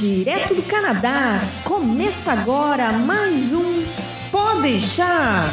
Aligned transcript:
direto 0.00 0.54
do 0.54 0.62
Canadá. 0.62 1.40
Começa 1.62 2.32
agora 2.32 2.90
mais 2.90 3.52
um 3.52 3.84
Pode 4.32 4.62
deixar. 4.62 5.50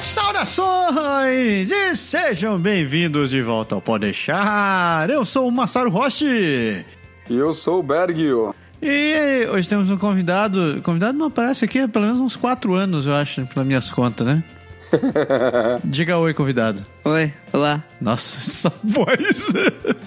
Saudações 0.00 1.72
e 1.72 1.96
sejam 1.96 2.60
bem-vindos 2.60 3.30
de 3.30 3.42
volta 3.42 3.74
ao 3.74 3.82
Pode 3.82 4.02
deixar. 4.02 5.10
Eu 5.10 5.24
sou 5.24 5.48
o 5.48 5.50
Massaro 5.50 5.90
Roche. 5.90 6.84
E 7.28 7.34
eu 7.34 7.52
sou 7.52 7.80
o 7.80 7.82
Bergio. 7.82 8.54
E 8.80 9.48
hoje 9.52 9.68
temos 9.68 9.90
um 9.90 9.98
convidado. 9.98 10.78
O 10.78 10.82
convidado 10.82 11.18
não 11.18 11.26
aparece 11.26 11.64
aqui 11.64 11.80
há 11.80 11.88
pelo 11.88 12.04
menos 12.04 12.20
uns 12.20 12.36
quatro 12.36 12.74
anos, 12.74 13.08
eu 13.08 13.14
acho, 13.14 13.44
pelas 13.46 13.66
minhas 13.66 13.90
contas, 13.90 14.28
né? 14.28 14.44
Diga 15.84 16.18
oi, 16.18 16.34
convidado. 16.34 16.82
Oi, 17.04 17.32
olá. 17.52 17.82
Nossa, 18.00 18.38
essa 18.38 18.72
voz. 18.82 19.48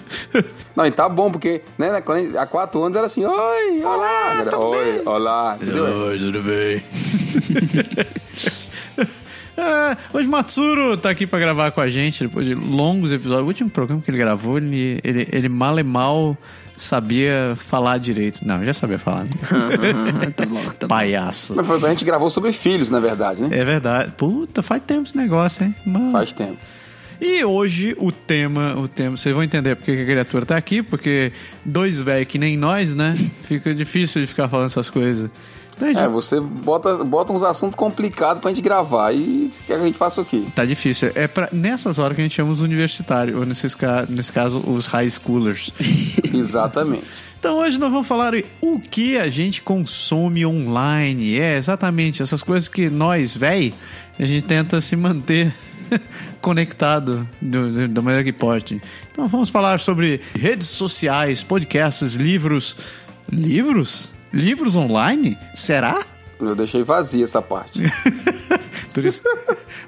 Não, 0.74 0.86
e 0.86 0.90
tá 0.90 1.08
bom, 1.08 1.30
porque 1.30 1.62
né, 1.78 2.00
quando 2.00 2.26
gente, 2.26 2.36
há 2.36 2.46
quatro 2.46 2.82
anos 2.82 2.96
era 2.96 3.06
assim, 3.06 3.24
oi, 3.24 3.82
olá. 3.82 4.40
Era, 4.40 4.58
oi, 4.58 4.92
bem? 4.92 5.02
olá. 5.06 5.58
Entendeu? 5.60 5.84
Oi, 5.84 6.18
tudo 6.18 6.42
bem? 6.42 6.82
É, 9.56 9.96
hoje 10.12 10.28
Matsuro 10.28 10.96
tá 10.96 11.10
aqui 11.10 11.26
pra 11.26 11.38
gravar 11.38 11.70
com 11.70 11.80
a 11.80 11.88
gente 11.88 12.24
depois 12.24 12.46
de 12.46 12.54
longos 12.54 13.10
episódios. 13.10 13.44
O 13.44 13.48
último 13.48 13.70
programa 13.70 14.02
que 14.02 14.10
ele 14.10 14.18
gravou, 14.18 14.58
ele, 14.58 15.00
ele, 15.02 15.28
ele 15.32 15.48
mal 15.48 15.78
e 15.78 15.82
mal 15.82 16.36
sabia 16.76 17.54
falar 17.56 17.98
direito. 17.98 18.46
Não, 18.46 18.62
já 18.64 18.74
sabia 18.74 18.98
falar. 18.98 19.26
Né? 19.76 20.30
tá 20.34 20.46
bom, 20.46 20.62
tá 20.78 20.86
Palhaço. 20.86 21.54
Mas 21.54 21.84
a 21.84 21.88
gente 21.88 22.04
gravou 22.04 22.30
sobre 22.30 22.52
filhos, 22.52 22.90
na 22.90 23.00
verdade, 23.00 23.42
né? 23.42 23.48
É 23.50 23.64
verdade. 23.64 24.12
Puta, 24.16 24.62
faz 24.62 24.82
tempo 24.86 25.02
esse 25.02 25.16
negócio, 25.16 25.64
hein? 25.64 25.74
Mano. 25.84 26.12
Faz 26.12 26.32
tempo. 26.32 26.58
E 27.20 27.42
hoje 27.44 27.96
o 27.98 28.12
tema, 28.12 28.76
o 28.76 28.86
tema, 28.86 29.16
vocês 29.16 29.34
vão 29.34 29.42
entender 29.42 29.74
porque 29.74 29.90
a 29.90 30.04
criatura 30.04 30.44
tá 30.44 30.56
aqui, 30.56 30.82
porque 30.82 31.32
dois 31.64 32.02
velhos 32.02 32.28
que 32.28 32.38
nem 32.38 32.56
nós, 32.56 32.94
né? 32.94 33.16
Fica 33.44 33.74
difícil 33.74 34.20
de 34.20 34.26
ficar 34.26 34.48
falando 34.48 34.66
essas 34.66 34.90
coisas. 34.90 35.30
É, 35.80 36.08
você 36.08 36.40
bota, 36.40 37.04
bota 37.04 37.32
uns 37.32 37.42
assuntos 37.42 37.76
complicados 37.76 38.40
pra 38.40 38.50
gente 38.50 38.62
gravar 38.62 39.12
e 39.12 39.50
quer 39.66 39.74
que 39.76 39.82
a 39.82 39.84
gente 39.84 39.98
faça 39.98 40.22
o 40.22 40.24
quê? 40.24 40.44
Tá 40.54 40.64
difícil. 40.64 41.12
É 41.14 41.28
pra, 41.28 41.50
nessas 41.52 41.98
horas 41.98 42.14
que 42.14 42.22
a 42.22 42.24
gente 42.24 42.34
chama 42.34 42.50
os 42.50 42.62
universitários, 42.62 43.36
ou 43.36 43.44
nesse, 43.44 43.66
nesse 44.08 44.32
caso, 44.32 44.62
os 44.66 44.86
high 44.86 45.08
schoolers. 45.10 45.72
Exatamente. 46.32 47.04
Então 47.38 47.58
hoje 47.58 47.78
nós 47.78 47.92
vamos 47.92 48.08
falar 48.08 48.32
o 48.62 48.80
que 48.80 49.18
a 49.18 49.28
gente 49.28 49.62
consome 49.62 50.46
online. 50.46 51.38
É 51.38 51.56
exatamente 51.56 52.22
essas 52.22 52.42
coisas 52.42 52.68
que 52.68 52.88
nós, 52.88 53.36
véi, 53.36 53.74
a 54.18 54.24
gente 54.24 54.44
tenta 54.44 54.80
se 54.80 54.96
manter 54.96 55.54
conectado 56.40 57.28
do, 57.40 57.86
da 57.88 58.00
maneira 58.00 58.24
que 58.24 58.32
pode. 58.32 58.80
Então 59.12 59.28
vamos 59.28 59.50
falar 59.50 59.78
sobre 59.78 60.22
redes 60.34 60.68
sociais, 60.68 61.44
podcasts, 61.44 62.14
livros. 62.14 62.76
Livros? 63.30 64.15
Livros 64.36 64.76
online? 64.76 65.38
Será? 65.54 66.04
Eu 66.38 66.54
deixei 66.54 66.82
vazia 66.82 67.24
essa 67.24 67.40
parte. 67.40 67.80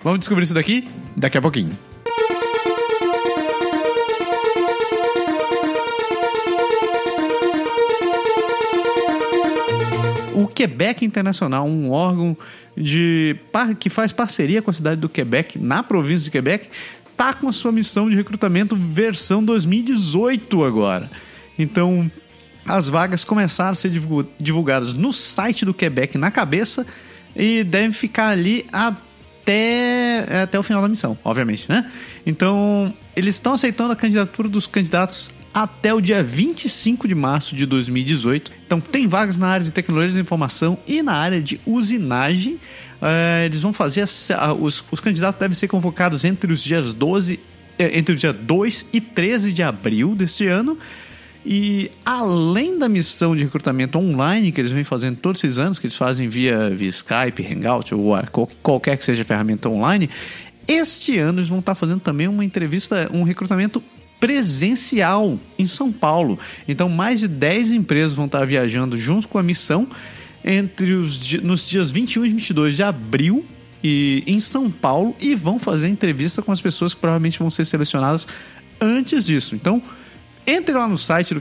Vamos 0.03 0.21
descobrir 0.21 0.45
isso 0.45 0.55
daqui 0.55 0.89
daqui 1.15 1.37
a 1.37 1.43
pouquinho. 1.43 1.77
O 10.35 10.47
Quebec 10.47 11.05
Internacional, 11.05 11.67
um 11.67 11.91
órgão 11.91 12.35
de 12.75 13.37
que 13.79 13.91
faz 13.91 14.15
parceria 14.15 14.63
com 14.63 14.71
a 14.71 14.75
cidade 14.75 14.99
do 14.99 15.11
Quebec, 15.11 15.59
na 15.59 15.83
província 15.83 16.25
de 16.25 16.31
Quebec, 16.31 16.71
tá 17.15 17.35
com 17.35 17.49
a 17.49 17.53
sua 17.53 17.71
missão 17.71 18.09
de 18.09 18.17
recrutamento 18.17 18.75
versão 18.75 19.45
2018 19.45 20.65
agora. 20.65 21.11
Então, 21.59 22.11
as 22.69 22.89
vagas 22.89 23.25
começaram 23.25 23.71
a 23.71 23.75
ser 23.75 23.91
divulgadas 24.39 24.95
no 24.95 25.13
site 25.13 25.65
do 25.65 25.73
Quebec 25.73 26.19
na 26.19 26.31
cabeça 26.31 26.87
e 27.35 27.65
devem 27.65 27.93
ficar 27.93 28.29
ali 28.29 28.67
até, 28.71 30.43
até 30.43 30.59
o 30.59 30.63
final 30.63 30.83
da 30.83 30.89
missão, 30.89 31.19
obviamente, 31.25 31.67
né? 31.69 31.91
Então, 32.27 32.93
eles 33.17 33.37
estão 33.37 33.55
aceitando 33.55 33.93
a 33.93 33.97
candidatura 33.97 34.49
dos 34.49 34.67
candidatos 34.67 35.35
até 35.53 35.95
o 35.95 36.01
dia 36.01 36.23
25 36.23 37.09
de 37.09 37.15
março 37.15 37.57
de 37.57 37.65
2018. 37.65 38.53
Então, 38.67 38.81
tem 38.81 39.09
vagas 39.09 39.39
na 39.39 39.49
área 39.49 39.65
de 39.65 39.73
tecnologia 39.73 40.15
de 40.15 40.21
informação 40.21 40.79
e 40.87 41.03
na 41.03 41.15
área 41.15 41.41
de 41.41 41.59
usinagem. 41.65 42.55
Uh, 43.01 43.47
eles 43.47 43.63
vão 43.63 43.73
fazer. 43.73 44.05
Os, 44.61 44.85
os 44.91 45.01
candidatos 45.01 45.41
devem 45.41 45.55
ser 45.55 45.69
convocados 45.69 46.25
entre 46.25 46.53
os 46.53 46.63
dias 46.63 46.93
12, 46.93 47.41
eh, 47.79 47.99
entre 47.99 48.15
o 48.15 48.17
dia 48.17 48.33
2 48.33 48.87
e 48.93 49.01
13 49.01 49.53
de 49.53 49.63
abril 49.63 50.15
deste 50.15 50.47
ano. 50.47 50.77
E 51.51 51.91
além 52.05 52.79
da 52.79 52.91
missão 52.91 53.35
de 53.35 53.43
recrutamento 53.43 53.99
online 53.99 54.53
que 54.53 54.61
eles 54.61 54.71
vêm 54.71 54.85
fazendo 54.85 55.17
todos 55.17 55.43
esses 55.43 55.59
anos, 55.59 55.79
que 55.79 55.87
eles 55.87 55.97
fazem 55.97 56.29
via, 56.29 56.69
via 56.69 56.91
Skype, 56.91 57.43
Hangout 57.43 57.95
ou 57.95 58.15
qualquer 58.63 58.99
que 58.99 59.05
seja 59.07 59.23
a 59.23 59.25
ferramenta 59.25 59.67
online, 59.67 60.11
este 60.69 61.19
ano 61.19 61.39
eles 61.39 61.49
vão 61.49 61.61
estar 61.61 61.75
fazendo 61.75 62.01
também 62.01 62.29
uma 62.29 62.45
entrevista, 62.45 63.09
um 63.11 63.23
recrutamento 63.23 63.83
presencial 64.21 65.39
em 65.59 65.67
São 65.67 65.91
Paulo. 65.91 66.39
Então, 66.69 66.87
mais 66.87 67.21
de 67.21 67.29
10 67.29 67.73
empresas 67.73 68.15
vão 68.15 68.27
estar 68.27 68.45
viajando 68.45 68.99
junto 68.99 69.27
com 69.27 69.39
a 69.39 69.43
missão 69.43 69.89
entre 70.45 70.93
os 70.93 71.33
nos 71.41 71.67
dias 71.67 71.91
21 71.91 72.27
e 72.27 72.29
22 72.29 72.77
de 72.77 72.83
abril 72.83 73.43
e 73.83 74.23
em 74.27 74.39
São 74.39 74.71
Paulo 74.71 75.15
e 75.19 75.35
vão 75.35 75.59
fazer 75.59 75.89
entrevista 75.89 76.43
com 76.43 76.53
as 76.53 76.61
pessoas 76.61 76.93
que 76.93 77.01
provavelmente 77.01 77.39
vão 77.39 77.49
ser 77.49 77.65
selecionadas 77.65 78.27
antes 78.83 79.25
disso. 79.25 79.55
Então, 79.55 79.83
entre 80.49 80.75
lá 80.75 80.89
no 80.89 80.97
site 80.97 81.35
do 81.35 81.41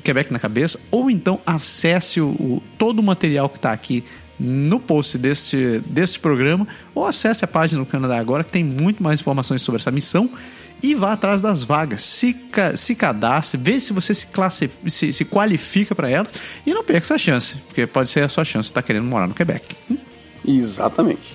Quebec 0.00 0.32
na 0.32 0.38
Cabeça 0.38 0.78
ou 0.90 1.10
então 1.10 1.40
acesse 1.44 2.20
o, 2.20 2.28
o 2.28 2.62
todo 2.78 3.00
o 3.00 3.02
material 3.02 3.48
que 3.48 3.58
está 3.58 3.72
aqui 3.72 4.04
no 4.38 4.78
post 4.78 5.18
deste, 5.18 5.80
deste 5.84 6.18
programa 6.18 6.66
ou 6.94 7.04
acesse 7.04 7.44
a 7.44 7.48
página 7.48 7.80
do 7.80 7.86
Canadá 7.86 8.18
Agora 8.18 8.44
que 8.44 8.52
tem 8.52 8.62
muito 8.64 9.02
mais 9.02 9.20
informações 9.20 9.62
sobre 9.62 9.80
essa 9.80 9.90
missão 9.90 10.30
e 10.82 10.94
vá 10.94 11.12
atrás 11.12 11.42
das 11.42 11.62
vagas. 11.62 12.02
Se, 12.02 12.34
se 12.76 12.94
cadastre, 12.94 13.60
vê 13.62 13.78
se 13.78 13.92
você 13.92 14.14
se, 14.14 14.26
classe, 14.26 14.70
se, 14.86 15.12
se 15.12 15.24
qualifica 15.24 15.94
para 15.94 16.08
elas 16.08 16.32
e 16.64 16.72
não 16.72 16.82
perca 16.82 17.04
essa 17.04 17.18
chance, 17.18 17.56
porque 17.66 17.86
pode 17.86 18.08
ser 18.08 18.24
a 18.24 18.28
sua 18.28 18.44
chance 18.44 18.68
de 18.68 18.70
estar 18.70 18.80
tá 18.80 18.86
querendo 18.86 19.04
morar 19.04 19.26
no 19.26 19.34
Quebec. 19.34 19.76
Exatamente. 20.46 21.34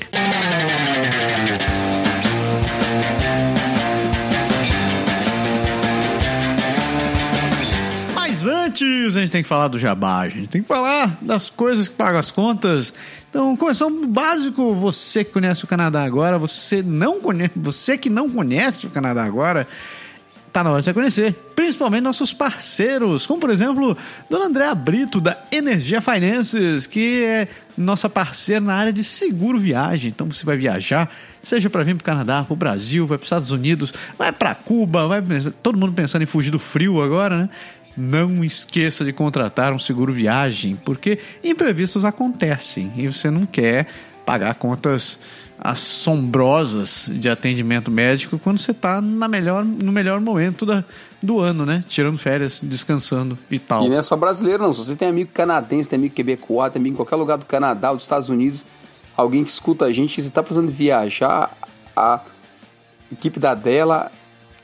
Antes 8.76 9.16
a 9.16 9.22
gente 9.22 9.32
tem 9.32 9.42
que 9.42 9.48
falar 9.48 9.70
do 9.70 9.80
jabá, 9.80 10.20
a 10.20 10.30
gente 10.30 10.50
tem 10.50 10.62
que 10.62 10.68
falar 10.68 11.18
das 11.22 11.50
coisas 11.50 11.88
que 11.88 11.96
pagam 11.96 12.20
as 12.20 12.30
contas. 12.30 12.94
Então, 13.30 13.56
começando 13.56 14.02
do 14.02 14.08
básico, 14.08 14.76
você 14.76 15.24
que 15.24 15.32
conhece 15.32 15.64
o 15.64 15.68
Canadá 15.68 16.04
agora, 16.04 16.38
você 16.38 16.84
não 16.84 17.22
conhece, 17.22 17.52
você 17.56 17.98
que 17.98 18.10
não 18.10 18.30
conhece 18.30 18.86
o 18.86 18.90
Canadá 18.90 19.24
agora, 19.24 19.66
tá 20.52 20.62
na 20.62 20.72
hora 20.72 20.80
de 20.80 20.86
você 20.86 20.94
conhecer, 20.94 21.34
principalmente 21.56 22.04
nossos 22.04 22.34
parceiros, 22.34 23.26
como 23.26 23.40
por 23.40 23.50
exemplo, 23.50 23.98
Dona 24.30 24.46
Andréa 24.46 24.76
Brito 24.76 25.22
da 25.22 25.38
Energia 25.54 26.02
Finances, 26.02 26.86
que 26.86 27.24
é 27.24 27.48
nossa 27.78 28.10
parceira 28.10 28.60
na 28.60 28.74
área 28.74 28.92
de 28.92 29.06
seguro 29.06 29.58
viagem. 29.58 30.12
Então 30.14 30.30
você 30.30 30.46
vai 30.46 30.58
viajar, 30.58 31.10
seja 31.42 31.70
para 31.70 31.84
vir 31.84 31.96
para 31.96 32.02
o 32.02 32.06
Canadá, 32.06 32.44
para 32.44 32.54
o 32.54 32.58
Brasil, 32.58 33.08
vai 33.08 33.18
para 33.18 33.24
os 33.24 33.28
Estados 33.28 33.52
Unidos, 33.52 33.94
vai 34.18 34.34
para 34.34 34.54
Cuba, 34.54 35.08
vai 35.08 35.22
todo 35.64 35.78
mundo 35.78 35.94
pensando 35.94 36.24
em 36.24 36.26
fugir 36.26 36.52
do 36.52 36.60
frio 36.60 37.02
agora, 37.02 37.44
né? 37.44 37.50
Não 37.98 38.44
esqueça 38.44 39.06
de 39.06 39.14
contratar 39.14 39.74
um 39.74 39.80
seguro 39.80 40.12
viagem, 40.12 40.76
porque 40.76 41.20
imprevistos 41.44 42.06
acontecem 42.06 42.92
e 42.98 43.08
você 43.08 43.32
não 43.32 43.46
quer 43.46 43.88
pagar 44.26 44.56
contas 44.56 45.20
assombrosas 45.58 47.10
de 47.14 47.30
atendimento 47.30 47.90
médico 47.90 48.38
quando 48.40 48.58
você 48.58 48.72
está 48.72 49.00
melhor, 49.02 49.64
no 49.64 49.92
melhor 49.92 50.20
momento 50.20 50.66
da, 50.66 50.84
do 51.22 51.40
ano, 51.40 51.66
né? 51.66 51.84
Tirando 51.88 52.18
férias, 52.18 52.60
descansando 52.62 53.38
e 53.50 53.60
tal. 53.60 53.86
E 53.86 53.90
não 53.90 53.98
é 53.98 54.02
só 54.02 54.18
brasileiro, 54.18 54.64
não. 54.64 54.74
Se 54.74 54.84
você 54.84 54.96
tem 54.96 55.08
amigo 55.08 55.30
canadense, 55.34 55.88
tem 55.88 55.98
amigo 55.98 56.14
quebecois, 56.14 56.74
tem 56.74 56.80
amigo 56.80 56.94
em 56.94 56.98
qualquer 56.98 57.16
lugar 57.16 57.38
do 57.38 57.46
Canadá, 57.46 57.94
dos 57.94 58.04
Estados 58.04 58.28
Unidos, 58.28 58.66
alguém 59.16 59.44
que 59.44 59.50
escuta 59.50 59.86
a 59.86 59.94
gente, 59.94 60.22
você 60.22 60.28
está 60.28 60.44
precisando 60.44 60.72
viajar, 60.72 61.56
a 61.96 62.20
equipe 63.12 63.40
da 63.40 63.54
dela 63.54 64.12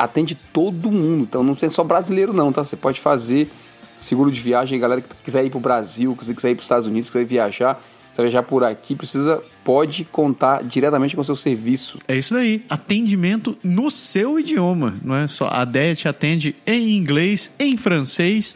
atende 0.01 0.35
todo 0.35 0.91
mundo. 0.91 1.23
Então 1.23 1.43
não 1.43 1.53
tem 1.53 1.69
só 1.69 1.83
brasileiro 1.83 2.33
não, 2.33 2.51
tá? 2.51 2.63
Você 2.63 2.75
pode 2.75 2.99
fazer 2.99 3.49
seguro 3.95 4.31
de 4.31 4.39
viagem, 4.39 4.79
galera 4.79 5.01
que 5.01 5.09
quiser 5.23 5.45
ir 5.45 5.51
para 5.51 5.57
o 5.59 5.61
Brasil, 5.61 6.15
que 6.15 6.33
quiser 6.33 6.49
ir 6.49 6.55
para 6.55 6.61
os 6.61 6.65
Estados 6.65 6.87
Unidos, 6.87 7.09
quiser 7.09 7.23
viajar, 7.23 7.79
quiser 8.09 8.23
viajar 8.23 8.43
por 8.43 8.63
aqui, 8.63 8.95
precisa 8.95 9.43
pode 9.63 10.03
contar 10.05 10.63
diretamente 10.63 11.15
com 11.15 11.21
o 11.21 11.25
seu 11.25 11.35
serviço. 11.35 11.99
É 12.07 12.17
isso 12.17 12.35
aí, 12.35 12.65
atendimento 12.67 13.55
no 13.63 13.91
seu 13.91 14.39
idioma, 14.39 14.97
não 15.03 15.15
é 15.15 15.27
só 15.27 15.47
a 15.51 15.63
DEA 15.63 15.93
te 15.93 16.07
atende 16.07 16.55
em 16.65 16.97
inglês, 16.97 17.51
em 17.59 17.77
francês, 17.77 18.55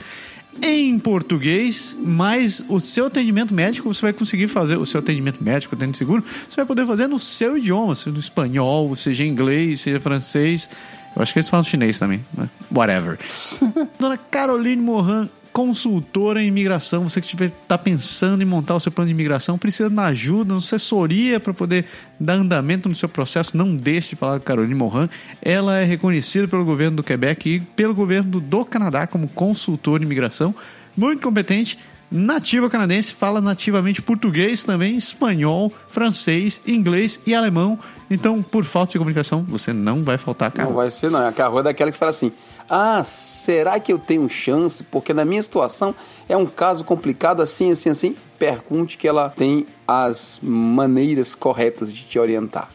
em 0.64 0.98
português, 0.98 1.96
mas 2.00 2.64
o 2.68 2.80
seu 2.80 3.06
atendimento 3.06 3.54
médico 3.54 3.94
você 3.94 4.02
vai 4.02 4.14
conseguir 4.14 4.48
fazer, 4.48 4.78
o 4.78 4.86
seu 4.86 5.00
atendimento 5.00 5.44
médico, 5.44 5.76
atendimento 5.76 5.98
seguro, 5.98 6.24
você 6.50 6.56
vai 6.56 6.66
poder 6.66 6.88
fazer 6.88 7.08
no 7.08 7.20
seu 7.20 7.56
idioma, 7.56 7.94
seja 7.94 8.12
no 8.12 8.20
espanhol, 8.20 8.96
seja 8.96 9.24
inglês, 9.24 9.82
seja 9.82 10.00
francês. 10.00 10.70
Eu 11.16 11.22
acho 11.22 11.34
que 11.34 11.40
eles 11.40 11.50
falam 11.50 11.64
chinês 11.64 11.98
também. 11.98 12.26
Whatever. 12.72 13.18
Dona 13.98 14.18
Caroline 14.18 14.82
Moran 14.82 15.30
consultora 15.56 16.44
em 16.44 16.48
imigração, 16.48 17.08
você 17.08 17.22
que 17.22 17.28
estiver 17.28 17.50
tá 17.66 17.78
pensando 17.78 18.42
em 18.42 18.46
montar 18.46 18.76
o 18.76 18.80
seu 18.82 18.92
plano 18.92 19.08
de 19.08 19.14
imigração, 19.14 19.58
precisa 19.58 19.90
de 19.90 19.98
ajuda, 19.98 20.54
uma 20.54 20.60
assessoria 20.60 21.40
para 21.40 21.54
poder 21.54 21.86
dar 22.20 22.34
andamento 22.34 22.90
no 22.90 22.94
seu 22.94 23.08
processo, 23.08 23.56
não 23.56 23.74
deixe 23.74 24.10
de 24.10 24.16
falar 24.18 24.38
com 24.38 24.44
Caroline 24.44 24.76
Morin. 24.76 25.08
Ela 25.42 25.80
é 25.80 25.86
reconhecida 25.86 26.46
pelo 26.46 26.66
governo 26.66 26.98
do 26.98 27.04
Quebec 27.04 27.50
e 27.50 27.60
pelo 27.62 27.96
governo 27.96 28.42
do 28.42 28.66
Canadá 28.66 29.08
como 29.08 29.30
consultora 29.30 30.04
em 30.04 30.06
imigração, 30.06 30.54
muito 30.98 31.22
competente 31.22 31.80
nativa 32.12 32.70
canadense, 32.70 33.14
fala 33.14 33.42
nativamente 33.42 34.02
português 34.02 34.64
também, 34.64 34.96
espanhol, 34.96 35.72
francês, 35.90 36.62
inglês 36.66 37.20
e 37.26 37.34
alemão. 37.34 37.78
Então, 38.10 38.42
por 38.42 38.64
falta 38.64 38.94
de 38.94 38.98
comunicação, 38.98 39.44
você 39.44 39.74
não 39.74 40.04
vai 40.04 40.18
faltar 40.18 40.52
carro. 40.52 40.70
Não 40.70 40.76
vai 40.76 40.90
ser, 40.90 41.10
não. 41.10 41.26
A 41.26 41.32
carro 41.32 41.60
é 41.60 41.64
daquela 41.64 41.92
que 41.92 41.98
fala 41.98 42.12
assim: 42.12 42.32
ah, 42.70 43.02
será 43.04 43.80
que 43.80 43.92
eu 43.92 44.00
tenho 44.00 44.28
chance? 44.30 44.84
Porque 44.84 45.14
na 45.14 45.26
minha 45.26 45.42
situação 45.42 45.94
é 46.30 46.38
um 46.38 46.46
caso 46.46 46.84
complicado 46.84 47.42
assim, 47.42 47.72
assim, 47.72 47.90
assim. 47.90 48.16
Pergunte 48.38 48.98
que 48.98 49.08
ela 49.08 49.30
tem 49.30 49.66
as 49.88 50.40
maneiras 50.42 51.34
corretas 51.34 51.92
de 51.92 52.04
te 52.04 52.20
orientar. 52.20 52.70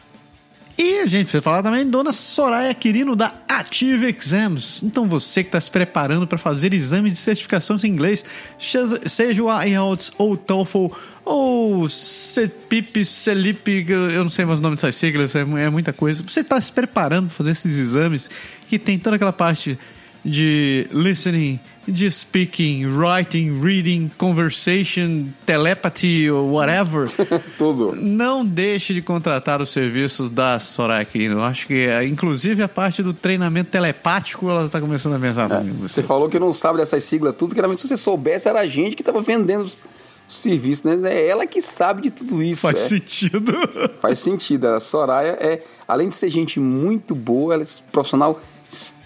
E 0.77 0.99
a 0.99 1.05
gente 1.05 1.23
precisa 1.23 1.41
falar 1.41 1.61
também 1.61 1.87
Dona 1.89 2.11
Soraya 2.11 2.73
Quirino 2.73 3.15
da 3.15 3.33
Ative 3.47 4.07
Exams. 4.07 4.83
Então 4.83 5.05
você 5.05 5.43
que 5.43 5.49
está 5.49 5.59
se 5.59 5.69
preparando 5.69 6.25
para 6.25 6.37
fazer 6.37 6.73
exames 6.73 7.13
de 7.13 7.19
certificação 7.19 7.77
em 7.83 7.87
inglês, 7.87 8.25
seja 8.57 9.43
o 9.43 9.63
IELTS 9.63 10.11
ou 10.17 10.33
o 10.33 10.37
TOEFL 10.37 10.87
ou 11.23 11.87
CEPIP, 11.87 13.05
CELIP, 13.05 13.85
eu 13.89 14.23
não 14.23 14.29
sei 14.29 14.43
mais 14.45 14.59
o 14.59 14.63
nome 14.63 14.75
dessas 14.75 14.95
siglas, 14.95 15.35
é, 15.35 15.41
é 15.41 15.69
muita 15.69 15.93
coisa. 15.93 16.23
Você 16.23 16.39
está 16.41 16.59
se 16.59 16.71
preparando 16.71 17.27
para 17.27 17.35
fazer 17.35 17.51
esses 17.51 17.77
exames 17.77 18.29
que 18.67 18.79
tem 18.79 18.97
toda 18.97 19.17
aquela 19.17 19.33
parte 19.33 19.77
de 20.23 20.87
listening, 20.91 21.59
de 21.87 22.09
speaking, 22.11 22.85
writing, 22.85 23.59
reading, 23.59 24.11
conversation, 24.17 25.33
telepathy 25.45 26.29
whatever. 26.29 27.07
Tudo. 27.57 27.95
Não 27.95 28.45
deixe 28.45 28.93
de 28.93 29.01
contratar 29.01 29.61
os 29.61 29.69
serviços 29.69 30.29
da 30.29 30.59
Soraya 30.59 31.03
Quirino. 31.03 31.35
Eu 31.35 31.43
acho 31.43 31.67
que, 31.67 31.87
é, 31.87 32.05
inclusive, 32.05 32.61
a 32.61 32.69
parte 32.69 33.01
do 33.01 33.13
treinamento 33.13 33.71
telepático, 33.71 34.49
ela 34.49 34.63
está 34.63 34.79
começando 34.79 35.15
a 35.15 35.19
pensar 35.19 35.51
é, 35.51 35.63
Você 35.81 36.03
falou 36.03 36.29
que 36.29 36.39
não 36.39 36.53
sabe 36.53 36.77
dessas 36.77 37.03
siglas 37.03 37.35
tudo, 37.35 37.55
porque 37.55 37.77
se 37.77 37.87
você 37.87 37.97
soubesse, 37.97 38.47
era 38.47 38.59
a 38.59 38.67
gente 38.67 38.95
que 38.95 39.01
estava 39.01 39.21
vendendo 39.21 39.63
os 39.63 39.81
serviços, 40.29 40.83
né? 40.83 41.11
É 41.11 41.27
ela 41.27 41.45
que 41.45 41.61
sabe 41.61 42.03
de 42.03 42.11
tudo 42.11 42.41
isso. 42.41 42.61
Faz 42.61 42.85
é. 42.85 42.87
sentido. 42.89 43.53
Faz 43.99 44.19
sentido. 44.19 44.67
A 44.67 44.79
Soraya 44.79 45.37
é, 45.39 45.63
além 45.87 46.09
de 46.09 46.15
ser 46.15 46.29
gente 46.29 46.59
muito 46.59 47.13
boa, 47.15 47.55
ela 47.55 47.63
é 47.63 47.67
profissional 47.91 48.39
extremamente 48.69 49.00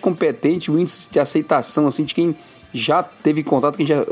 competente, 0.00 0.70
o 0.70 0.78
índice 0.78 1.10
de 1.10 1.20
aceitação 1.20 1.86
assim 1.86 2.04
de 2.04 2.14
quem 2.14 2.36
já 2.72 3.02
teve 3.02 3.42
contato, 3.42 3.76
quem 3.76 3.86
já 3.86 4.04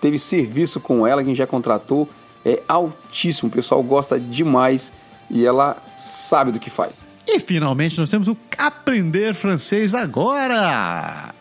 teve 0.00 0.18
serviço 0.18 0.80
com 0.80 1.06
ela, 1.06 1.24
quem 1.24 1.34
já 1.34 1.46
contratou, 1.46 2.08
é 2.44 2.62
altíssimo. 2.68 3.48
O 3.48 3.52
pessoal 3.52 3.82
gosta 3.82 4.20
demais 4.20 4.92
e 5.30 5.44
ela 5.44 5.82
sabe 5.96 6.52
do 6.52 6.60
que 6.60 6.68
faz. 6.68 6.92
E 7.26 7.40
finalmente 7.40 7.98
nós 7.98 8.10
temos 8.10 8.28
o 8.28 8.36
Aprender 8.58 9.34
Francês 9.34 9.94
Agora! 9.94 11.34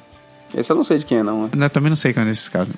Esse 0.55 0.71
eu 0.71 0.75
não 0.75 0.83
sei 0.83 0.99
de 0.99 1.05
quem 1.05 1.17
é, 1.17 1.23
não. 1.23 1.43
Né? 1.43 1.65
Eu 1.65 1.69
também 1.69 1.89
não 1.89 1.97
sei 1.97 2.13
quem 2.13 2.23
é 2.23 2.29
esses 2.29 2.47
caras. 2.47 2.69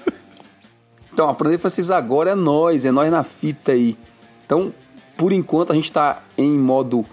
então, 1.12 1.28
Aprender 1.28 1.58
Francês 1.58 1.90
Agora 1.90 2.30
é 2.30 2.34
nós, 2.34 2.84
é 2.84 2.90
nós 2.90 3.10
na 3.10 3.22
fita 3.22 3.72
aí. 3.72 3.96
Então, 4.44 4.74
por 5.16 5.32
enquanto, 5.32 5.72
a 5.72 5.74
gente 5.74 5.84
está 5.84 6.22
em 6.36 6.50
modo, 6.58 7.04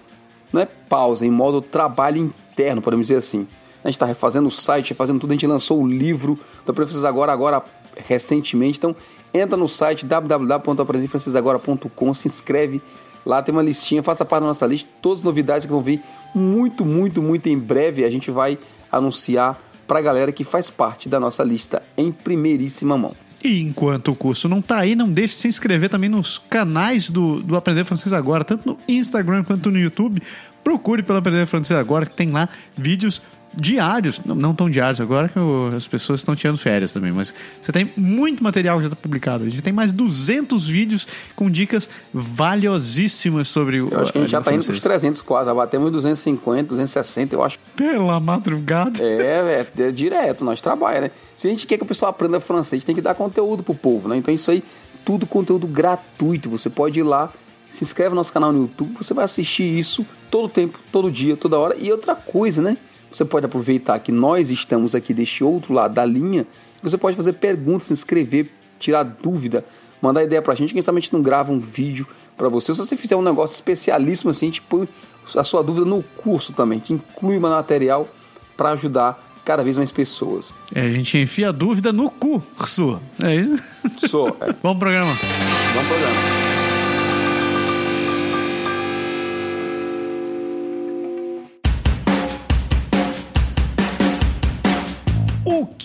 não 0.52 0.60
é 0.60 0.66
pausa, 0.66 1.24
em 1.26 1.30
modo 1.30 1.60
trabalho 1.60 2.34
interno, 2.52 2.82
podemos 2.82 3.08
dizer 3.08 3.18
assim. 3.18 3.48
A 3.82 3.88
gente 3.88 3.96
está 3.96 4.06
refazendo 4.06 4.46
o 4.46 4.50
site, 4.50 4.90
refazendo 4.90 5.18
tudo, 5.18 5.30
a 5.30 5.34
gente 5.34 5.46
lançou 5.46 5.82
o 5.82 5.86
livro 5.86 6.38
do 6.64 6.72
Francês 6.72 7.04
Agora, 7.04 7.32
agora 7.32 7.64
recentemente. 7.96 8.78
Então, 8.78 8.94
entra 9.34 9.56
no 9.56 9.68
site 9.68 10.06
www.aprendefrancesagora.com, 10.06 12.14
se 12.14 12.28
inscreve 12.28 12.80
lá, 13.26 13.42
tem 13.42 13.52
uma 13.52 13.62
listinha, 13.62 14.02
faça 14.02 14.24
parte 14.24 14.42
da 14.42 14.48
nossa 14.48 14.66
lista, 14.66 14.88
todas 15.00 15.18
as 15.18 15.24
novidades 15.24 15.66
que 15.66 15.72
vão 15.72 15.80
vir 15.80 16.00
muito, 16.34 16.84
muito, 16.84 17.22
muito 17.22 17.48
em 17.48 17.58
breve. 17.58 18.04
A 18.04 18.10
gente 18.10 18.30
vai 18.30 18.58
anunciar 18.90 19.60
para 19.86 19.98
a 19.98 20.02
galera 20.02 20.32
que 20.32 20.44
faz 20.44 20.70
parte 20.70 21.08
da 21.08 21.18
nossa 21.18 21.42
lista 21.42 21.82
em 21.96 22.12
primeiríssima 22.12 22.96
mão. 22.96 23.14
E 23.44 23.60
enquanto 23.60 24.12
o 24.12 24.14
curso 24.14 24.48
não 24.48 24.60
está 24.60 24.78
aí, 24.78 24.94
não 24.94 25.10
deixe 25.10 25.34
de 25.34 25.40
se 25.40 25.48
inscrever 25.48 25.90
também 25.90 26.08
nos 26.08 26.38
canais 26.38 27.10
do, 27.10 27.42
do 27.42 27.56
Aprender 27.56 27.84
Francês 27.84 28.12
Agora, 28.12 28.44
tanto 28.44 28.68
no 28.68 28.78
Instagram 28.88 29.42
quanto 29.42 29.68
no 29.68 29.78
YouTube. 29.78 30.22
Procure 30.62 31.02
pelo 31.02 31.18
Aprender 31.18 31.46
Francês 31.46 31.78
Agora, 31.78 32.06
que 32.06 32.16
tem 32.16 32.30
lá 32.30 32.48
vídeos 32.76 33.20
diários, 33.54 34.20
não, 34.24 34.34
não 34.34 34.54
tão 34.54 34.68
diários 34.68 35.00
agora 35.00 35.28
que 35.28 35.38
as 35.76 35.86
pessoas 35.86 36.20
estão 36.20 36.34
tirando 36.34 36.56
férias 36.56 36.92
também, 36.92 37.12
mas 37.12 37.34
você 37.60 37.70
tem 37.70 37.92
muito 37.96 38.42
material 38.42 38.80
já 38.80 38.88
tá 38.88 38.96
publicado. 38.96 39.44
A 39.44 39.48
gente 39.48 39.62
tem 39.62 39.72
mais 39.72 39.90
de 39.90 39.96
200 39.96 40.66
vídeos 40.66 41.06
com 41.36 41.50
dicas 41.50 41.88
valiosíssimas 42.12 43.48
sobre 43.48 43.80
o. 43.80 43.88
Eu 43.90 44.00
acho 44.00 44.12
que 44.12 44.18
a 44.18 44.20
gente 44.22 44.30
já 44.30 44.38
está 44.38 44.52
indo 44.52 44.64
para 44.64 44.72
os 44.72 44.80
300 44.80 45.22
quase, 45.22 45.46
já 45.46 45.54
batemos 45.54 45.90
250, 45.90 46.68
260, 46.68 47.34
eu 47.34 47.42
acho. 47.42 47.58
Pela 47.76 48.18
madrugada. 48.18 49.02
É, 49.02 49.66
é, 49.78 49.82
é 49.82 49.90
direto, 49.90 50.44
nós 50.44 50.60
trabalhamos, 50.60 51.08
né? 51.08 51.10
Se 51.36 51.46
a 51.46 51.50
gente 51.50 51.66
quer 51.66 51.76
que 51.76 51.82
o 51.82 51.86
pessoal 51.86 52.10
aprenda 52.10 52.40
francês, 52.40 52.84
tem 52.84 52.94
que 52.94 53.02
dar 53.02 53.14
conteúdo 53.14 53.62
pro 53.62 53.74
povo, 53.74 54.08
né? 54.08 54.16
Então 54.16 54.32
isso 54.32 54.50
aí, 54.50 54.62
tudo 55.04 55.26
conteúdo 55.26 55.66
gratuito. 55.66 56.48
Você 56.50 56.70
pode 56.70 57.00
ir 57.00 57.02
lá 57.02 57.32
se 57.72 57.82
inscreve 57.84 58.10
no 58.10 58.16
nosso 58.16 58.32
canal 58.32 58.52
no 58.52 58.60
YouTube, 58.60 58.92
você 58.92 59.14
vai 59.14 59.24
assistir 59.24 59.62
isso 59.62 60.06
todo 60.30 60.46
tempo, 60.46 60.78
todo 60.92 61.10
dia, 61.10 61.36
toda 61.36 61.58
hora. 61.58 61.74
E 61.78 61.90
outra 61.90 62.14
coisa, 62.14 62.60
né? 62.60 62.76
Você 63.10 63.24
pode 63.24 63.46
aproveitar 63.46 63.98
que 63.98 64.12
nós 64.12 64.50
estamos 64.50 64.94
aqui 64.94 65.14
deste 65.14 65.42
outro 65.42 65.72
lado 65.72 65.94
da 65.94 66.04
linha, 66.04 66.46
você 66.82 66.98
pode 66.98 67.16
fazer 67.16 67.32
perguntas, 67.34 67.84
se 67.84 67.92
inscrever, 67.94 68.50
tirar 68.78 69.02
dúvida, 69.02 69.64
mandar 70.02 70.22
ideia 70.22 70.42
pra 70.42 70.54
gente, 70.54 70.74
quem 70.74 70.82
sabe 70.82 70.98
a 70.98 71.00
gente 71.00 71.12
não 71.14 71.22
grava 71.22 71.50
um 71.50 71.58
vídeo 71.58 72.06
para 72.36 72.48
você. 72.48 72.70
Ou 72.70 72.74
se 72.74 72.84
você 72.84 72.96
fizer 72.96 73.16
um 73.16 73.22
negócio 73.22 73.54
especialíssimo 73.54 74.30
assim, 74.30 74.46
a 74.46 74.48
gente 74.48 74.62
põe 74.62 74.86
a 75.34 75.44
sua 75.44 75.62
dúvida 75.62 75.86
no 75.86 76.02
curso 76.02 76.52
também, 76.52 76.78
que 76.78 76.92
inclui 76.92 77.38
material 77.38 78.06
para 78.54 78.70
ajudar 78.72 79.32
cada 79.44 79.64
vez 79.64 79.78
mais 79.78 79.90
pessoas. 79.90 80.54
É, 80.74 80.82
a 80.82 80.92
gente 80.92 81.16
enfia 81.16 81.48
a 81.48 81.52
dúvida 81.52 81.90
no 81.90 82.10
curso. 82.10 83.00
É 83.22 83.34
isso? 83.34 83.62
Sou. 84.08 84.28
É. 84.40 84.52
Pro 84.60 84.76
programa. 84.76 85.14
Pro 85.16 85.84
programa. 85.86 86.41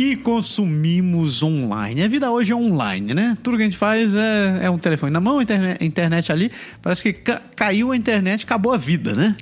Que 0.08 0.16
consumimos 0.18 1.44
online. 1.44 2.04
A 2.04 2.08
vida 2.08 2.32
hoje 2.32 2.54
é 2.54 2.56
online, 2.56 3.14
né? 3.14 3.38
Tudo 3.44 3.58
que 3.58 3.64
a 3.64 3.66
gente 3.66 3.78
faz 3.78 4.14
é, 4.14 4.66
é 4.66 4.70
um 4.70 4.78
telefone 4.78 5.12
na 5.12 5.20
mão, 5.20 5.42
internet, 5.42 5.84
internet 5.84 6.32
ali. 6.32 6.52
Parece 6.82 7.04
que 7.04 7.14
ca 7.14 7.42
caiu 7.56 7.92
a 7.92 7.98
internet, 7.98 8.46
acabou 8.46 8.72
a 8.72 8.78
vida, 8.78 9.14
né? 9.14 9.36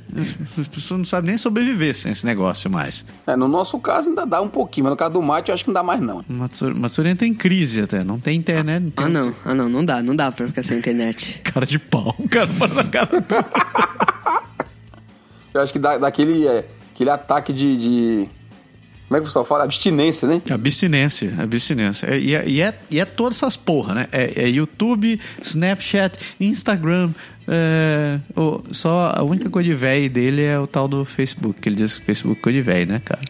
As 0.57 0.67
pessoas 0.67 1.00
não 1.00 1.05
sabem 1.05 1.29
nem 1.29 1.38
sobreviver 1.38 1.93
sem 1.93 2.13
esse 2.13 2.25
negócio 2.25 2.69
mais. 2.69 3.05
É, 3.27 3.36
no 3.36 3.48
nosso 3.48 3.77
caso 3.79 4.10
ainda 4.10 4.25
dá 4.25 4.41
um 4.41 4.48
pouquinho, 4.48 4.86
mas 4.86 4.91
no 4.91 4.98
caso 4.98 5.13
do 5.13 5.22
Mate 5.22 5.50
eu 5.50 5.53
acho 5.53 5.63
que 5.63 5.69
não 5.69 5.74
dá 5.74 5.84
mais 5.84 6.00
não. 6.00 6.24
Matsuri 6.27 7.10
entra 7.10 7.27
em 7.27 7.34
crise 7.34 7.81
até, 7.81 8.03
não 8.03 8.19
tem 8.19 8.38
internet. 8.38 8.84
Não 8.84 8.91
tem... 8.91 9.05
Ah 9.05 9.10
não, 9.10 9.36
ah 9.43 9.53
não, 9.53 9.69
não 9.69 9.86
dá, 9.86 10.01
não 10.01 10.15
dá 10.15 10.31
pra 10.31 10.48
ficar 10.48 10.63
sem 10.63 10.77
internet. 10.79 11.41
cara 11.43 11.65
de 11.65 11.77
pau, 11.77 12.15
o 12.17 12.29
cara 12.29 12.48
fala 12.48 12.84
cara. 12.86 13.25
eu 15.53 15.62
acho 15.62 15.74
que 15.74 15.79
dá, 15.79 15.98
daquele 15.98 16.48
é, 16.48 16.67
aquele 16.93 17.10
ataque 17.10 17.51
de... 17.51 17.77
de 17.77 18.29
como 19.08 19.18
é 19.18 19.20
que 19.20 19.26
o 19.26 19.28
pessoal 19.28 19.46
fala? 19.46 19.64
Abstinência, 19.64 20.28
né? 20.28 20.42
Abstinência, 20.50 21.34
abstinência. 21.38 22.08
É, 22.08 22.18
e, 22.18 22.36
é, 22.36 22.48
e, 22.48 22.62
é, 22.62 22.74
e 22.90 23.00
é 23.00 23.06
todas 23.06 23.38
essas 23.38 23.56
porra, 23.56 23.94
né? 23.94 24.08
É, 24.12 24.44
é 24.44 24.50
YouTube, 24.50 25.20
Snapchat, 25.44 26.18
Instagram. 26.40 27.12
É, 27.48 28.20
oh, 28.36 28.62
só 28.72 29.14
a 29.16 29.22
única 29.22 29.48
coisa 29.50 29.70
de 29.70 29.76
velho 29.76 30.10
dele 30.10 30.42
é 30.42 30.60
o 30.60 30.66
tal 30.66 30.88
do 30.88 31.06
Facebook, 31.06 31.62
que 31.62 31.70
ele 31.70 31.76
diz 31.76 31.96
que 31.96 32.02
o 32.02 32.06
Facebook 32.06 32.40
é 32.40 32.42
coisa 32.42 32.58
de 32.58 32.64
velho, 32.64 32.92
né, 32.92 33.02
cara? 33.06 33.22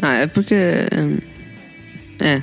Ah, 0.00 0.14
é 0.14 0.26
porque. 0.26 0.54
É. 0.54 2.42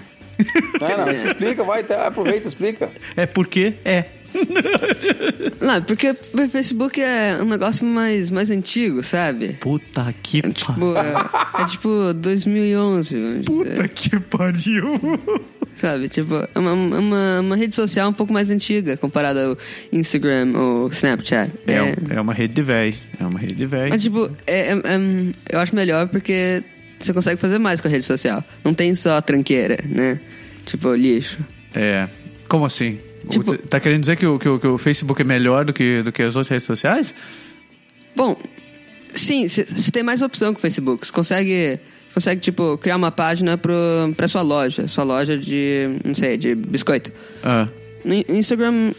É, 0.81 0.97
não, 0.97 1.15
se 1.15 1.27
explica, 1.27 1.63
vai, 1.63 1.83
aproveita, 2.05 2.47
explica. 2.47 2.91
É 3.15 3.25
porque 3.25 3.73
é. 3.83 4.05
Não, 5.61 5.81
porque 5.83 6.11
o 6.11 6.49
Facebook 6.49 7.01
é 7.01 7.37
um 7.41 7.45
negócio 7.45 7.85
mais, 7.85 8.31
mais 8.31 8.49
antigo, 8.49 9.03
sabe? 9.03 9.53
Puta 9.59 10.13
que 10.21 10.39
é, 10.39 10.49
tipo, 10.49 10.97
é, 10.97 11.13
é 11.61 11.65
tipo 11.65 12.13
2011. 12.13 13.43
Puta 13.45 13.87
que 13.87 14.19
pariu. 14.19 14.99
Sabe, 15.75 16.07
tipo, 16.07 16.35
é 16.35 16.59
uma, 16.59 16.73
uma, 16.73 17.39
uma, 17.41 17.55
rede 17.55 17.73
social 17.73 18.09
um 18.09 18.13
pouco 18.13 18.31
mais 18.31 18.49
antiga 18.49 18.95
comparada 18.95 19.47
ao 19.47 19.57
Instagram 19.91 20.53
ou 20.55 20.87
Snapchat. 20.89 21.51
É, 21.67 21.73
é, 21.73 21.95
é 22.11 22.21
uma 22.21 22.33
rede 22.33 22.53
de 22.53 22.61
véi. 22.61 22.95
É 23.19 23.25
uma 23.25 23.39
rede 23.39 23.55
de 23.55 23.65
véi. 23.65 23.89
Mas, 23.89 24.03
tipo, 24.03 24.29
é, 24.45 24.71
é, 24.71 24.73
é, 24.73 25.33
eu 25.49 25.59
acho 25.59 25.75
melhor 25.75 26.07
porque 26.07 26.63
você 26.99 27.11
consegue 27.11 27.41
fazer 27.41 27.57
mais 27.57 27.81
com 27.81 27.87
a 27.87 27.91
rede 27.91 28.05
social. 28.05 28.43
Não 28.63 28.73
tem 28.73 28.95
só 28.95 29.19
tranqueira, 29.19 29.77
né? 29.83 30.19
Tipo, 30.65 30.93
lixo. 30.93 31.39
É. 31.73 32.07
Como 32.47 32.65
assim? 32.65 32.99
Tipo, 33.29 33.57
tá 33.57 33.79
querendo 33.79 34.01
dizer 34.01 34.15
que 34.15 34.25
o, 34.25 34.37
que 34.37 34.47
o, 34.49 34.59
que, 34.59 34.67
o, 34.67 34.77
Facebook 34.77 35.21
é 35.21 35.25
melhor 35.25 35.65
do 35.65 35.73
que, 35.73 36.01
do 36.03 36.11
que 36.11 36.21
as 36.21 36.35
outras 36.35 36.49
redes 36.49 36.65
sociais? 36.65 37.13
Bom, 38.15 38.37
sim, 39.13 39.47
você 39.47 39.65
tem 39.91 40.03
mais 40.03 40.21
opção 40.21 40.53
que 40.53 40.59
o 40.59 40.61
Facebook. 40.61 41.05
Você 41.05 41.11
consegue 41.13 41.79
consegue, 42.13 42.41
tipo, 42.41 42.77
criar 42.77 42.95
uma 42.95 43.11
página 43.11 43.57
pro, 43.57 43.73
pra 44.15 44.27
sua 44.27 44.41
loja. 44.41 44.87
Sua 44.87 45.03
loja 45.03 45.37
de, 45.37 45.89
não 46.05 46.13
sei, 46.13 46.37
de 46.37 46.53
biscoito. 46.53 47.11
Ah. 47.43 47.67
No 48.05 48.13
In- 48.13 48.25
Instagram, 48.29 48.93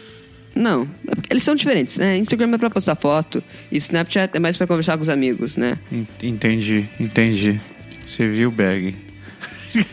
não. 0.53 0.87
Eles 1.29 1.43
são 1.43 1.55
diferentes, 1.55 1.97
né? 1.97 2.17
Instagram 2.17 2.53
é 2.53 2.57
pra 2.57 2.69
postar 2.69 2.95
foto 2.95 3.41
e 3.71 3.77
Snapchat 3.77 4.35
é 4.35 4.39
mais 4.39 4.57
pra 4.57 4.67
conversar 4.67 4.97
com 4.97 5.03
os 5.03 5.09
amigos, 5.09 5.55
né? 5.55 5.79
En- 5.91 6.07
Entendi, 6.23 6.89
entendi. 6.99 7.59
Você 8.05 8.27
viu, 8.27 8.51
Berg? 8.51 8.95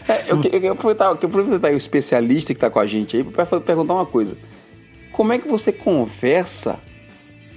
É, 0.08 0.24
eu, 0.30 0.40
que- 0.40 0.48
eu, 0.48 0.60
quero 0.60 0.72
aproveitar, 0.72 1.04
eu 1.06 1.12
aproveitar 1.12 1.68
aí 1.68 1.74
o 1.74 1.76
especialista 1.76 2.52
que 2.54 2.60
tá 2.60 2.70
com 2.70 2.78
a 2.78 2.86
gente 2.86 3.16
aí 3.16 3.24
para 3.24 3.44
perguntar 3.60 3.94
uma 3.94 4.06
coisa. 4.06 4.36
Como 5.12 5.32
é 5.32 5.38
que 5.38 5.46
você 5.48 5.72
conversa 5.72 6.78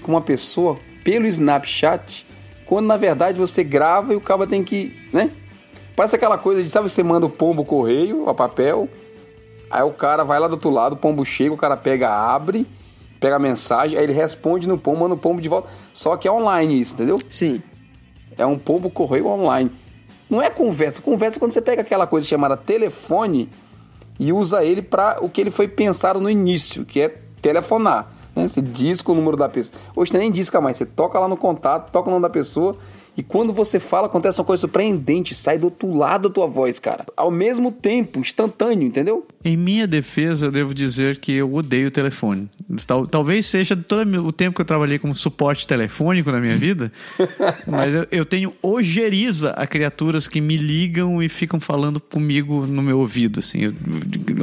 com 0.01 0.12
uma 0.13 0.22
pessoa 0.22 0.77
pelo 1.03 1.25
Snapchat 1.27 2.25
quando 2.65 2.88
na 2.88 2.98
verdade 2.98 3.39
você 3.39 3.63
grava 3.63 4.13
e 4.13 4.15
o 4.15 4.22
cara 4.22 4.48
tem 4.48 4.63
que, 4.63 4.96
né? 5.13 5.29
Parece 5.96 6.15
aquela 6.15 6.38
coisa 6.38 6.62
de, 6.62 6.70
sabe, 6.70 6.89
você 6.89 7.01
manda 7.03 7.25
o 7.25 7.29
pombo 7.29 7.63
correio, 7.63 8.27
a 8.27 8.34
papel, 8.34 8.89
aí 9.70 9.84
o 9.84 9.91
cara 9.91 10.24
vai 10.24 10.39
lá 10.39 10.48
do 10.48 10.53
outro 10.53 10.70
lado, 10.70 10.94
o 10.94 10.98
pombo 10.98 11.24
chega, 11.24 11.53
o 11.53 11.58
cara 11.58 11.77
pega, 11.77 12.10
abre, 12.10 12.65
pega 13.20 13.38
a 13.38 13.39
mensagem, 13.39 13.98
aí 13.98 14.03
ele 14.03 14.12
responde 14.13 14.67
no 14.67 14.77
pombo, 14.77 15.00
manda 15.01 15.13
o 15.13 15.17
pombo 15.17 15.39
de 15.39 15.48
volta. 15.48 15.70
Só 15.94 16.17
que 16.17 16.27
é 16.27 16.32
online 16.32 16.82
isso, 16.82 16.96
entendeu? 16.96 17.17
Sim. 17.29 17.62
É 18.38 18.46
um 18.46 18.58
pombo 18.58 18.89
correio 18.89 19.27
online. 19.27 19.72
Não 20.29 20.41
é 20.41 20.50
conversa. 20.50 21.01
Conversa 21.01 21.38
é 21.38 21.39
quando 21.39 21.51
você 21.51 21.62
pega 21.62 21.82
aquela 21.82 22.08
coisa 22.08 22.25
chamada 22.25 22.58
telefone 22.58 23.50
e 24.20 24.32
usa 24.32 24.63
ele 24.63 24.82
para 24.82 25.24
o 25.24 25.29
que 25.29 25.41
ele 25.41 25.51
foi 25.51 25.67
pensado 25.67 26.20
no 26.20 26.29
início, 26.29 26.86
que 26.86 27.01
é 27.01 27.10
telefonar. 27.41 28.12
Né? 28.36 28.48
Você 28.48 28.62
disca 28.62 29.12
o 29.12 29.15
número 29.15 29.38
da 29.38 29.48
pessoa. 29.48 29.79
Hoje 29.96 30.12
você 30.12 30.17
nem 30.17 30.32
disca 30.32 30.60
mais, 30.60 30.77
você 30.77 30.86
toca 30.86 31.20
lá 31.20 31.27
no 31.27 31.38
contato, 31.38 31.91
toca 31.91 32.10
o 32.10 32.12
nome 32.12 32.24
da 32.24 32.29
pessoa. 32.29 32.75
E 33.17 33.24
quando 33.24 33.53
você 33.53 33.79
fala, 33.79 34.07
acontece 34.07 34.39
uma 34.39 34.45
coisa 34.45 34.62
surpreendente, 34.62 35.34
sai 35.36 35.57
do 35.57 35.65
outro 35.65 35.95
lado 35.95 36.27
da 36.27 36.34
tua 36.34 36.48
voz, 36.48 36.79
cara. 36.79 37.05
Ao 37.15 37.31
mesmo 37.31 37.72
tempo, 37.72 38.19
instantâneo, 38.19 38.86
entendeu? 38.88 39.25
Em 39.43 39.55
minha 39.55 39.88
defesa, 39.88 40.48
eu 40.48 40.51
devo 40.51 40.74
dizer 40.74 41.17
que 41.19 41.31
eu 41.31 41.53
odeio 41.53 41.88
o 41.88 41.91
telefone. 41.91 42.50
Tal- 42.86 43.07
talvez 43.07 43.45
seja 43.45 43.75
todo 43.75 44.05
o 44.25 44.31
tempo 44.34 44.55
que 44.55 44.62
eu 44.62 44.65
trabalhei 44.65 45.00
como 45.00 45.15
suporte 45.15 45.65
telefônico 45.65 46.29
na 46.31 46.41
minha 46.41 46.57
vida, 46.57 46.91
mas 47.65 47.93
eu, 47.93 48.07
eu 48.12 48.25
tenho 48.25 48.53
ojeriza 48.62 49.51
a 49.51 49.65
criaturas 49.65 50.27
que 50.27 50.41
me 50.41 50.57
ligam 50.57 51.24
e 51.24 51.29
ficam 51.29 51.60
falando 51.60 52.01
comigo 52.01 52.65
no 52.67 52.81
meu 52.81 53.00
ouvido, 53.00 53.39
assim. 53.39 53.62
Eu, 53.65 53.72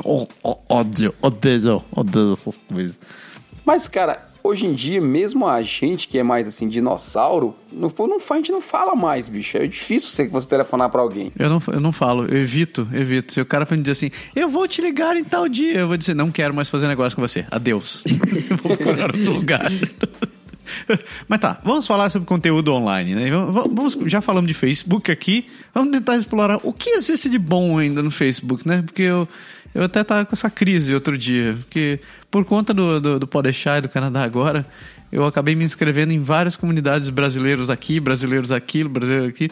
eu- 0.05 0.29
ó- 0.43 0.57
ódio, 0.71 1.15
odeio, 1.21 1.83
odeio 1.95 2.33
essas 2.33 2.59
coisas. 2.69 2.99
Mas, 3.67 3.87
cara, 3.87 4.29
hoje 4.43 4.67
em 4.67 4.75
dia, 4.75 5.01
mesmo 5.01 5.47
a 5.47 5.63
gente 5.63 6.09
que 6.09 6.19
é 6.19 6.23
mais 6.23 6.49
assim, 6.49 6.69
dinossauro, 6.69 7.55
não, 7.73 7.93
não, 7.99 8.17
a 8.17 8.35
gente 8.37 8.53
não 8.53 8.61
fala 8.61 8.95
mais, 8.95 9.29
bicho. 9.29 9.57
É 9.57 9.67
difícil 9.67 10.11
você, 10.11 10.29
você 10.29 10.47
telefonar 10.47 10.91
pra 10.91 11.01
alguém. 11.01 11.33
Eu 11.39 11.49
não, 11.49 11.63
eu 11.69 11.81
não 11.81 11.93
falo, 11.93 12.27
eu 12.27 12.39
evito, 12.39 12.87
evito. 12.93 13.33
Se 13.33 13.41
o 13.41 13.47
cara 13.47 13.65
for 13.65 13.77
me 13.77 13.83
dizer 13.83 13.93
assim, 13.93 14.11
eu 14.35 14.49
vou 14.49 14.67
te 14.67 14.81
ligar 14.81 15.17
em 15.17 15.25
tal 15.25 15.49
dia, 15.49 15.81
eu 15.81 15.89
vou 15.89 15.97
dizer, 15.97 16.15
não 16.15 16.31
quero 16.31 16.55
mais 16.55 16.69
fazer 16.69 16.89
negócio 16.89 17.17
com 17.17 17.23
você. 17.23 17.47
Adeus. 17.51 18.03
Eu 18.53 18.57
vou 18.57 18.77
procurar 18.77 19.15
outro 19.15 19.33
lugar. 19.33 19.63
Mas 21.29 21.41
tá, 21.41 21.61
vamos 21.65 21.87
falar 21.87 22.09
sobre 22.09 22.27
conteúdo 22.27 22.73
online, 22.73 23.15
né? 23.15 23.31
Vamos, 23.31 23.97
já 24.07 24.21
falamos 24.21 24.49
de 24.49 24.55
Facebook 24.55 25.11
aqui, 25.11 25.47
vamos 25.75 25.93
tentar 25.93 26.17
explorar 26.17 26.61
o 26.63 26.73
que 26.73 26.91
existe 26.91 27.29
de 27.29 27.39
bom 27.39 27.79
ainda 27.79 28.03
no 28.03 28.11
Facebook, 28.11 28.67
né? 28.67 28.83
Porque 28.83 29.03
eu, 29.03 29.29
eu 29.75 29.83
até 29.83 30.05
tava 30.05 30.25
com 30.25 30.35
essa 30.35 30.51
crise 30.51 30.95
outro 30.95 31.17
dia, 31.17 31.55
porque 31.55 32.01
por 32.31 32.45
conta 32.45 32.75
do, 32.75 33.01
do, 33.01 33.19
do 33.21 33.27
Podeixar 33.27 33.79
e 33.79 33.81
do 33.83 33.89
Canadá 33.89 34.23
agora, 34.23 34.67
eu 35.11 35.25
acabei 35.25 35.55
me 35.55 35.65
inscrevendo 35.65 36.13
em 36.13 36.23
várias 36.23 36.57
comunidades 36.57 37.11
brasileiros 37.11 37.69
aqui, 37.69 38.01
brasileiros 38.01 38.51
aqui, 38.51 38.85
brasileiros 38.85 39.29
aqui. 39.29 39.51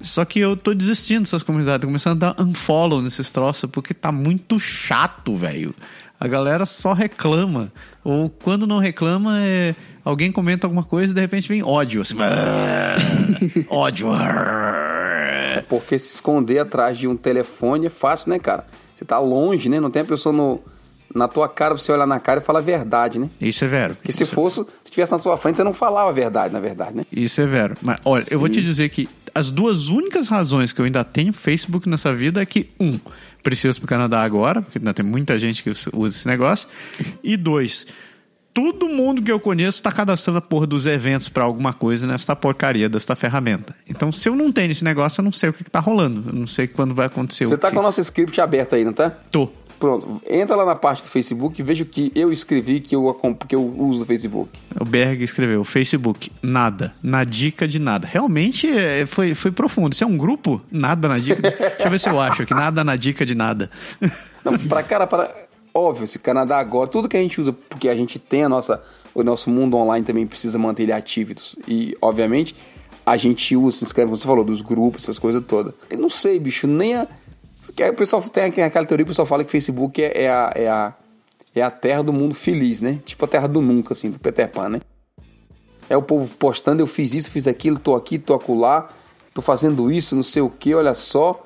Só 0.00 0.24
que 0.24 0.40
eu 0.40 0.56
tô 0.56 0.72
desistindo 0.72 1.20
dessas 1.20 1.42
comunidades, 1.42 1.82
tô 1.82 1.86
começando 1.86 2.24
a 2.24 2.32
dar 2.32 2.42
unfollow 2.42 3.02
nesses 3.02 3.30
troços, 3.30 3.68
porque 3.70 3.92
tá 3.92 4.10
muito 4.10 4.58
chato, 4.58 5.36
velho. 5.36 5.74
A 6.18 6.28
galera 6.28 6.66
só 6.66 6.92
reclama. 6.92 7.72
Ou 8.04 8.28
quando 8.28 8.66
não 8.66 8.78
reclama, 8.78 9.40
é... 9.40 9.74
alguém 10.04 10.30
comenta 10.30 10.66
alguma 10.66 10.84
coisa 10.84 11.12
e 11.12 11.14
de 11.14 11.20
repente 11.20 11.48
vem 11.48 11.62
ódio. 11.62 12.02
Assim, 12.02 12.16
ódio. 13.68 14.08
Porque 15.68 15.98
se 15.98 16.14
esconder 16.14 16.58
atrás 16.58 16.98
de 16.98 17.06
um 17.08 17.16
telefone 17.16 17.86
é 17.86 17.90
fácil, 17.90 18.30
né, 18.30 18.38
cara? 18.38 18.66
Você 19.00 19.04
tá 19.06 19.18
longe, 19.18 19.70
né? 19.70 19.80
Não 19.80 19.90
tem 19.90 20.02
a 20.02 20.04
pessoa 20.04 20.30
no, 20.30 20.60
na 21.14 21.26
tua 21.26 21.48
cara 21.48 21.74
pra 21.74 21.82
você 21.82 21.90
olhar 21.90 22.06
na 22.06 22.20
cara 22.20 22.38
e 22.38 22.44
falar 22.44 22.58
a 22.58 22.62
verdade, 22.62 23.18
né? 23.18 23.30
Isso 23.40 23.64
é 23.64 23.68
vero. 23.68 23.94
Porque 23.94 24.12
se 24.12 24.26
fosse, 24.26 24.62
se 24.84 24.90
tivesse 24.90 25.10
na 25.10 25.18
sua 25.18 25.38
frente, 25.38 25.56
você 25.56 25.64
não 25.64 25.72
falava 25.72 26.10
a 26.10 26.12
verdade, 26.12 26.52
na 26.52 26.60
verdade, 26.60 26.98
né? 26.98 27.06
Isso 27.10 27.40
é 27.40 27.46
vero. 27.46 27.74
Mas 27.80 27.98
olha, 28.04 28.26
eu 28.30 28.38
vou 28.38 28.50
te 28.50 28.60
dizer 28.60 28.90
que 28.90 29.08
as 29.34 29.50
duas 29.50 29.88
únicas 29.88 30.28
razões 30.28 30.70
que 30.70 30.82
eu 30.82 30.84
ainda 30.84 31.02
tenho 31.02 31.32
Facebook 31.32 31.88
nessa 31.88 32.12
vida 32.12 32.42
é 32.42 32.44
que, 32.44 32.68
um, 32.78 33.00
preciso 33.42 33.78
pro 33.78 33.88
Canadá 33.88 34.22
agora, 34.22 34.60
porque 34.60 34.76
ainda 34.76 34.92
tem 34.92 35.06
muita 35.06 35.38
gente 35.38 35.62
que 35.62 35.70
usa 35.70 36.14
esse 36.14 36.28
negócio. 36.28 36.68
E 37.24 37.38
dois, 37.38 37.86
todo 38.52 38.88
mundo 38.88 39.22
que 39.22 39.30
eu 39.30 39.40
conheço 39.40 39.82
tá 39.82 39.92
cadastrando 39.92 40.38
a 40.38 40.42
porra 40.42 40.66
dos 40.66 40.86
eventos 40.86 41.28
pra 41.28 41.44
alguma 41.44 41.72
coisa 41.72 42.06
nessa 42.06 42.34
porcaria 42.34 42.88
desta 42.88 43.14
ferramenta. 43.16 43.74
Então, 43.88 44.10
se 44.10 44.28
eu 44.28 44.36
não 44.36 44.52
tenho 44.52 44.72
esse 44.72 44.84
negócio, 44.84 45.20
eu 45.20 45.24
não 45.24 45.32
sei 45.32 45.50
o 45.50 45.52
que, 45.52 45.64
que 45.64 45.70
tá 45.70 45.80
rolando. 45.80 46.24
Eu 46.28 46.34
não 46.34 46.46
sei 46.46 46.66
quando 46.66 46.94
vai 46.94 47.06
acontecer 47.06 47.46
Você 47.46 47.54
o 47.54 47.58
tá 47.58 47.68
quê. 47.68 47.74
com 47.74 47.80
o 47.80 47.82
nosso 47.82 48.00
script 48.00 48.40
aberto 48.40 48.74
aí, 48.74 48.84
não 48.84 48.92
tá? 48.92 49.10
Tô. 49.30 49.48
Pronto, 49.80 50.20
entra 50.28 50.54
lá 50.56 50.66
na 50.66 50.76
parte 50.76 51.02
do 51.02 51.08
Facebook 51.08 51.58
e 51.58 51.64
veja 51.64 51.84
o 51.84 51.86
que 51.86 52.12
eu 52.14 52.30
escrevi 52.30 52.80
que 52.80 52.94
eu, 52.94 53.18
que 53.48 53.54
eu 53.54 53.64
uso 53.78 54.00
no 54.00 54.04
Facebook. 54.04 54.50
O 54.78 54.84
Berg 54.84 55.24
escreveu, 55.24 55.64
Facebook, 55.64 56.30
nada, 56.42 56.92
na 57.02 57.24
dica 57.24 57.66
de 57.66 57.78
nada. 57.78 58.06
Realmente 58.06 58.68
é, 58.68 59.06
foi, 59.06 59.34
foi 59.34 59.50
profundo. 59.50 59.94
Isso 59.94 60.04
é 60.04 60.06
um 60.06 60.18
grupo? 60.18 60.60
Nada 60.70 61.08
na 61.08 61.16
dica. 61.16 61.40
De... 61.40 61.56
Deixa 61.56 61.84
eu 61.84 61.90
ver 61.90 61.98
se 61.98 62.10
eu 62.10 62.20
acho 62.20 62.42
aqui. 62.42 62.52
Nada 62.52 62.84
na 62.84 62.94
dica 62.94 63.24
de 63.24 63.34
nada. 63.34 63.70
Não, 64.44 64.58
pra 64.58 64.82
cara, 64.82 65.06
para. 65.06 65.48
Óbvio, 65.72 66.06
se 66.06 66.18
Canadá 66.18 66.58
agora, 66.58 66.88
tudo 66.88 67.08
que 67.08 67.16
a 67.16 67.22
gente 67.22 67.40
usa, 67.40 67.52
porque 67.52 67.88
a 67.88 67.94
gente 67.94 68.18
tem 68.18 68.44
a 68.44 68.48
nossa. 68.48 68.82
O 69.12 69.24
nosso 69.24 69.50
mundo 69.50 69.76
online 69.76 70.06
também 70.06 70.26
precisa 70.26 70.56
manter 70.58 70.84
ele 70.84 70.92
ativo. 70.92 71.34
E, 71.66 71.96
obviamente, 72.00 72.54
a 73.04 73.16
gente 73.16 73.56
usa, 73.56 73.78
se 73.78 73.84
inscreve, 73.84 74.06
como 74.06 74.16
você 74.16 74.26
falou, 74.26 74.44
dos 74.44 74.60
grupos, 74.60 75.04
essas 75.04 75.18
coisas 75.18 75.44
todas. 75.44 75.74
Eu 75.88 75.98
não 75.98 76.08
sei, 76.08 76.38
bicho, 76.38 76.66
nem 76.66 76.94
a. 76.94 77.08
Porque 77.66 77.82
aí 77.82 77.90
o 77.90 77.94
pessoal 77.94 78.22
tem 78.22 78.44
aquela 78.44 78.86
teoria, 78.86 79.04
o 79.04 79.08
pessoal 79.08 79.26
fala 79.26 79.44
que 79.44 79.50
Facebook 79.50 80.02
é, 80.02 80.24
é 80.24 80.30
a. 80.30 80.52
É 80.54 80.68
a 80.68 80.94
é 81.54 81.62
a 81.62 81.70
terra 81.70 82.02
do 82.02 82.12
mundo 82.12 82.34
feliz, 82.34 82.80
né? 82.80 83.00
Tipo 83.04 83.24
a 83.24 83.28
terra 83.28 83.48
do 83.48 83.60
nunca, 83.60 83.92
assim, 83.92 84.10
do 84.10 84.18
Peter 84.18 84.48
Pan, 84.48 84.68
né? 84.68 84.80
É 85.88 85.96
o 85.96 86.02
povo 86.02 86.32
postando, 86.36 86.80
eu 86.80 86.86
fiz 86.86 87.14
isso, 87.14 87.30
fiz 87.30 87.48
aquilo, 87.48 87.78
tô 87.78 87.96
aqui, 87.96 88.18
tô 88.18 88.34
acolá, 88.34 88.88
tô 89.34 89.42
fazendo 89.42 89.90
isso, 89.90 90.14
não 90.14 90.22
sei 90.22 90.40
o 90.42 90.48
que, 90.48 90.74
olha 90.74 90.94
só. 90.94 91.44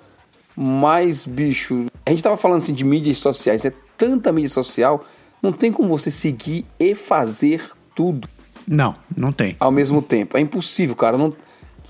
Mas, 0.55 1.27
bicho, 1.27 1.87
a 2.05 2.11
gente 2.11 2.23
tava 2.23 2.37
falando 2.37 2.59
assim 2.59 2.75
de 2.75 2.85
mídias 2.85 3.19
sociais, 3.19 3.65
é 3.65 3.73
tanta 3.97 4.33
mídia 4.33 4.51
social, 4.51 5.05
não 5.43 5.53
tem 5.53 5.71
como 5.73 5.89
você 5.89 6.11
seguir 6.11 6.65
e 6.79 6.95
fazer 6.95 7.71
tudo 7.95 8.29
Não, 8.67 8.95
não 9.17 9.31
tem. 9.33 9.57
ao 9.61 9.71
mesmo 9.71 10.01
tempo. 10.03 10.37
É 10.37 10.41
impossível, 10.41 10.97
cara, 10.97 11.17
não, 11.19 11.33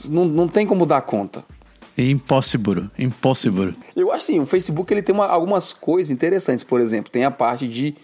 não, 0.04 0.24
não 0.24 0.48
tem 0.48 0.66
como 0.66 0.84
dar 0.86 1.02
conta. 1.02 1.44
Impossible. 1.96 2.90
Impossible. 2.98 3.76
Eu 3.94 4.10
acho 4.10 4.24
assim, 4.24 4.40
o 4.40 4.46
Facebook 4.46 4.92
ele 4.92 5.02
tem 5.02 5.14
uma- 5.14 5.26
algumas 5.28 5.72
coisas 5.72 6.10
interessantes, 6.10 6.64
por 6.64 6.80
exemplo, 6.80 7.10
tem 7.10 7.24
a 7.24 7.30
parte 7.30 7.68
de 7.68 7.94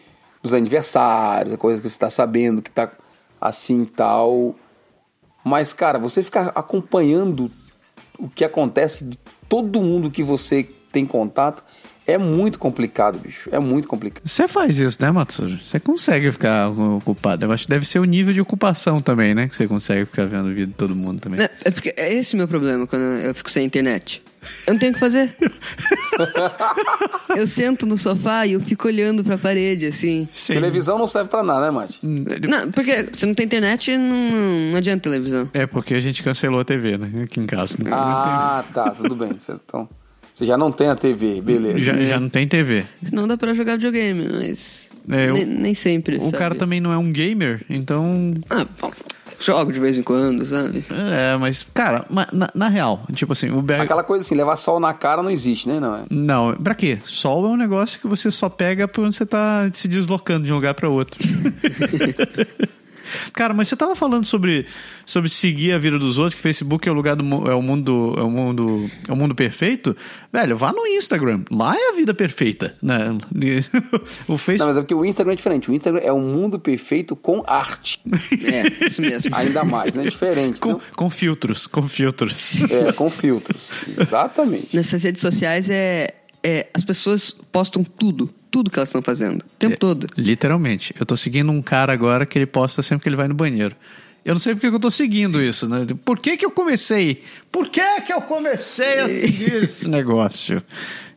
dos 0.42 0.54
aniversários, 0.54 1.52
a 1.52 1.58
coisa 1.58 1.82
que 1.82 1.88
você 1.88 1.94
está 1.96 2.08
sabendo 2.08 2.62
que 2.62 2.70
tá 2.70 2.90
assim 3.38 3.82
e 3.82 3.86
tal. 3.86 4.54
Mas, 5.44 5.72
cara, 5.74 5.98
você 5.98 6.22
ficar 6.22 6.50
acompanhando 6.54 7.50
o 8.18 8.28
que 8.28 8.44
acontece 8.44 9.04
de 9.04 9.18
todo 9.48 9.82
mundo 9.82 10.10
que 10.10 10.22
você 10.22 10.62
tem 10.92 11.04
contato 11.04 11.62
é 12.12 12.18
muito 12.18 12.58
complicado, 12.58 13.18
bicho. 13.18 13.48
É 13.52 13.58
muito 13.58 13.88
complicado. 13.88 14.22
Você 14.26 14.46
faz 14.48 14.78
isso, 14.78 14.98
né, 15.00 15.10
Matsuro? 15.10 15.58
Você 15.62 15.78
consegue 15.80 16.30
ficar 16.32 16.68
ocupado. 16.68 17.44
Eu 17.44 17.52
acho 17.52 17.64
que 17.64 17.70
deve 17.70 17.86
ser 17.86 17.98
o 17.98 18.04
nível 18.04 18.32
de 18.32 18.40
ocupação 18.40 19.00
também, 19.00 19.34
né? 19.34 19.48
Que 19.48 19.56
você 19.56 19.66
consegue 19.66 20.04
ficar 20.06 20.26
vendo 20.26 20.46
o 20.46 20.48
vídeo 20.48 20.66
de 20.68 20.74
todo 20.74 20.94
mundo 20.94 21.20
também. 21.20 21.40
É, 21.40 21.50
é 21.64 21.70
porque 21.70 21.94
é 21.96 22.12
esse 22.12 22.34
o 22.34 22.36
meu 22.36 22.48
problema 22.48 22.86
quando 22.86 23.02
eu 23.02 23.34
fico 23.34 23.50
sem 23.50 23.64
internet. 23.64 24.22
Eu 24.66 24.72
não 24.72 24.80
tenho 24.80 24.92
o 24.92 24.94
que 24.94 25.00
fazer. 25.00 25.34
eu 27.36 27.46
sento 27.46 27.86
no 27.86 27.98
sofá 27.98 28.46
e 28.46 28.52
eu 28.52 28.60
fico 28.60 28.88
olhando 28.88 29.22
pra 29.22 29.36
parede, 29.36 29.86
assim. 29.86 30.28
Sim. 30.32 30.54
Televisão 30.54 30.98
não 30.98 31.06
serve 31.06 31.28
pra 31.28 31.42
nada, 31.42 31.66
né, 31.66 31.70
Mate? 31.70 31.98
Não, 32.02 32.70
porque 32.70 33.08
se 33.12 33.26
não 33.26 33.34
tem 33.34 33.46
internet, 33.46 33.96
não, 33.96 34.70
não 34.70 34.76
adianta 34.76 35.02
televisão. 35.02 35.48
É 35.52 35.66
porque 35.66 35.94
a 35.94 36.00
gente 36.00 36.22
cancelou 36.22 36.60
a 36.60 36.64
TV, 36.64 36.96
né? 36.96 37.10
Aqui 37.24 37.40
em 37.40 37.46
casa. 37.46 37.76
Não 37.78 37.92
Ah, 37.92 38.64
tá, 38.72 38.90
tudo 38.90 39.14
bem. 39.14 39.30
Então, 39.66 39.88
você 40.34 40.44
já 40.46 40.56
não 40.56 40.70
tem 40.72 40.88
a 40.88 40.96
TV, 40.96 41.40
beleza. 41.40 41.78
já, 41.78 41.96
já 41.96 42.20
não 42.20 42.28
tem 42.28 42.46
TV. 42.46 42.84
Senão 43.04 43.26
dá 43.28 43.36
pra 43.36 43.52
jogar 43.54 43.76
videogame, 43.76 44.28
mas. 44.32 44.88
É, 45.10 45.28
eu- 45.28 45.34
nem, 45.34 45.44
nem 45.46 45.74
sempre. 45.74 46.16
O 46.16 46.24
sabe? 46.26 46.36
cara 46.36 46.54
também 46.54 46.80
não 46.80 46.92
é 46.92 46.98
um 46.98 47.10
gamer, 47.12 47.62
então. 47.70 48.34
Ah, 48.50 48.66
bom, 48.80 48.90
jogo 49.40 49.72
de 49.72 49.80
vez 49.80 49.96
em 49.96 50.02
quando, 50.02 50.44
sabe? 50.44 50.84
É, 50.90 51.36
mas, 51.38 51.66
cara, 51.74 52.04
na, 52.10 52.50
na 52.54 52.68
real, 52.68 53.04
tipo 53.14 53.32
assim, 53.32 53.50
o 53.50 53.62
Berg. 53.62 53.82
Aquela 53.82 54.04
coisa 54.04 54.24
assim, 54.24 54.34
levar 54.34 54.56
sol 54.56 54.78
na 54.78 54.92
cara 54.92 55.22
não 55.22 55.30
existe, 55.30 55.66
né? 55.68 55.80
Não 55.80 55.96
é? 55.96 56.02
Não, 56.10 56.54
pra 56.54 56.74
quê? 56.74 56.98
Sol 57.04 57.46
é 57.46 57.48
um 57.48 57.56
negócio 57.56 57.98
que 58.00 58.06
você 58.06 58.30
só 58.30 58.48
pega 58.50 58.86
quando 58.86 59.12
você 59.12 59.24
tá 59.24 59.68
se 59.72 59.88
deslocando 59.88 60.44
de 60.46 60.52
um 60.52 60.56
lugar 60.56 60.74
pra 60.74 60.88
outro. 60.88 61.18
Cara, 63.32 63.54
mas 63.54 63.68
você 63.68 63.76
tava 63.76 63.94
falando 63.94 64.24
sobre, 64.24 64.66
sobre 65.04 65.28
seguir 65.28 65.72
a 65.72 65.78
vida 65.78 65.98
dos 65.98 66.18
outros, 66.18 66.34
que 66.34 66.40
Facebook 66.40 66.88
é 66.88 66.92
o 66.92 66.94
lugar 66.94 67.16
do 67.16 67.24
é 67.50 67.54
o 67.54 67.62
mundo 67.62 68.14
é 68.16 68.22
o 68.22 68.30
mundo 68.30 68.90
é 69.08 69.12
o 69.12 69.16
mundo 69.16 69.34
perfeito. 69.34 69.96
Velho, 70.32 70.56
vá 70.56 70.72
no 70.72 70.86
Instagram. 70.86 71.44
Lá 71.50 71.74
é 71.76 71.90
a 71.90 71.92
vida 71.92 72.14
perfeita, 72.14 72.74
né? 72.82 73.16
O 74.28 74.32
Não, 74.32 74.38
Facebook 74.38 74.68
mas 74.70 74.76
é 74.76 74.80
porque 74.80 74.94
o 74.94 75.04
Instagram 75.04 75.32
é 75.32 75.36
diferente. 75.36 75.70
O 75.70 75.74
Instagram 75.74 76.00
é 76.02 76.12
um 76.12 76.20
mundo 76.20 76.58
perfeito 76.58 77.16
com 77.16 77.42
arte. 77.46 78.00
É, 78.40 78.86
isso 78.86 79.02
mesmo. 79.02 79.34
Ainda 79.34 79.64
mais, 79.64 79.94
né? 79.94 80.04
Diferente. 80.04 80.60
com, 80.60 80.78
com 80.96 81.10
filtros, 81.10 81.66
com 81.66 81.82
filtros. 81.82 82.62
É, 82.70 82.92
com 82.92 83.10
filtros. 83.10 83.70
Exatamente. 83.98 84.74
Nessas 84.74 85.02
redes 85.02 85.20
sociais 85.20 85.68
é, 85.68 86.14
é. 86.42 86.68
As 86.72 86.84
pessoas 86.84 87.34
postam 87.52 87.84
tudo. 87.84 88.32
Tudo 88.50 88.70
que 88.70 88.78
elas 88.78 88.88
estão 88.88 89.02
fazendo. 89.02 89.42
O 89.42 89.44
É. 89.44 89.58
tempo 89.58 89.76
todo. 89.78 90.06
Literalmente. 90.16 90.94
Eu 90.98 91.06
tô 91.06 91.16
seguindo 91.16 91.50
um 91.52 91.62
cara 91.62 91.92
agora 91.92 92.26
que 92.26 92.38
ele 92.38 92.46
posta 92.46 92.82
sempre 92.82 93.02
que 93.04 93.08
ele 93.08 93.16
vai 93.16 93.28
no 93.28 93.34
banheiro. 93.34 93.76
Eu 94.24 94.34
não 94.34 94.40
sei 94.40 94.54
porque 94.54 94.68
que 94.68 94.74
eu 94.76 94.80
tô 94.80 94.90
seguindo 94.90 95.40
isso, 95.40 95.68
né? 95.68 95.86
Por 96.04 96.18
que 96.18 96.36
que 96.36 96.44
eu 96.44 96.50
comecei? 96.50 97.22
Por 97.50 97.68
que 97.70 97.80
que 98.02 98.12
eu 98.12 98.20
comecei 98.20 98.98
a 99.00 99.08
seguir 99.08 99.64
esse 99.64 99.88
negócio? 99.88 100.62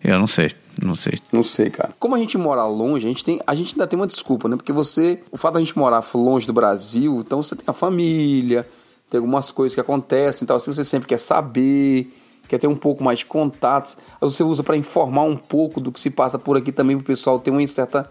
Eu 0.02 0.18
não 0.20 0.28
sei, 0.28 0.52
não 0.82 0.96
sei. 0.96 1.14
Não 1.32 1.44
sei, 1.44 1.70
cara. 1.70 1.94
Como 2.00 2.16
a 2.16 2.20
gente 2.20 2.38
mora 2.38 2.66
longe, 2.66 3.06
a 3.06 3.10
gente, 3.10 3.24
tem, 3.24 3.42
a 3.46 3.56
gente 3.56 3.74
ainda 3.74 3.88
tem 3.88 4.00
uma 4.00 4.08
desculpa, 4.08 4.48
né? 4.48 4.56
Porque 4.56 4.72
você, 4.72 5.20
o 5.32 5.38
fato 5.38 5.56
da 5.56 5.60
gente 5.60 5.78
morar 5.78 6.02
longe 6.14 6.48
do 6.48 6.54
Brasil, 6.54 7.22
então 7.26 7.42
você 7.44 7.56
tem 7.58 7.66
a 7.68 7.74
família, 7.74 8.66
tem 9.10 9.18
algumas 9.18 9.52
coisas 9.52 9.76
que 9.76 9.82
acontecem, 9.82 10.46
então 10.46 10.56
assim, 10.56 10.74
você 10.74 10.84
sempre 10.86 11.08
quer 11.08 11.20
saber, 11.20 12.10
quer 12.48 12.58
ter 12.58 12.68
um 12.68 12.76
pouco 12.76 13.04
mais 13.04 13.20
de 13.20 13.26
contatos. 13.26 13.98
Você 14.22 14.44
usa 14.44 14.64
para 14.64 14.78
informar 14.78 15.24
um 15.24 15.36
pouco 15.36 15.80
do 15.80 15.92
que 15.92 16.00
se 16.00 16.10
passa 16.10 16.38
por 16.38 16.58
aqui 16.58 16.72
também 16.72 16.98
pro 16.98 17.06
pessoal 17.06 17.40
ter 17.40 17.52
uma 17.52 17.66
certa, 17.68 18.10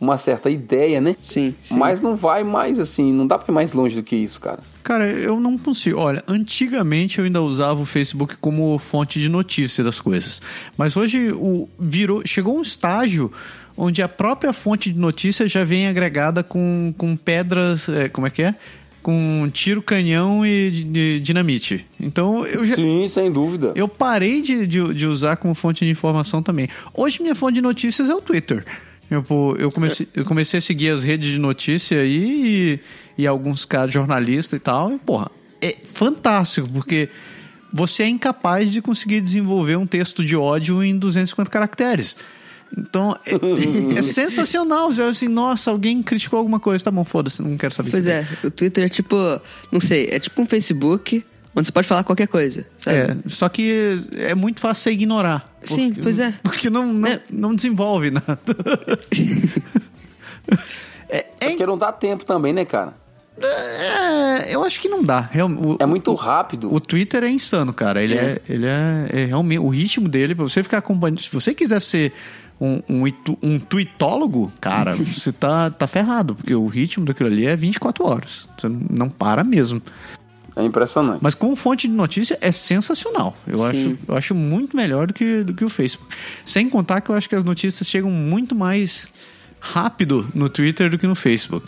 uma 0.00 0.16
certa 0.16 0.50
ideia, 0.50 1.00
né? 1.00 1.16
Sim, 1.24 1.54
sim. 1.62 1.76
Mas 1.76 2.00
não 2.00 2.16
vai 2.16 2.42
mais 2.44 2.78
assim, 2.78 3.12
não 3.12 3.26
dá 3.26 3.38
pra 3.38 3.52
ir 3.52 3.54
mais 3.54 3.72
longe 3.72 3.96
do 3.96 4.02
que 4.02 4.16
isso, 4.16 4.40
cara. 4.40 4.60
Cara, 4.82 5.06
eu 5.06 5.38
não 5.38 5.56
consigo. 5.56 5.98
Olha, 5.98 6.22
antigamente 6.26 7.18
eu 7.18 7.24
ainda 7.24 7.40
usava 7.40 7.80
o 7.80 7.86
Facebook 7.86 8.36
como 8.36 8.78
fonte 8.78 9.20
de 9.20 9.28
notícia 9.28 9.84
das 9.84 10.00
coisas. 10.00 10.42
Mas 10.76 10.96
hoje 10.96 11.32
o 11.32 11.68
virou, 11.78 12.22
chegou 12.26 12.58
um 12.58 12.62
estágio 12.62 13.30
onde 13.76 14.02
a 14.02 14.08
própria 14.08 14.52
fonte 14.52 14.92
de 14.92 14.98
notícia 14.98 15.48
já 15.48 15.64
vem 15.64 15.86
agregada 15.86 16.42
com, 16.42 16.92
com 16.96 17.16
pedras, 17.16 17.88
é, 17.88 18.08
como 18.08 18.26
é 18.26 18.30
que 18.30 18.42
é? 18.42 18.54
Com 19.02 19.48
tiro, 19.52 19.82
canhão 19.82 20.46
e 20.46 21.20
dinamite. 21.20 21.84
Então 21.98 22.46
eu 22.46 22.64
já, 22.64 22.76
Sim, 22.76 23.08
sem 23.08 23.32
dúvida. 23.32 23.72
eu 23.74 23.88
parei 23.88 24.40
de, 24.40 24.66
de, 24.66 24.94
de 24.94 25.06
usar 25.06 25.36
como 25.36 25.54
fonte 25.54 25.84
de 25.84 25.90
informação 25.90 26.42
também. 26.42 26.68
Hoje 26.94 27.20
minha 27.20 27.34
fonte 27.34 27.54
de 27.54 27.62
notícias 27.62 28.08
é 28.08 28.14
o 28.14 28.20
Twitter. 28.20 28.64
Eu, 29.10 29.22
pô, 29.22 29.54
eu, 29.56 29.70
comecei, 29.70 30.08
eu 30.14 30.24
comecei 30.24 30.58
a 30.58 30.60
seguir 30.60 30.90
as 30.90 31.02
redes 31.04 31.32
de 31.32 31.38
notícia 31.38 32.00
aí 32.00 32.80
e, 33.18 33.22
e 33.22 33.26
alguns 33.26 33.64
caras 33.64 33.92
jornalistas 33.92 34.58
e 34.58 34.60
tal. 34.60 34.92
E, 34.92 34.98
porra, 34.98 35.30
é 35.60 35.76
fantástico, 35.84 36.70
porque 36.70 37.10
você 37.72 38.04
é 38.04 38.08
incapaz 38.08 38.70
de 38.70 38.80
conseguir 38.80 39.20
desenvolver 39.20 39.76
um 39.76 39.86
texto 39.86 40.24
de 40.24 40.36
ódio 40.36 40.82
em 40.82 40.96
250 40.96 41.50
caracteres. 41.50 42.16
Então, 42.76 43.16
é, 43.26 43.98
é 43.98 44.02
sensacional. 44.02 44.90
Você 44.92 45.02
olha 45.02 45.10
assim, 45.10 45.28
nossa, 45.28 45.70
alguém 45.70 46.02
criticou 46.02 46.38
alguma 46.38 46.58
coisa. 46.60 46.84
Tá 46.84 46.90
bom, 46.90 47.04
foda-se, 47.04 47.42
não 47.42 47.56
quero 47.56 47.72
saber 47.74 47.90
Pois 47.90 48.06
é, 48.06 48.26
o 48.44 48.50
Twitter 48.50 48.84
é 48.84 48.88
tipo. 48.88 49.16
Não 49.70 49.80
sei, 49.80 50.08
é 50.10 50.18
tipo 50.18 50.40
um 50.40 50.46
Facebook 50.46 51.24
onde 51.54 51.66
você 51.66 51.72
pode 51.72 51.86
falar 51.86 52.02
qualquer 52.02 52.28
coisa, 52.28 52.66
sabe? 52.78 52.96
É, 52.96 53.16
só 53.28 53.46
que 53.46 53.98
é 54.16 54.34
muito 54.34 54.58
fácil 54.58 54.84
você 54.84 54.92
ignorar. 54.92 55.54
Sim, 55.62 55.88
Porque- 55.88 56.02
pois 56.02 56.18
é. 56.18 56.34
Porque 56.42 56.70
não, 56.70 56.90
não, 56.94 57.08
É. 57.08 57.20
não 57.30 57.54
desenvolve 57.54 58.10
nada. 58.10 58.38
é, 61.08 61.26
é, 61.40 61.48
Porque 61.50 61.66
não 61.66 61.76
dá 61.78 61.92
tempo 61.92 62.24
também, 62.24 62.52
né, 62.52 62.64
cara? 62.64 62.94
é, 63.40 64.54
eu 64.54 64.62
acho 64.62 64.80
que 64.80 64.88
não 64.88 65.02
dá. 65.02 65.20
Real- 65.20 65.50
o, 65.50 65.76
É 65.80 65.86
muito 65.86 66.14
rápido. 66.14 66.72
o 66.72 66.78
Twitter 66.80 67.24
é 67.24 67.30
insano, 67.30 67.72
cara. 67.72 68.02
Ele 68.02 68.14
é, 68.14 68.40
ele 68.48 68.66
é, 68.66 69.06
é 69.10 69.24
realmente 69.26 69.58
o 69.58 69.68
ritmo 69.68 70.08
dele 70.08 70.34
pra 70.34 70.44
você 70.44 70.62
ficar 70.62 70.78
acompanhando. 70.78 71.20
Se 71.20 71.30
você 71.32 71.54
quiser 71.54 71.80
ser 71.80 72.12
um, 72.62 72.82
um, 72.88 73.04
um 73.42 73.58
tweetólogo, 73.58 74.52
cara, 74.60 74.94
você 74.96 75.32
tá, 75.32 75.70
tá 75.70 75.86
ferrado, 75.86 76.34
porque 76.34 76.54
o 76.54 76.66
ritmo 76.66 77.04
daquilo 77.04 77.28
ali 77.28 77.46
é 77.46 77.56
24 77.56 78.06
horas. 78.06 78.48
Você 78.56 78.68
não 78.68 79.08
para 79.08 79.42
mesmo. 79.42 79.82
É 80.54 80.62
impressionante. 80.62 81.20
Mas 81.22 81.34
com 81.34 81.56
fonte 81.56 81.88
de 81.88 81.94
notícia 81.94 82.38
é 82.40 82.52
sensacional. 82.52 83.34
Eu 83.46 83.64
acho, 83.64 83.98
eu 84.06 84.16
acho 84.16 84.34
muito 84.34 84.76
melhor 84.76 85.06
do 85.06 85.14
que, 85.14 85.42
do 85.42 85.54
que 85.54 85.64
o 85.64 85.68
Facebook. 85.68 86.14
Sem 86.44 86.68
contar 86.68 87.00
que 87.00 87.10
eu 87.10 87.14
acho 87.14 87.28
que 87.28 87.34
as 87.34 87.42
notícias 87.42 87.88
chegam 87.88 88.10
muito 88.10 88.54
mais 88.54 89.08
rápido 89.58 90.28
no 90.34 90.48
Twitter 90.48 90.90
do 90.90 90.98
que 90.98 91.06
no 91.06 91.14
Facebook. 91.14 91.66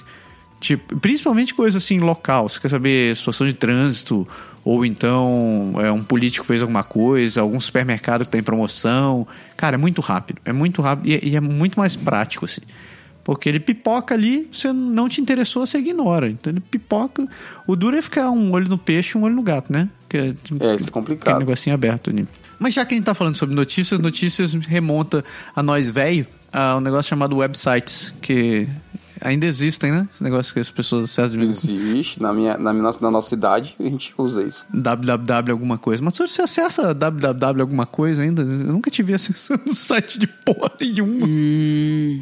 Tipo, 0.60 0.98
principalmente 1.00 1.54
coisa 1.54 1.78
assim 1.78 1.98
local. 1.98 2.48
Você 2.48 2.60
quer 2.60 2.68
saber 2.68 3.16
situação 3.16 3.46
de 3.46 3.54
trânsito, 3.54 4.28
ou 4.64 4.84
então 4.84 5.74
é, 5.78 5.92
um 5.92 6.02
político 6.02 6.46
fez 6.46 6.62
alguma 6.62 6.82
coisa, 6.82 7.40
algum 7.40 7.60
supermercado 7.60 8.20
que 8.22 8.28
está 8.28 8.38
em 8.38 8.42
promoção. 8.42 9.26
Cara, 9.56 9.74
é 9.76 9.78
muito 9.78 10.00
rápido. 10.00 10.40
É 10.44 10.52
muito 10.52 10.80
rápido 10.80 11.06
e 11.06 11.14
é, 11.14 11.20
e 11.22 11.36
é 11.36 11.40
muito 11.40 11.78
mais 11.78 11.94
prático, 11.94 12.46
assim. 12.46 12.62
Porque 13.22 13.48
ele 13.48 13.58
pipoca 13.58 14.14
ali, 14.14 14.48
você 14.52 14.72
não 14.72 15.08
te 15.08 15.20
interessou, 15.20 15.66
você 15.66 15.78
ignora. 15.78 16.28
Então 16.28 16.52
ele 16.52 16.60
pipoca. 16.60 17.26
O 17.66 17.74
duro 17.74 17.96
é 17.96 18.02
ficar 18.02 18.30
um 18.30 18.52
olho 18.52 18.68
no 18.68 18.76
peixe 18.76 19.16
e 19.16 19.20
um 19.20 19.24
olho 19.24 19.34
no 19.34 19.42
gato, 19.42 19.72
né? 19.72 19.88
Que 20.08 20.18
É, 20.18 20.74
isso 20.74 20.88
é 20.88 20.90
complicado. 20.90 21.38
negocinho 21.38 21.74
aberto 21.74 22.10
ali. 22.10 22.28
Mas 22.58 22.74
já 22.74 22.84
que 22.84 22.94
a 22.94 22.96
gente 22.96 23.04
tá 23.04 23.14
falando 23.14 23.34
sobre 23.34 23.54
notícias, 23.54 23.98
notícias 23.98 24.54
remonta 24.54 25.24
a 25.56 25.62
nós 25.62 25.90
velho, 25.90 26.26
a 26.52 26.76
um 26.76 26.80
negócio 26.80 27.08
chamado 27.08 27.36
websites, 27.36 28.14
que 28.20 28.68
ainda 29.24 29.46
existem, 29.46 29.90
né? 29.90 30.08
Esse 30.14 30.22
negócio 30.22 30.52
que 30.54 30.60
as 30.60 30.70
pessoas 30.70 31.04
acessam 31.04 31.38
de. 31.38 31.44
Existe, 31.44 32.20
na, 32.22 32.32
minha, 32.32 32.56
na, 32.58 32.72
nossa, 32.72 33.00
na 33.00 33.10
nossa 33.10 33.34
idade, 33.34 33.74
a 33.80 33.82
gente 33.82 34.14
usa 34.16 34.42
isso. 34.42 34.66
www 34.72 35.50
alguma 35.52 35.78
coisa. 35.78 36.02
Mas 36.02 36.14
se 36.16 36.26
você 36.26 36.42
acessa 36.42 36.94
www 36.94 37.60
alguma 37.62 37.86
coisa 37.86 38.22
ainda, 38.22 38.42
eu 38.42 38.46
nunca 38.72 38.90
tive 38.90 39.14
acessando 39.14 39.62
o 39.68 39.74
site 39.74 40.18
de 40.18 40.26
porra 40.26 40.70
nenhuma. 40.80 41.26
Hum, 41.26 42.20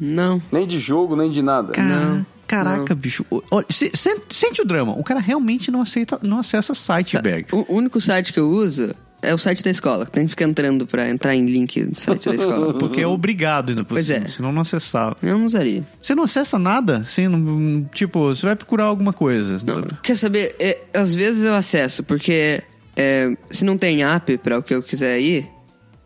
não. 0.00 0.42
Nem 0.52 0.66
de 0.66 0.78
jogo, 0.78 1.16
nem 1.16 1.30
de 1.30 1.42
nada. 1.42 1.72
Cara, 1.72 2.26
caraca, 2.46 2.94
bicho. 2.94 3.24
Olha, 3.50 3.66
se- 3.70 3.90
se- 3.94 4.20
sente 4.28 4.60
o 4.60 4.64
drama. 4.64 4.92
O 4.98 5.02
cara 5.04 5.20
realmente 5.20 5.70
não 5.70 5.80
aceita, 5.80 6.18
não 6.22 6.38
acessa 6.38 6.74
site, 6.74 7.20
Berg. 7.20 7.46
O 7.52 7.74
único 7.74 8.00
site 8.00 8.32
que 8.32 8.38
eu 8.40 8.48
uso 8.50 8.94
é 9.24 9.34
o 9.34 9.38
site 9.38 9.62
da 9.62 9.70
escola. 9.70 10.06
que 10.06 10.12
Tem 10.12 10.24
que 10.24 10.30
ficar 10.30 10.44
entrando 10.44 10.86
pra 10.86 11.08
entrar 11.08 11.34
em 11.34 11.44
link 11.46 11.82
do 11.84 11.98
site 11.98 12.28
da 12.28 12.34
escola. 12.34 12.74
Porque 12.78 13.00
é 13.00 13.06
obrigado 13.06 13.70
ainda 13.70 13.84
por 13.84 13.94
Pois 13.94 14.06
cima, 14.06 14.18
é. 14.24 14.28
senão 14.28 14.52
não 14.52 14.62
acessava. 14.62 15.16
Eu 15.22 15.38
não 15.38 15.44
usaria. 15.46 15.82
Você 16.00 16.14
não 16.14 16.24
acessa 16.24 16.58
nada? 16.58 16.98
Assim, 16.98 17.28
não- 17.28 17.84
tipo, 17.92 18.20
você 18.34 18.46
vai 18.46 18.56
procurar 18.56 18.84
alguma 18.84 19.12
coisa. 19.12 19.58
Não, 19.66 19.82
quer 20.02 20.16
saber? 20.16 20.54
É, 20.58 20.78
às 20.94 21.14
vezes 21.14 21.42
eu 21.42 21.54
acesso, 21.54 22.02
porque 22.02 22.62
é, 22.96 23.36
se 23.50 23.64
não 23.64 23.76
tem 23.78 24.02
app 24.02 24.38
pra 24.38 24.58
o 24.58 24.62
que 24.62 24.74
eu 24.74 24.82
quiser 24.82 25.20
ir, 25.20 25.46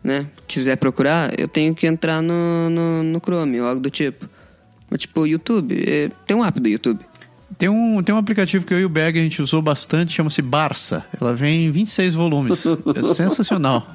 né? 0.03 0.25
Quiser 0.47 0.77
procurar, 0.77 1.37
eu 1.39 1.47
tenho 1.47 1.75
que 1.75 1.85
entrar 1.85 2.21
no, 2.21 2.69
no, 2.69 3.03
no 3.03 3.19
Chrome 3.19 3.59
ou 3.61 3.67
algo 3.67 3.81
do 3.81 3.89
tipo. 3.89 4.27
Mas 4.89 5.01
tipo, 5.01 5.27
YouTube, 5.27 5.83
é, 5.87 6.09
tem 6.25 6.35
um 6.35 6.43
app 6.43 6.59
do 6.59 6.67
YouTube. 6.67 6.99
Tem 7.57 7.67
um, 7.67 8.01
tem 8.03 8.13
um 8.15 8.17
aplicativo 8.17 8.65
que 8.65 8.73
eu 8.73 8.79
e 8.79 8.85
o 8.85 8.89
Berg 8.89 9.19
a 9.19 9.23
gente 9.23 9.41
usou 9.41 9.61
bastante, 9.61 10.13
chama-se 10.13 10.41
Barça. 10.41 11.03
Ela 11.19 11.33
vem 11.33 11.65
em 11.65 11.71
26 11.71 12.13
volumes. 12.15 12.63
É 12.65 13.01
sensacional. 13.13 13.85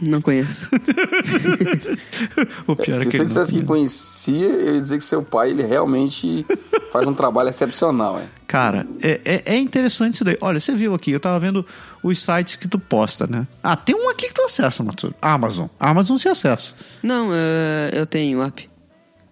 Não 0.00 0.20
conheço. 0.20 0.68
o 2.66 2.74
pior 2.74 3.00
é 3.00 3.04
Se 3.04 3.10
que 3.10 3.18
você 3.18 3.26
dissesse 3.26 3.52
não- 3.54 3.60
que 3.60 3.66
conhecia, 3.66 4.46
eu 4.46 4.74
ia 4.74 4.80
dizer 4.80 4.98
que 4.98 5.04
seu 5.04 5.22
pai, 5.22 5.50
ele 5.50 5.62
realmente 5.62 6.44
faz 6.92 7.06
um 7.06 7.14
trabalho 7.14 7.48
excepcional, 7.48 8.18
é. 8.18 8.24
Cara, 8.46 8.86
é, 9.02 9.20
é, 9.24 9.42
é 9.54 9.56
interessante 9.58 10.14
isso 10.14 10.24
daí. 10.24 10.38
Olha, 10.40 10.58
você 10.58 10.74
viu 10.74 10.94
aqui, 10.94 11.10
eu 11.10 11.20
tava 11.20 11.38
vendo 11.38 11.64
os 12.02 12.18
sites 12.18 12.56
que 12.56 12.66
tu 12.66 12.78
posta, 12.78 13.26
né? 13.26 13.46
Ah, 13.62 13.76
tem 13.76 13.94
um 13.94 14.08
aqui 14.08 14.28
que 14.28 14.34
tu 14.34 14.42
acessa, 14.42 14.82
Matheus. 14.82 15.12
Amazon. 15.20 15.66
Amazon 15.78 16.16
se 16.16 16.28
acessa. 16.28 16.74
Não, 17.02 17.28
é, 17.32 17.90
eu 17.92 18.06
tenho 18.06 18.42
app. 18.42 18.68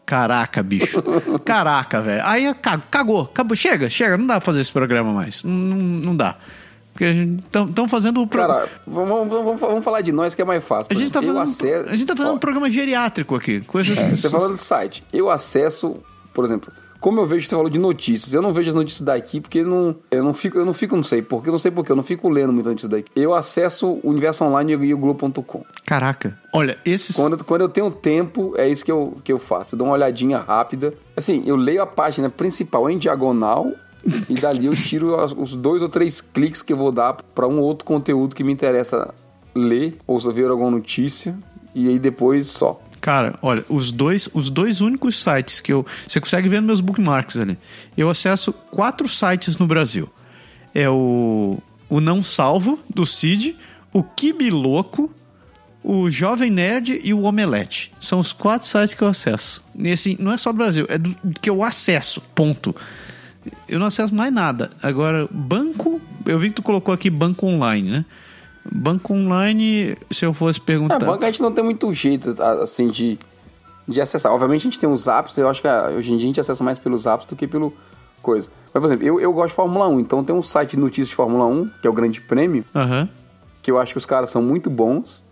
Caraca, 0.06 0.62
bicho. 0.62 1.02
Caraca, 1.44 2.00
velho. 2.00 2.22
Aí 2.24 2.54
ca- 2.54 2.80
cagou, 2.90 3.22
acabou. 3.22 3.56
Chega, 3.56 3.90
chega. 3.90 4.16
Não 4.16 4.26
dá 4.26 4.34
pra 4.34 4.40
fazer 4.40 4.60
esse 4.60 4.70
programa 4.72 5.12
mais. 5.12 5.42
Não, 5.42 5.52
não, 5.52 6.16
dá. 6.16 6.36
Porque 6.92 7.04
estão 7.68 7.88
fazendo 7.88 8.22
o 8.22 8.26
pro- 8.26 8.40
Cara, 8.40 8.68
vamos, 8.86 9.28
vamos, 9.28 9.60
vamos 9.60 9.84
falar 9.84 10.00
de 10.00 10.12
nós 10.12 10.34
que 10.34 10.40
é 10.40 10.44
mais 10.44 10.64
fácil. 10.64 10.88
A 10.90 10.94
gente, 10.94 11.12
tá 11.12 11.20
fazendo, 11.20 11.38
acesso- 11.40 11.90
a 11.90 11.96
gente 11.96 12.06
tá 12.06 12.16
fazendo 12.16 12.32
Ó, 12.32 12.36
um 12.36 12.38
programa 12.38 12.70
geriátrico 12.70 13.34
aqui. 13.34 13.60
Coisas. 13.62 13.98
Você 13.98 14.30
falando 14.30 14.54
de 14.54 14.60
site. 14.60 15.02
Eu 15.12 15.28
acesso, 15.28 15.96
por 16.32 16.44
exemplo, 16.44 16.72
como 17.06 17.20
eu 17.20 17.24
vejo 17.24 17.46
você 17.46 17.54
falou 17.54 17.70
de 17.70 17.78
notícias, 17.78 18.34
eu 18.34 18.42
não 18.42 18.52
vejo 18.52 18.70
as 18.70 18.74
notícias 18.74 19.02
daqui 19.02 19.40
porque 19.40 19.62
não, 19.62 19.94
eu 20.10 20.24
não 20.24 20.34
fico, 20.34 20.58
eu 20.58 20.66
não 20.66 20.74
fico, 20.74 20.96
não 20.96 21.04
sei 21.04 21.22
porque, 21.22 21.52
não 21.52 21.56
sei 21.56 21.70
porque, 21.70 21.92
eu 21.92 21.94
não 21.94 22.02
fico 22.02 22.28
lendo 22.28 22.52
muito 22.52 22.68
notícias 22.68 22.90
daqui. 22.90 23.08
Eu 23.14 23.32
acesso 23.32 24.00
o 24.02 24.10
Universo 24.10 24.44
Online 24.44 24.72
e 24.72 24.92
o 24.92 24.98
Globo.com. 24.98 25.64
Caraca. 25.86 26.36
Olha, 26.52 26.76
esses. 26.84 27.14
Quando, 27.14 27.44
quando 27.44 27.60
eu 27.60 27.68
tenho 27.68 27.92
tempo, 27.92 28.54
é 28.56 28.68
isso 28.68 28.84
que 28.84 28.90
eu, 28.90 29.16
que 29.22 29.32
eu 29.32 29.38
faço. 29.38 29.76
Eu 29.76 29.78
dou 29.78 29.86
uma 29.86 29.94
olhadinha 29.94 30.40
rápida. 30.40 30.94
Assim, 31.16 31.44
eu 31.46 31.54
leio 31.54 31.80
a 31.80 31.86
página 31.86 32.28
principal 32.28 32.90
em 32.90 32.98
diagonal 32.98 33.70
e 34.28 34.34
dali 34.34 34.66
eu 34.66 34.74
tiro 34.74 35.14
os 35.40 35.54
dois 35.54 35.82
ou 35.82 35.88
três 35.88 36.20
cliques 36.20 36.60
que 36.60 36.72
eu 36.72 36.76
vou 36.76 36.90
dar 36.90 37.14
para 37.36 37.46
um 37.46 37.60
outro 37.60 37.84
conteúdo 37.84 38.34
que 38.34 38.42
me 38.42 38.52
interessa 38.52 39.14
ler 39.54 39.96
ou 40.08 40.18
ver 40.18 40.50
alguma 40.50 40.72
notícia. 40.72 41.38
E 41.72 41.88
aí 41.88 42.00
depois 42.00 42.48
só. 42.48 42.80
Cara, 43.00 43.38
olha, 43.42 43.64
os 43.68 43.92
dois, 43.92 44.28
os 44.32 44.50
dois 44.50 44.80
únicos 44.80 45.22
sites 45.22 45.60
que 45.60 45.72
eu. 45.72 45.86
Você 46.06 46.20
consegue 46.20 46.48
ver 46.48 46.60
nos 46.60 46.66
meus 46.66 46.80
bookmarks 46.80 47.36
ali. 47.36 47.58
Eu 47.96 48.10
acesso 48.10 48.52
quatro 48.52 49.08
sites 49.08 49.58
no 49.58 49.66
Brasil. 49.66 50.08
É 50.74 50.88
o. 50.88 51.58
O 51.88 52.00
Não 52.00 52.20
Salvo, 52.20 52.80
do 52.92 53.06
Cid, 53.06 53.56
o 53.92 54.02
Kibiloco, 54.02 55.08
o 55.84 56.10
Jovem 56.10 56.50
Nerd 56.50 57.00
e 57.04 57.14
o 57.14 57.22
Omelete. 57.22 57.92
São 58.00 58.18
os 58.18 58.32
quatro 58.32 58.66
sites 58.66 58.92
que 58.92 59.02
eu 59.02 59.06
acesso. 59.06 59.62
Nesse, 59.72 60.20
não 60.20 60.32
é 60.32 60.36
só 60.36 60.52
Brasil, 60.52 60.84
é 60.88 60.98
do 60.98 61.14
que 61.40 61.48
eu 61.48 61.62
acesso. 61.62 62.20
Ponto. 62.34 62.74
Eu 63.68 63.78
não 63.78 63.86
acesso 63.86 64.12
mais 64.12 64.32
nada. 64.32 64.70
Agora, 64.82 65.28
banco. 65.30 66.00
Eu 66.24 66.40
vi 66.40 66.48
que 66.48 66.56
tu 66.56 66.62
colocou 66.62 66.92
aqui 66.92 67.08
banco 67.08 67.46
online, 67.46 67.88
né? 67.88 68.04
Banco 68.72 69.12
online, 69.14 69.96
se 70.10 70.24
eu 70.24 70.32
fosse 70.32 70.60
perguntar. 70.60 70.96
É, 70.96 70.98
banco 71.04 71.24
a 71.24 71.26
gente 71.30 71.40
não 71.42 71.52
tem 71.52 71.62
muito 71.64 71.92
jeito, 71.92 72.34
assim, 72.62 72.88
de, 72.88 73.18
de 73.86 74.00
acessar. 74.00 74.32
Obviamente 74.32 74.62
a 74.62 74.64
gente 74.70 74.78
tem 74.78 74.88
os 74.88 75.06
apps, 75.08 75.36
eu 75.38 75.48
acho 75.48 75.60
que 75.60 75.68
ah, 75.68 75.92
hoje 75.96 76.12
em 76.12 76.16
dia 76.16 76.24
a 76.26 76.28
gente 76.28 76.40
acessa 76.40 76.62
mais 76.64 76.78
pelos 76.78 77.06
apps 77.06 77.26
do 77.26 77.36
que 77.36 77.46
pelo 77.46 77.72
coisa. 78.22 78.50
Mas, 78.74 78.80
por 78.80 78.86
exemplo, 78.86 79.06
eu, 79.06 79.20
eu 79.20 79.32
gosto 79.32 79.48
de 79.50 79.54
Fórmula 79.54 79.86
1, 79.88 80.00
então 80.00 80.22
tem 80.24 80.34
um 80.34 80.42
site 80.42 80.70
de 80.72 80.78
notícias 80.78 81.08
de 81.08 81.14
Fórmula 81.14 81.46
1, 81.46 81.68
que 81.80 81.86
é 81.86 81.90
o 81.90 81.92
Grande 81.92 82.20
Prêmio, 82.20 82.64
Aham. 82.74 83.08
que 83.62 83.70
eu 83.70 83.78
acho 83.78 83.92
que 83.92 83.98
os 83.98 84.06
caras 84.06 84.30
são 84.30 84.42
muito 84.42 84.68
bons. 84.68 85.24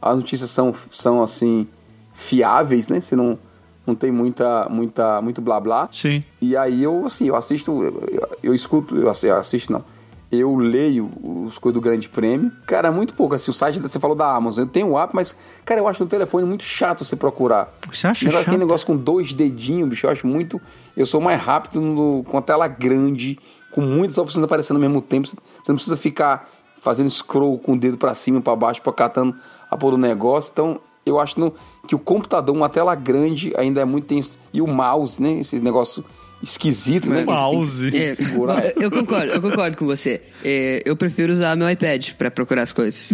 As 0.00 0.14
notícias 0.16 0.50
são, 0.50 0.74
são 0.92 1.22
assim, 1.22 1.66
fiáveis, 2.14 2.88
né? 2.88 3.00
Você 3.00 3.16
não, 3.16 3.38
não 3.86 3.94
tem 3.94 4.10
muita, 4.12 4.68
muita, 4.68 5.20
muito 5.20 5.40
blá 5.40 5.58
blá. 5.60 5.88
Sim. 5.92 6.22
E 6.40 6.56
aí 6.56 6.82
eu, 6.82 7.06
assim, 7.06 7.26
eu 7.28 7.36
assisto, 7.36 7.82
eu, 7.82 8.28
eu- 8.42 8.54
escuto, 8.54 8.96
eu 8.96 9.10
assisto 9.10 9.72
não. 9.72 9.84
Eu 10.30 10.56
leio 10.56 11.08
os 11.22 11.56
coisas 11.56 11.74
do 11.74 11.80
Grande 11.80 12.08
Prêmio. 12.08 12.50
Cara, 12.66 12.88
é 12.88 12.90
muito 12.90 13.14
pouco. 13.14 13.34
Assim, 13.34 13.50
o 13.50 13.54
site, 13.54 13.78
você 13.78 14.00
falou 14.00 14.16
da 14.16 14.34
Amazon. 14.34 14.64
Eu 14.64 14.70
tenho 14.70 14.88
o 14.88 14.98
app, 14.98 15.14
mas, 15.14 15.36
cara, 15.64 15.80
eu 15.80 15.86
acho 15.86 16.02
no 16.02 16.08
telefone 16.08 16.44
muito 16.44 16.64
chato 16.64 17.04
você 17.04 17.14
procurar. 17.14 17.72
Você 17.92 18.06
acha 18.08 18.24
negócio, 18.24 18.40
Aquele 18.40 18.56
chato? 18.56 18.58
negócio 18.58 18.86
com 18.88 18.96
dois 18.96 19.32
dedinhos, 19.32 19.88
bicho, 19.88 20.04
eu 20.06 20.10
acho 20.10 20.26
muito. 20.26 20.60
Eu 20.96 21.06
sou 21.06 21.20
mais 21.20 21.40
rápido 21.40 21.80
no- 21.80 22.24
com 22.24 22.36
a 22.38 22.42
tela 22.42 22.66
grande, 22.66 23.38
com 23.70 23.80
muitas 23.80 24.18
opções 24.18 24.44
aparecendo 24.44 24.76
ao 24.76 24.80
mesmo 24.80 25.00
tempo. 25.00 25.28
Você 25.28 25.36
não 25.68 25.76
precisa 25.76 25.96
ficar 25.96 26.48
fazendo 26.80 27.08
scroll 27.08 27.58
com 27.58 27.74
o 27.74 27.78
dedo 27.78 27.96
pra 27.96 28.12
cima 28.12 28.40
pra 28.40 28.56
baixo, 28.56 28.82
pra 28.82 28.92
catando 28.92 29.34
a 29.70 29.76
pôr 29.76 29.92
do 29.92 29.98
negócio. 29.98 30.50
Então, 30.52 30.80
eu 31.04 31.20
acho 31.20 31.38
no- 31.38 31.54
que 31.86 31.94
o 31.94 31.98
computador, 32.00 32.54
uma 32.54 32.68
tela 32.68 32.96
grande, 32.96 33.52
ainda 33.56 33.80
é 33.80 33.84
muito 33.84 34.06
tenso. 34.06 34.32
E 34.52 34.60
o 34.60 34.66
mouse, 34.66 35.22
né? 35.22 35.38
Esse 35.38 35.60
negócio 35.60 36.04
esquisito, 36.42 37.08
né? 37.08 37.16
tem 37.16 37.24
Mouse. 37.26 37.90
tem 37.90 38.00
É, 38.00 38.14
segurar. 38.14 38.64
eu- 38.76 38.90
concordo, 38.90 39.32
eu 39.32 39.40
concordo 39.42 39.76
com 39.76 39.86
você. 39.86 40.20
É, 40.44 40.82
eu 40.84 40.96
prefiro 40.96 41.32
usar 41.32 41.56
meu 41.56 41.68
iPad 41.68 42.10
pra 42.12 42.30
procurar 42.30 42.62
as 42.62 42.72
coisas. 42.72 43.12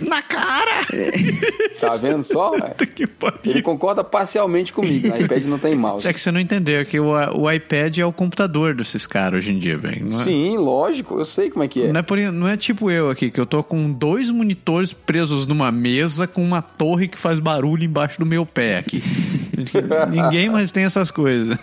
Na 0.00 0.22
cara! 0.22 0.86
Tá 1.80 1.94
vendo 1.96 2.22
só? 2.22 2.52
Ele 3.44 3.60
concorda 3.62 4.02
parcialmente 4.02 4.72
comigo. 4.72 5.08
No 5.08 5.16
iPad 5.20 5.44
não 5.44 5.58
tem 5.58 5.74
mouse. 5.74 6.06
É 6.08 6.12
que 6.12 6.20
você 6.20 6.30
não 6.32 6.40
entendeu, 6.40 6.80
é 6.80 6.84
que 6.84 6.98
o, 6.98 7.10
o 7.38 7.50
iPad 7.52 7.98
é 7.98 8.06
o 8.06 8.12
computador 8.12 8.74
desses 8.74 9.06
caras 9.06 9.38
hoje 9.40 9.52
em 9.52 9.58
dia, 9.58 9.76
velho. 9.76 10.06
Não 10.08 10.20
é- 10.20 10.24
Sim, 10.24 10.56
lógico. 10.56 11.18
Eu 11.18 11.24
sei 11.24 11.50
como 11.50 11.62
é 11.64 11.68
que 11.68 11.82
é. 11.84 11.92
Não 11.92 12.00
é, 12.00 12.02
por, 12.02 12.18
não 12.18 12.48
é 12.48 12.56
tipo 12.56 12.90
eu 12.90 13.10
aqui, 13.10 13.30
que 13.30 13.38
eu 13.40 13.46
tô 13.46 13.62
com 13.62 13.90
dois 13.92 14.30
monitores 14.30 14.92
presos 14.92 15.46
numa 15.46 15.70
mesa 15.70 16.26
com 16.26 16.42
uma 16.42 16.62
torre 16.62 17.06
que 17.06 17.18
faz 17.18 17.38
barulho 17.38 17.84
embaixo 17.84 18.18
do 18.18 18.24
meu 18.26 18.46
pé 18.46 18.78
aqui. 18.78 19.02
Ninguém 20.10 20.48
mais 20.48 20.72
tem 20.72 20.84
essas 20.84 21.10
coisas. 21.10 21.58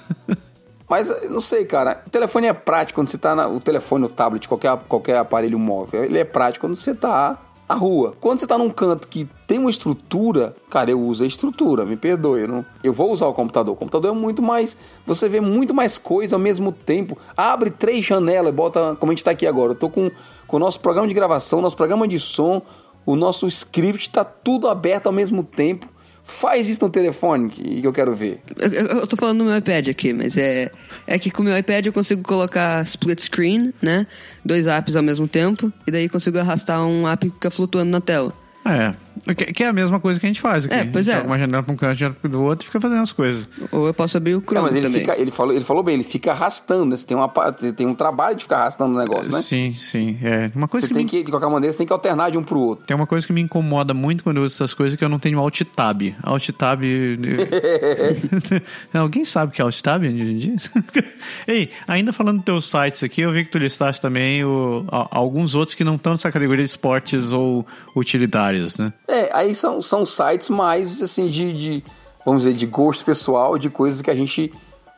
Mas 0.89 1.09
não 1.29 1.41
sei, 1.41 1.65
cara. 1.65 2.01
O 2.05 2.09
telefone 2.09 2.47
é 2.47 2.53
prático 2.53 2.99
quando 2.99 3.09
você 3.09 3.17
tá 3.17 3.35
na, 3.35 3.47
o 3.47 3.59
telefone, 3.59 4.05
o 4.05 4.09
tablet, 4.09 4.47
qualquer 4.47 4.77
qualquer 4.87 5.17
aparelho 5.17 5.59
móvel. 5.59 6.03
Ele 6.03 6.17
é 6.17 6.23
prático 6.23 6.65
quando 6.65 6.75
você 6.75 6.95
tá 6.95 7.37
na 7.67 7.75
rua. 7.75 8.13
Quando 8.21 8.39
você 8.39 8.47
tá 8.47 8.57
num 8.57 8.69
canto 8.69 9.07
que 9.07 9.27
tem 9.45 9.59
uma 9.59 9.69
estrutura, 9.69 10.55
cara, 10.69 10.89
eu 10.89 11.01
uso 11.01 11.23
a 11.23 11.27
estrutura, 11.27 11.85
me 11.85 11.97
perdoe, 11.97 12.41
eu 12.41 12.47
não, 12.47 12.65
eu 12.83 12.93
vou 12.93 13.11
usar 13.11 13.27
o 13.27 13.33
computador. 13.33 13.73
O 13.73 13.77
computador 13.77 14.15
é 14.15 14.17
muito 14.17 14.41
mais, 14.41 14.77
você 15.05 15.27
vê 15.27 15.41
muito 15.41 15.73
mais 15.73 15.97
coisa 15.97 16.35
ao 16.35 16.39
mesmo 16.39 16.71
tempo. 16.71 17.17
Abre 17.35 17.69
três 17.69 18.05
janelas, 18.05 18.53
bota 18.53 18.95
como 18.97 19.11
a 19.11 19.15
gente 19.15 19.23
tá 19.23 19.31
aqui 19.31 19.45
agora. 19.45 19.73
Eu 19.73 19.75
tô 19.75 19.89
com 19.89 20.09
com 20.47 20.55
o 20.55 20.59
nosso 20.59 20.79
programa 20.79 21.07
de 21.07 21.13
gravação, 21.13 21.61
nosso 21.61 21.75
programa 21.75 22.07
de 22.07 22.19
som, 22.19 22.61
o 23.05 23.15
nosso 23.15 23.47
script 23.47 24.09
tá 24.09 24.23
tudo 24.23 24.67
aberto 24.67 25.07
ao 25.07 25.13
mesmo 25.13 25.43
tempo. 25.43 25.87
Faz 26.29 26.67
isso 26.69 26.83
no 26.83 26.89
telefone 26.91 27.49
que, 27.49 27.81
que 27.81 27.87
eu 27.87 27.93
quero 27.93 28.13
ver. 28.13 28.41
Eu, 28.59 28.69
eu- 28.71 28.85
eu 28.99 29.07
tô 29.07 29.15
falando 29.15 29.39
no 29.39 29.45
meu 29.45 29.57
iPad 29.57 29.87
aqui, 29.87 30.11
mas 30.13 30.37
é, 30.37 30.69
é 31.07 31.17
que 31.17 31.31
com 31.31 31.41
o 31.41 31.45
meu 31.45 31.57
iPad 31.57 31.85
eu 31.85 31.93
consigo 31.93 32.21
colocar 32.21 32.83
split 32.83 33.19
screen, 33.21 33.71
né? 33.81 34.05
Dois 34.43 34.67
apps 34.67 34.95
ao 34.95 35.01
mesmo 35.01 35.27
tempo, 35.27 35.71
e 35.87 35.91
daí 35.91 36.07
consigo 36.09 36.37
arrastar 36.37 36.85
um 36.85 37.07
app 37.07 37.27
que 37.27 37.33
fica 37.33 37.49
flutuando 37.49 37.89
na 37.91 38.01
tela. 38.01 38.33
É. 38.65 38.93
Que, 39.35 39.45
que 39.53 39.63
é 39.63 39.67
a 39.67 39.73
mesma 39.73 39.99
coisa 39.99 40.19
que 40.19 40.25
a 40.25 40.29
gente 40.29 40.41
faz 40.41 40.65
aqui. 40.65 40.73
É, 40.75 40.85
pois 40.85 41.07
a 41.07 41.11
gente 41.11 41.13
é. 41.13 41.17
joga 41.17 41.27
uma 41.29 41.39
janela 41.39 41.63
pra 41.63 41.73
um 41.73 41.77
canto, 41.77 41.95
janela 41.97 42.17
do 42.23 42.41
outro 42.41 42.63
e 42.63 42.67
fica 42.67 42.79
fazendo 42.81 43.01
as 43.01 43.11
coisas. 43.11 43.49
Ou 43.71 43.87
eu 43.87 43.93
posso 43.93 44.17
abrir 44.17 44.35
o 44.35 44.39
Não, 44.39 44.45
Chrome 44.45 44.65
mas 44.67 44.75
ele, 44.75 44.83
também. 44.85 44.99
fica, 45.01 45.19
ele, 45.19 45.31
falou, 45.31 45.53
ele 45.53 45.65
falou 45.65 45.83
bem, 45.83 45.95
ele 45.95 46.03
fica 46.03 46.31
arrastando, 46.31 46.85
né? 46.85 46.97
Você 46.97 47.05
tem, 47.05 47.15
uma, 47.17 47.29
tem 47.75 47.87
um 47.87 47.95
trabalho 47.95 48.35
de 48.35 48.43
ficar 48.43 48.57
arrastando 48.59 48.95
o 48.95 48.97
negócio, 48.97 49.31
né? 49.31 49.41
Sim, 49.41 49.71
sim. 49.71 50.17
É. 50.23 50.51
Uma 50.55 50.67
coisa 50.67 50.85
Você 50.85 50.89
que, 50.89 50.93
tem 50.95 51.03
me, 51.03 51.09
que, 51.09 51.23
de 51.23 51.31
qualquer 51.31 51.49
maneira, 51.49 51.71
você 51.71 51.77
tem 51.77 51.87
que 51.87 51.93
alternar 51.93 52.31
de 52.31 52.37
um 52.37 52.43
pro 52.43 52.59
outro. 52.59 52.85
tem 52.85 52.95
uma 52.95 53.07
coisa 53.07 53.25
que 53.25 53.33
me 53.33 53.41
incomoda 53.41 53.93
muito 53.93 54.23
quando 54.23 54.37
eu 54.37 54.43
uso 54.43 54.55
essas 54.55 54.73
coisas 54.73 54.97
que 54.97 55.03
eu 55.03 55.09
não 55.09 55.19
tenho 55.19 55.39
alt 55.39 55.61
tab. 55.75 56.01
Alt 56.23 56.49
tab. 56.51 56.81
Alguém 58.93 59.25
sabe 59.25 59.51
o 59.51 59.55
que 59.55 59.61
é 59.61 59.65
alt 59.65 59.81
tab 59.81 60.03
hoje 60.03 60.23
em 60.23 60.37
dia? 60.37 60.55
Ei, 61.47 61.69
ainda 61.87 62.13
falando 62.13 62.37
dos 62.37 62.45
teus 62.45 62.65
sites 62.69 63.03
aqui, 63.03 63.21
eu 63.21 63.31
vi 63.31 63.43
que 63.43 63.51
tu 63.51 63.57
listaste 63.57 64.01
também 64.01 64.43
o, 64.43 64.85
a- 64.91 65.07
alguns 65.11 65.55
outros 65.55 65.75
que 65.75 65.83
não 65.83 65.95
estão 65.95 66.13
nessa 66.13 66.31
categoria 66.31 66.63
de 66.63 66.69
esportes 66.69 67.31
ou 67.31 67.65
utilitários, 67.95 68.77
né? 68.77 68.93
É, 69.07 69.16
aí 69.31 69.53
são, 69.55 69.81
são 69.81 70.05
sites 70.05 70.49
mais, 70.49 71.01
assim, 71.01 71.27
de, 71.27 71.53
de, 71.53 71.83
vamos 72.25 72.43
dizer, 72.43 72.55
de 72.55 72.65
gosto 72.65 73.03
pessoal, 73.05 73.57
de 73.57 73.69
coisas 73.69 74.01
que 74.01 74.09
a 74.11 74.15
gente 74.15 74.51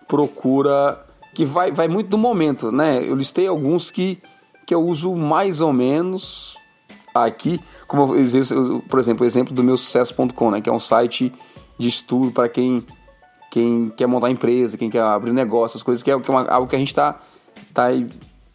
procura, 0.08 1.06
que 1.34 1.46
vai, 1.46 1.72
vai 1.72 1.88
muito 1.88 2.10
do 2.10 2.18
momento, 2.18 2.72
né? 2.72 3.04
Eu 3.04 3.16
listei 3.16 3.48
alguns 3.48 3.92
que, 3.92 4.20
que 4.66 4.74
eu 4.74 4.82
uso 4.82 5.16
mais 5.16 5.62
ou 5.62 5.72
menos 5.72 6.58
aqui, 7.14 7.60
como, 7.88 8.08
por 8.88 9.00
exemplo, 9.00 9.24
o 9.24 9.28
exemplo 9.28 9.54
do 9.54 9.64
meu 9.64 9.78
sucesso.com, 9.78 10.52
né? 10.52 10.62
Que 10.62 10.70
é 10.70 10.74
um 10.74 10.80
site 10.80 11.32
de 11.78 11.88
estudo 11.88 12.32
para 12.32 12.50
quem, 12.50 12.84
quem 13.52 13.90
quer 13.96 14.08
montar 14.08 14.30
empresa, 14.30 14.78
quem 14.78 14.90
quer 14.90 15.02
abrir 15.02 15.32
negócio, 15.32 15.78
as 15.78 15.84
coisas, 15.84 16.04
que 16.04 16.12
é, 16.12 16.20
que 16.20 16.30
é 16.30 16.34
uma- 16.34 16.48
algo 16.48 16.68
que 16.68 16.76
a 16.76 16.80
gente 16.80 16.90
está 16.90 17.20
tá, 17.74 17.88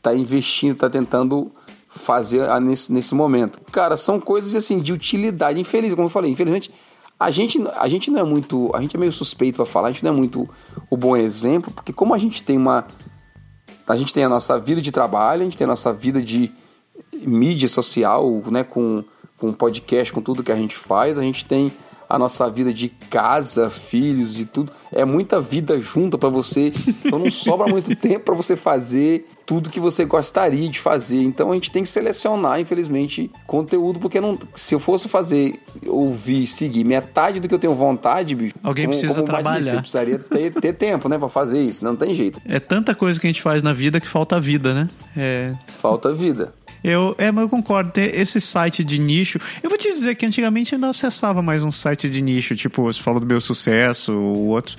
tá 0.02 0.14
investindo, 0.14 0.76
tá 0.76 0.90
tentando 0.90 1.50
fazer 1.96 2.48
ah, 2.48 2.60
nesse, 2.60 2.92
nesse 2.92 3.14
momento. 3.14 3.60
Cara, 3.70 3.96
são 3.96 4.20
coisas 4.20 4.54
assim 4.54 4.78
de 4.80 4.92
utilidade. 4.92 5.58
Infeliz, 5.60 5.94
como 5.94 6.06
eu 6.06 6.10
falei, 6.10 6.30
infelizmente 6.30 6.72
a 7.18 7.30
gente, 7.30 7.62
a 7.76 7.88
gente 7.88 8.10
não 8.10 8.20
é 8.20 8.24
muito, 8.24 8.70
a 8.74 8.80
gente 8.80 8.96
é 8.96 8.98
meio 8.98 9.12
suspeito 9.12 9.56
para 9.56 9.66
falar, 9.66 9.88
a 9.88 9.92
gente 9.92 10.04
não 10.04 10.12
é 10.12 10.16
muito 10.16 10.48
o 10.90 10.96
bom 10.96 11.16
exemplo, 11.16 11.72
porque 11.72 11.92
como 11.92 12.12
a 12.12 12.18
gente 12.18 12.42
tem 12.42 12.56
uma 12.56 12.84
a 13.86 13.96
gente 13.96 14.12
tem 14.14 14.24
a 14.24 14.28
nossa 14.28 14.58
vida 14.58 14.80
de 14.80 14.90
trabalho, 14.90 15.42
a 15.42 15.44
gente 15.44 15.58
tem 15.58 15.66
a 15.66 15.68
nossa 15.68 15.92
vida 15.92 16.20
de 16.20 16.50
mídia 17.12 17.68
social, 17.68 18.42
né, 18.50 18.64
com, 18.64 19.04
com 19.36 19.52
podcast, 19.52 20.12
com 20.12 20.22
tudo 20.22 20.42
que 20.42 20.52
a 20.52 20.56
gente 20.56 20.74
faz, 20.74 21.18
a 21.18 21.22
gente 21.22 21.44
tem 21.44 21.70
a 22.14 22.18
nossa 22.18 22.48
vida 22.48 22.72
de 22.72 22.88
casa, 23.10 23.68
filhos 23.68 24.38
e 24.38 24.44
tudo. 24.44 24.72
É 24.92 25.04
muita 25.04 25.40
vida 25.40 25.78
junta 25.78 26.16
para 26.16 26.28
você, 26.28 26.72
então 27.04 27.18
não 27.18 27.30
sobra 27.30 27.66
muito 27.66 27.94
tempo 27.96 28.26
para 28.26 28.34
você 28.34 28.54
fazer 28.56 29.26
tudo 29.46 29.68
que 29.68 29.80
você 29.80 30.04
gostaria 30.04 30.68
de 30.68 30.78
fazer. 30.78 31.22
Então 31.22 31.50
a 31.50 31.54
gente 31.54 31.70
tem 31.70 31.82
que 31.82 31.88
selecionar, 31.88 32.60
infelizmente, 32.60 33.30
conteúdo, 33.46 33.98
porque 34.00 34.20
não, 34.20 34.38
se 34.54 34.74
eu 34.74 34.80
fosse 34.80 35.08
fazer, 35.08 35.60
ouvir, 35.86 36.46
seguir 36.46 36.84
metade 36.84 37.40
do 37.40 37.48
que 37.48 37.54
eu 37.54 37.58
tenho 37.58 37.74
vontade, 37.74 38.34
bicho, 38.34 38.54
Alguém 38.62 38.86
precisa 38.88 39.14
mais 39.14 39.26
trabalhar. 39.26 39.58
disse, 39.58 39.70
Você 39.70 39.76
precisaria 39.78 40.18
ter, 40.18 40.52
ter 40.52 40.72
tempo, 40.72 41.08
né, 41.08 41.18
para 41.18 41.28
fazer 41.28 41.62
isso. 41.62 41.84
Não 41.84 41.96
tem 41.96 42.14
jeito. 42.14 42.40
É 42.46 42.58
tanta 42.58 42.94
coisa 42.94 43.20
que 43.20 43.26
a 43.26 43.30
gente 43.30 43.42
faz 43.42 43.62
na 43.62 43.72
vida 43.72 44.00
que 44.00 44.08
falta 44.08 44.40
vida, 44.40 44.72
né? 44.72 44.88
É, 45.16 45.54
Falta 45.78 46.12
vida. 46.12 46.54
Eu, 46.84 47.14
é, 47.16 47.32
mas 47.32 47.42
eu 47.42 47.48
concordo. 47.48 47.90
Esse 47.96 48.42
site 48.42 48.84
de 48.84 49.00
nicho. 49.00 49.38
Eu 49.62 49.70
vou 49.70 49.78
te 49.78 49.90
dizer 49.90 50.14
que 50.16 50.26
antigamente 50.26 50.72
eu 50.72 50.76
ainda 50.76 50.90
acessava 50.90 51.40
mais 51.40 51.62
um 51.62 51.72
site 51.72 52.10
de 52.10 52.20
nicho, 52.20 52.54
tipo, 52.54 52.82
você 52.82 53.00
falou 53.00 53.18
do 53.18 53.26
meu 53.26 53.40
sucesso 53.40 54.12
ou 54.12 54.48
outros. 54.48 54.76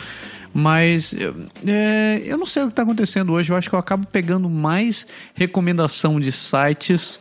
Mas 0.54 1.14
é, 1.66 2.22
eu 2.24 2.38
não 2.38 2.46
sei 2.46 2.64
o 2.64 2.68
que 2.68 2.74
está 2.74 2.84
acontecendo 2.84 3.34
hoje. 3.34 3.52
Eu 3.52 3.58
acho 3.58 3.68
que 3.68 3.76
eu 3.76 3.80
acabo 3.80 4.06
pegando 4.08 4.50
mais 4.50 5.08
recomendação 5.34 6.20
de 6.20 6.32
sites 6.32 7.20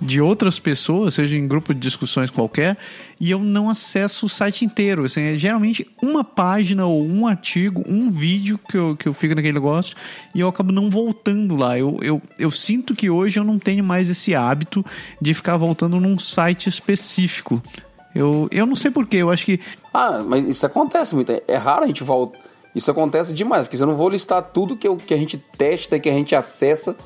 de 0.00 0.20
outras 0.20 0.58
pessoas, 0.58 1.14
seja 1.14 1.36
em 1.36 1.46
grupo 1.48 1.72
de 1.72 1.80
discussões 1.80 2.30
qualquer, 2.30 2.76
e 3.20 3.30
eu 3.30 3.38
não 3.38 3.70
acesso 3.70 4.26
o 4.26 4.28
site 4.28 4.64
inteiro. 4.64 5.04
Assim, 5.04 5.22
é 5.22 5.36
geralmente 5.36 5.86
uma 6.02 6.22
página 6.22 6.84
ou 6.84 7.06
um 7.06 7.26
artigo, 7.26 7.82
um 7.86 8.10
vídeo 8.10 8.58
que 8.68 8.76
eu, 8.76 8.96
que 8.96 9.06
eu 9.08 9.14
fico 9.14 9.34
naquele 9.34 9.54
negócio 9.54 9.96
e 10.34 10.40
eu 10.40 10.48
acabo 10.48 10.72
não 10.72 10.90
voltando 10.90 11.56
lá. 11.56 11.78
Eu, 11.78 11.96
eu, 12.02 12.20
eu 12.38 12.50
sinto 12.50 12.94
que 12.94 13.08
hoje 13.08 13.38
eu 13.38 13.44
não 13.44 13.58
tenho 13.58 13.82
mais 13.84 14.10
esse 14.10 14.34
hábito 14.34 14.84
de 15.20 15.32
ficar 15.32 15.56
voltando 15.56 15.98
num 16.00 16.18
site 16.18 16.68
específico. 16.68 17.62
Eu, 18.14 18.48
eu 18.50 18.66
não 18.66 18.76
sei 18.76 18.90
porquê, 18.90 19.16
eu 19.18 19.30
acho 19.30 19.44
que. 19.46 19.60
Ah, 19.92 20.22
mas 20.24 20.44
isso 20.44 20.64
acontece 20.66 21.14
muito. 21.14 21.32
É- 21.32 21.42
É 21.48 21.56
raro 21.56 21.84
a 21.84 21.86
gente 21.86 22.04
voltar. 22.04 22.38
Isso 22.74 22.90
acontece 22.90 23.32
demais, 23.32 23.62
porque 23.64 23.76
se 23.76 23.82
eu 23.82 23.86
não 23.86 23.94
vou 23.96 24.08
listar 24.08 24.42
tudo 24.42 24.76
que, 24.76 24.86
eu, 24.86 24.96
que 24.96 25.14
a 25.14 25.16
gente 25.16 25.38
testa, 25.56 25.98
que 25.98 26.08
a 26.08 26.12
gente 26.12 26.34
acessa, 26.34 26.96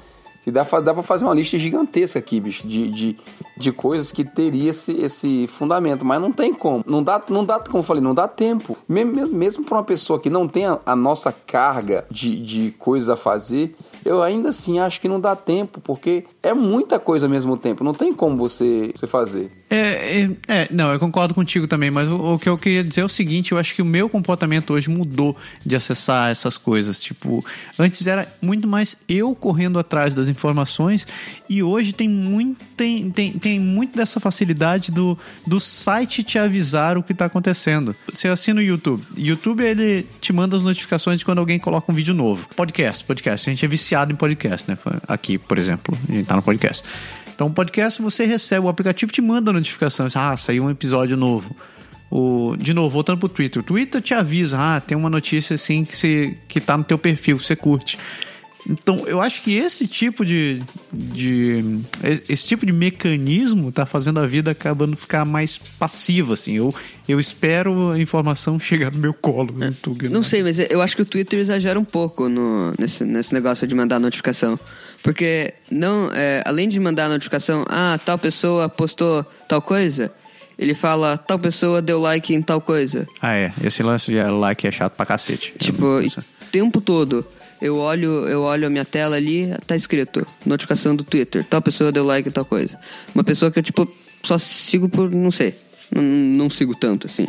que 0.48 0.52
dá, 0.52 0.64
dá 0.80 0.94
pra 0.94 1.02
fazer 1.02 1.24
uma 1.26 1.34
lista 1.34 1.58
gigantesca 1.58 2.18
aqui, 2.18 2.40
bicho, 2.40 2.66
de, 2.66 2.90
de, 2.90 3.16
de 3.56 3.70
coisas 3.70 4.10
que 4.10 4.24
teria 4.24 4.70
esse, 4.70 4.92
esse 4.92 5.46
fundamento, 5.46 6.04
mas 6.04 6.20
não 6.20 6.32
tem 6.32 6.54
como. 6.54 6.82
Não 6.86 7.02
dá, 7.02 7.20
não 7.28 7.44
dá, 7.44 7.60
como 7.60 7.78
eu 7.78 7.82
falei, 7.82 8.02
não 8.02 8.14
dá 8.14 8.26
tempo. 8.26 8.76
Mesmo, 8.88 9.28
mesmo 9.28 9.64
pra 9.64 9.76
uma 9.76 9.84
pessoa 9.84 10.18
que 10.18 10.30
não 10.30 10.48
tem 10.48 10.66
a, 10.66 10.78
a 10.86 10.96
nossa 10.96 11.30
carga 11.30 12.06
de, 12.10 12.40
de 12.40 12.70
coisas 12.78 13.10
a 13.10 13.16
fazer, 13.16 13.76
eu 14.04 14.22
ainda 14.22 14.48
assim 14.48 14.78
acho 14.78 15.00
que 15.00 15.08
não 15.08 15.20
dá 15.20 15.36
tempo, 15.36 15.80
porque 15.82 16.24
é 16.42 16.54
muita 16.54 16.98
coisa 16.98 17.26
ao 17.26 17.30
mesmo 17.30 17.56
tempo, 17.56 17.84
não 17.84 17.92
tem 17.92 18.12
como 18.12 18.36
você, 18.36 18.92
você 18.96 19.06
fazer. 19.06 19.52
É, 19.70 20.22
é, 20.22 20.30
é, 20.48 20.68
não, 20.70 20.92
eu 20.92 20.98
concordo 20.98 21.34
contigo 21.34 21.66
também, 21.66 21.90
mas 21.90 22.08
o, 22.08 22.34
o, 22.34 22.38
que 22.38 22.48
eu 22.48 22.56
queria 22.56 22.82
dizer 22.82 23.02
é 23.02 23.04
o 23.04 23.08
seguinte: 23.08 23.52
eu 23.52 23.58
acho 23.58 23.74
que 23.74 23.82
o 23.82 23.84
meu 23.84 24.08
comportamento 24.08 24.72
hoje 24.72 24.88
mudou 24.88 25.36
de 25.64 25.76
acessar 25.76 26.30
essas 26.30 26.56
coisas. 26.56 26.98
Tipo, 26.98 27.44
antes 27.78 28.06
era 28.06 28.26
muito 28.40 28.66
mais 28.66 28.96
eu 29.08 29.34
correndo 29.34 29.78
atrás 29.78 30.14
das 30.14 30.28
informações 30.28 31.06
e 31.48 31.62
hoje 31.62 31.92
tem 31.92 32.08
muito, 32.08 32.64
tem, 32.76 33.10
tem, 33.10 33.32
tem 33.32 33.60
muito 33.60 33.96
dessa 33.96 34.18
facilidade 34.18 34.90
do, 34.90 35.18
do 35.46 35.60
site 35.60 36.22
te 36.22 36.38
avisar 36.38 36.96
o 36.96 37.02
que 37.02 37.12
está 37.12 37.26
acontecendo. 37.26 37.94
Você 38.12 38.28
assina 38.28 38.60
o 38.60 38.64
YouTube. 38.64 39.02
YouTube 39.16 39.62
ele 39.62 40.06
te 40.20 40.32
manda 40.32 40.56
as 40.56 40.62
notificações 40.62 41.18
de 41.18 41.24
quando 41.24 41.38
alguém 41.38 41.58
coloca 41.58 41.92
um 41.92 41.94
vídeo 41.94 42.14
novo. 42.14 42.48
Podcast, 42.56 43.04
podcast. 43.04 43.50
A 43.50 43.52
gente 43.52 43.64
é 43.64 43.68
viciado 43.68 44.12
em 44.12 44.16
podcast, 44.16 44.68
né? 44.70 44.78
Aqui, 45.06 45.36
por 45.36 45.58
exemplo, 45.58 45.96
a 46.08 46.12
gente 46.12 46.26
tá 46.26 46.36
no 46.36 46.42
podcast. 46.42 46.82
Então, 47.38 47.52
podcast 47.52 48.02
você 48.02 48.24
recebe, 48.24 48.66
o 48.66 48.68
aplicativo 48.68 49.12
te 49.12 49.22
manda 49.22 49.52
notificação. 49.52 50.08
Ah, 50.12 50.36
saiu 50.36 50.64
um 50.64 50.70
episódio 50.70 51.16
novo. 51.16 51.54
O, 52.10 52.56
de 52.58 52.74
novo, 52.74 52.90
voltando 52.90 53.16
pro 53.20 53.28
Twitter. 53.28 53.62
O 53.62 53.64
Twitter 53.64 54.02
te 54.02 54.12
avisa, 54.12 54.58
ah, 54.58 54.80
tem 54.80 54.98
uma 54.98 55.08
notícia 55.08 55.54
assim 55.54 55.84
que, 55.84 55.94
você, 55.94 56.36
que 56.48 56.60
tá 56.60 56.76
no 56.76 56.82
teu 56.82 56.98
perfil, 56.98 57.38
você 57.38 57.54
curte. 57.54 57.96
Então, 58.68 59.06
eu 59.06 59.20
acho 59.20 59.40
que 59.42 59.54
esse 59.54 59.86
tipo 59.86 60.24
de, 60.24 60.60
de 60.92 61.78
esse 62.28 62.44
tipo 62.44 62.66
de 62.66 62.72
mecanismo 62.72 63.70
tá 63.70 63.86
fazendo 63.86 64.18
a 64.18 64.26
vida 64.26 64.50
acabando 64.50 64.96
ficar 64.96 65.24
mais 65.24 65.58
passiva, 65.78 66.34
assim. 66.34 66.54
Eu, 66.54 66.74
eu 67.08 67.20
espero 67.20 67.92
a 67.92 68.00
informação 68.00 68.58
chegar 68.60 68.90
no 68.90 68.98
meu 68.98 69.14
colo. 69.14 69.54
É. 69.62 70.08
Não 70.08 70.24
sei, 70.24 70.42
mas 70.42 70.58
eu 70.58 70.82
acho 70.82 70.96
que 70.96 71.02
o 71.02 71.06
Twitter 71.06 71.38
exagera 71.38 71.78
um 71.78 71.84
pouco 71.84 72.28
no, 72.28 72.74
nesse, 72.76 73.04
nesse 73.04 73.32
negócio 73.32 73.64
de 73.64 73.76
mandar 73.76 74.00
notificação. 74.00 74.58
Porque 75.02 75.54
não, 75.70 76.10
é, 76.12 76.42
além 76.44 76.68
de 76.68 76.78
mandar 76.80 77.06
a 77.06 77.08
notificação, 77.08 77.64
ah, 77.68 77.98
tal 78.04 78.18
pessoa 78.18 78.68
postou 78.68 79.24
tal 79.46 79.62
coisa, 79.62 80.12
ele 80.58 80.74
fala, 80.74 81.16
tal 81.16 81.38
pessoa 81.38 81.80
deu 81.80 82.00
like 82.00 82.34
em 82.34 82.42
tal 82.42 82.60
coisa. 82.60 83.06
Ah, 83.22 83.34
é. 83.34 83.52
Esse 83.62 83.82
lance 83.82 84.10
de 84.10 84.22
like 84.22 84.66
é 84.66 84.70
chato 84.70 84.94
pra 84.94 85.06
cacete. 85.06 85.54
Tipo, 85.58 86.00
o 86.00 86.44
tempo 86.50 86.80
todo. 86.80 87.24
Eu 87.60 87.76
olho, 87.78 88.28
eu 88.28 88.42
olho 88.42 88.68
a 88.68 88.70
minha 88.70 88.84
tela 88.84 89.16
ali, 89.16 89.52
tá 89.66 89.74
escrito, 89.74 90.24
notificação 90.46 90.94
do 90.94 91.02
Twitter, 91.02 91.44
tal 91.44 91.60
pessoa 91.60 91.90
deu 91.90 92.04
like 92.04 92.28
em 92.28 92.32
tal 92.32 92.44
coisa. 92.44 92.78
Uma 93.12 93.24
pessoa 93.24 93.50
que 93.50 93.58
eu, 93.58 93.62
tipo, 93.64 93.90
só 94.22 94.38
sigo 94.38 94.88
por, 94.88 95.10
não 95.10 95.32
sei, 95.32 95.52
não, 95.92 96.02
não 96.02 96.50
sigo 96.50 96.72
tanto, 96.76 97.08
assim 97.08 97.26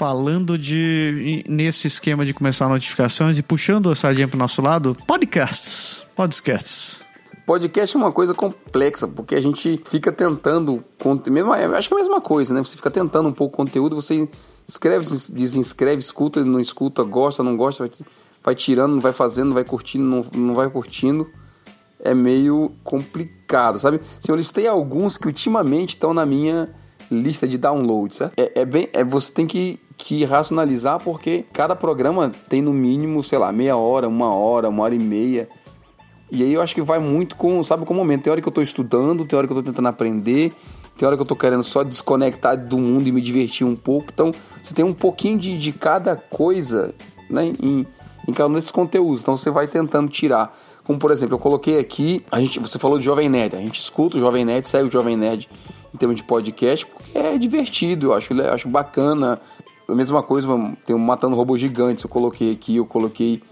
falando 0.00 0.56
de 0.56 1.44
nesse 1.46 1.86
esquema 1.86 2.24
de 2.24 2.32
começar 2.32 2.66
notificações 2.70 3.36
e 3.36 3.42
puxando 3.42 3.90
a 3.90 3.94
sardinha 3.94 4.26
para 4.26 4.36
o 4.36 4.38
nosso 4.38 4.62
lado, 4.62 4.96
podcasts, 5.06 6.06
podcasts. 6.16 7.04
Podcast 7.44 7.94
é 7.94 8.00
uma 8.00 8.10
coisa 8.10 8.32
complexa, 8.32 9.06
porque 9.06 9.34
a 9.34 9.42
gente 9.42 9.78
fica 9.90 10.10
tentando, 10.10 10.82
mesmo, 11.30 11.52
acho 11.52 11.86
que 11.86 11.92
é 11.92 11.98
a 11.98 12.00
mesma 12.00 12.18
coisa, 12.18 12.54
né? 12.54 12.64
Você 12.64 12.76
fica 12.76 12.90
tentando 12.90 13.28
um 13.28 13.32
pouco 13.32 13.54
conteúdo, 13.54 13.94
você 13.94 14.26
escreve, 14.66 15.04
desinscreve, 15.04 16.00
escuta, 16.00 16.42
não 16.42 16.60
escuta, 16.60 17.02
gosta, 17.02 17.42
não 17.42 17.54
gosta, 17.54 17.86
vai, 17.86 17.92
vai 18.42 18.54
tirando, 18.54 18.98
vai 19.00 19.12
fazendo, 19.12 19.52
vai 19.52 19.64
curtindo, 19.64 20.04
não, 20.04 20.24
não 20.34 20.54
vai 20.54 20.70
curtindo. 20.70 21.28
É 22.02 22.14
meio 22.14 22.72
complicado, 22.82 23.78
sabe? 23.78 24.00
Assim, 24.18 24.32
eu 24.32 24.36
listei 24.36 24.66
alguns 24.66 25.18
que 25.18 25.26
ultimamente 25.26 25.90
estão 25.90 26.14
na 26.14 26.24
minha 26.24 26.70
lista 27.10 27.46
de 27.46 27.58
downloads, 27.58 28.16
certo? 28.16 28.32
É, 28.38 28.62
é 28.62 28.64
bem, 28.64 28.88
é, 28.94 29.04
você 29.04 29.30
tem 29.30 29.46
que 29.46 29.78
que 30.00 30.24
racionalizar 30.24 30.98
porque 31.02 31.44
cada 31.52 31.76
programa 31.76 32.30
tem 32.48 32.62
no 32.62 32.72
mínimo, 32.72 33.22
sei 33.22 33.38
lá, 33.38 33.52
meia 33.52 33.76
hora, 33.76 34.08
uma 34.08 34.34
hora, 34.34 34.68
uma 34.68 34.82
hora 34.82 34.94
e 34.94 34.98
meia. 34.98 35.48
E 36.32 36.42
aí 36.42 36.54
eu 36.54 36.62
acho 36.62 36.74
que 36.74 36.80
vai 36.80 36.98
muito 36.98 37.36
com, 37.36 37.62
sabe, 37.62 37.84
com 37.84 37.92
o 37.92 37.96
momento. 37.96 38.22
Tem 38.22 38.30
hora 38.30 38.40
que 38.40 38.48
eu 38.48 38.50
estou 38.50 38.64
estudando, 38.64 39.26
tem 39.26 39.36
hora 39.36 39.46
que 39.46 39.52
eu 39.52 39.58
estou 39.58 39.72
tentando 39.72 39.88
aprender, 39.88 40.54
tem 40.96 41.06
hora 41.06 41.16
que 41.16 41.20
eu 41.20 41.24
estou 41.24 41.36
querendo 41.36 41.62
só 41.62 41.82
desconectar 41.82 42.56
do 42.56 42.78
mundo 42.78 43.06
e 43.08 43.12
me 43.12 43.20
divertir 43.20 43.66
um 43.66 43.76
pouco. 43.76 44.10
Então, 44.12 44.30
você 44.62 44.72
tem 44.72 44.84
um 44.84 44.94
pouquinho 44.94 45.38
de, 45.38 45.58
de 45.58 45.70
cada 45.70 46.16
coisa 46.16 46.94
né, 47.28 47.52
em, 47.62 47.86
em 48.26 48.32
cada 48.32 48.48
um 48.48 48.54
desses 48.54 48.70
conteúdos. 48.70 49.20
Então, 49.20 49.36
você 49.36 49.50
vai 49.50 49.68
tentando 49.68 50.08
tirar. 50.08 50.56
Como, 50.82 50.98
por 50.98 51.10
exemplo, 51.10 51.34
eu 51.34 51.38
coloquei 51.38 51.78
aqui, 51.78 52.24
a 52.32 52.40
gente, 52.40 52.58
você 52.58 52.78
falou 52.78 52.98
de 52.98 53.04
Jovem 53.04 53.28
Nerd. 53.28 53.54
A 53.54 53.60
gente 53.60 53.78
escuta 53.78 54.16
o 54.16 54.20
Jovem 54.20 54.46
Nerd, 54.46 54.66
segue 54.66 54.88
o 54.88 54.92
Jovem 54.92 55.16
Nerd 55.16 55.46
em 55.92 55.98
termos 55.98 56.16
de 56.16 56.22
podcast, 56.22 56.86
porque 56.86 57.18
é 57.18 57.36
divertido, 57.36 58.06
eu 58.06 58.14
acho, 58.14 58.32
eu 58.32 58.52
acho 58.52 58.68
bacana 58.68 59.40
a 59.90 59.94
mesma 59.94 60.22
coisa, 60.22 60.48
tem 60.84 60.94
um 60.94 60.98
Matando 60.98 61.36
Robôs 61.36 61.60
Gigantes, 61.60 62.04
eu 62.04 62.10
coloquei 62.10 62.52
aqui, 62.52 62.76
eu 62.76 62.86
coloquei 62.86 63.42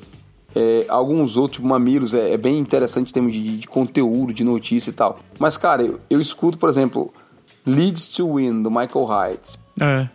é, 0.54 0.86
alguns 0.88 1.36
outros, 1.36 1.56
tipo 1.56 1.68
Mamilos, 1.68 2.14
é, 2.14 2.32
é, 2.32 2.36
bem 2.36 2.58
interessante 2.58 3.10
em 3.10 3.12
termos 3.12 3.32
de, 3.32 3.58
de, 3.58 3.66
conteúdo, 3.66 4.32
de 4.32 4.44
notícia 4.44 4.90
e 4.90 4.92
tal. 4.92 5.18
Mas, 5.38 5.56
cara, 5.56 5.82
eu, 5.82 6.00
eu 6.08 6.20
escuto, 6.20 6.58
por 6.58 6.68
exemplo, 6.68 7.12
Leads 7.66 8.08
to 8.08 8.34
Win, 8.34 8.62
do 8.62 8.70
Michael 8.70 9.06
Hyatt. 9.06 9.58
É. 9.80 10.08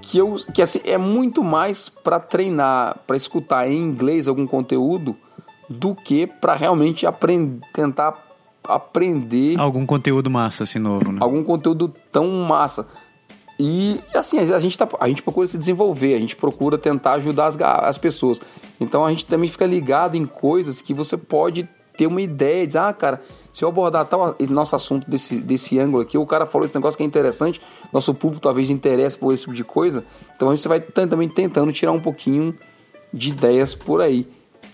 Que, 0.00 0.18
eu, 0.18 0.36
que 0.54 0.62
assim, 0.62 0.80
é 0.84 0.98
muito 0.98 1.44
mais 1.44 1.88
para 1.88 2.18
treinar, 2.18 2.98
para 3.06 3.16
escutar 3.16 3.68
em 3.68 3.76
inglês 3.76 4.28
algum 4.28 4.46
conteúdo, 4.46 5.16
do 5.68 5.94
que 5.94 6.26
para 6.26 6.54
realmente 6.54 7.06
aprender, 7.06 7.60
tentar 7.72 8.32
aprender. 8.64 9.58
Algum 9.58 9.86
conteúdo 9.86 10.30
massa, 10.30 10.64
assim, 10.64 10.78
novo, 10.78 11.12
né? 11.12 11.18
Algum 11.20 11.42
conteúdo 11.42 11.92
tão 12.10 12.28
massa. 12.44 12.86
E 13.64 14.00
assim, 14.12 14.40
a 14.40 14.58
gente, 14.58 14.76
tá, 14.76 14.88
a 14.98 15.06
gente 15.06 15.22
procura 15.22 15.46
se 15.46 15.56
desenvolver, 15.56 16.16
a 16.16 16.18
gente 16.18 16.34
procura 16.34 16.76
tentar 16.76 17.12
ajudar 17.12 17.46
as, 17.46 17.56
as 17.60 17.96
pessoas. 17.96 18.40
Então 18.80 19.04
a 19.04 19.10
gente 19.10 19.24
também 19.24 19.48
fica 19.48 19.64
ligado 19.64 20.16
em 20.16 20.26
coisas 20.26 20.82
que 20.82 20.92
você 20.92 21.16
pode 21.16 21.68
ter 21.96 22.08
uma 22.08 22.20
ideia, 22.20 22.66
dizer, 22.66 22.80
ah, 22.80 22.92
cara, 22.92 23.20
se 23.52 23.64
eu 23.64 23.68
abordar 23.68 24.04
tal 24.06 24.34
nosso 24.50 24.74
assunto 24.74 25.08
desse, 25.08 25.40
desse 25.40 25.78
ângulo 25.78 26.02
aqui, 26.02 26.18
o 26.18 26.26
cara 26.26 26.44
falou 26.44 26.66
esse 26.66 26.74
negócio 26.74 26.96
que 26.98 27.04
é 27.04 27.06
interessante, 27.06 27.60
nosso 27.92 28.12
público 28.12 28.42
talvez 28.42 28.68
interesse 28.68 29.16
por 29.16 29.32
esse 29.32 29.44
tipo 29.44 29.54
de 29.54 29.62
coisa, 29.62 30.04
então 30.34 30.50
a 30.50 30.56
gente 30.56 30.66
vai 30.66 30.80
também 30.80 31.28
tentando 31.28 31.72
tirar 31.72 31.92
um 31.92 32.00
pouquinho 32.00 32.58
de 33.14 33.28
ideias 33.28 33.76
por 33.76 34.02
aí. 34.02 34.26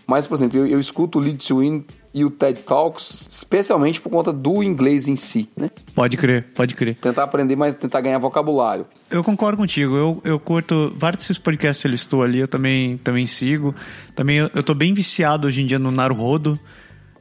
Mas, 0.08 0.26
por 0.26 0.36
exemplo, 0.36 0.58
eu, 0.58 0.66
eu 0.66 0.80
escuto 0.80 1.18
o 1.18 1.22
Lead 1.22 1.46
to 1.46 1.58
Win 1.58 1.84
e 2.14 2.24
o 2.24 2.30
TED 2.30 2.60
Talks, 2.60 3.26
especialmente 3.28 4.00
por 4.00 4.08
conta 4.08 4.32
do 4.32 4.62
inglês 4.62 5.06
em 5.06 5.14
si, 5.14 5.50
né? 5.54 5.70
Pode 5.94 6.16
crer, 6.16 6.46
pode 6.54 6.74
crer. 6.74 6.94
Tentar 6.94 7.24
aprender, 7.24 7.54
mas 7.56 7.74
tentar 7.74 8.00
ganhar 8.00 8.18
vocabulário. 8.18 8.86
Eu 9.10 9.22
concordo 9.22 9.58
contigo. 9.58 9.94
Eu, 9.94 10.20
eu 10.24 10.40
curto 10.40 10.94
vários 10.96 11.24
desses 11.24 11.36
podcasts 11.36 11.82
que 11.82 11.88
ele 11.88 11.96
estou 11.96 12.22
ali, 12.22 12.38
eu 12.38 12.48
também, 12.48 12.96
também 12.96 13.26
sigo. 13.26 13.74
Também 14.16 14.38
eu, 14.38 14.50
eu 14.54 14.62
tô 14.62 14.72
bem 14.72 14.94
viciado 14.94 15.46
hoje 15.46 15.60
em 15.62 15.66
dia 15.66 15.78
no 15.78 15.90
Naruhodo, 15.90 16.58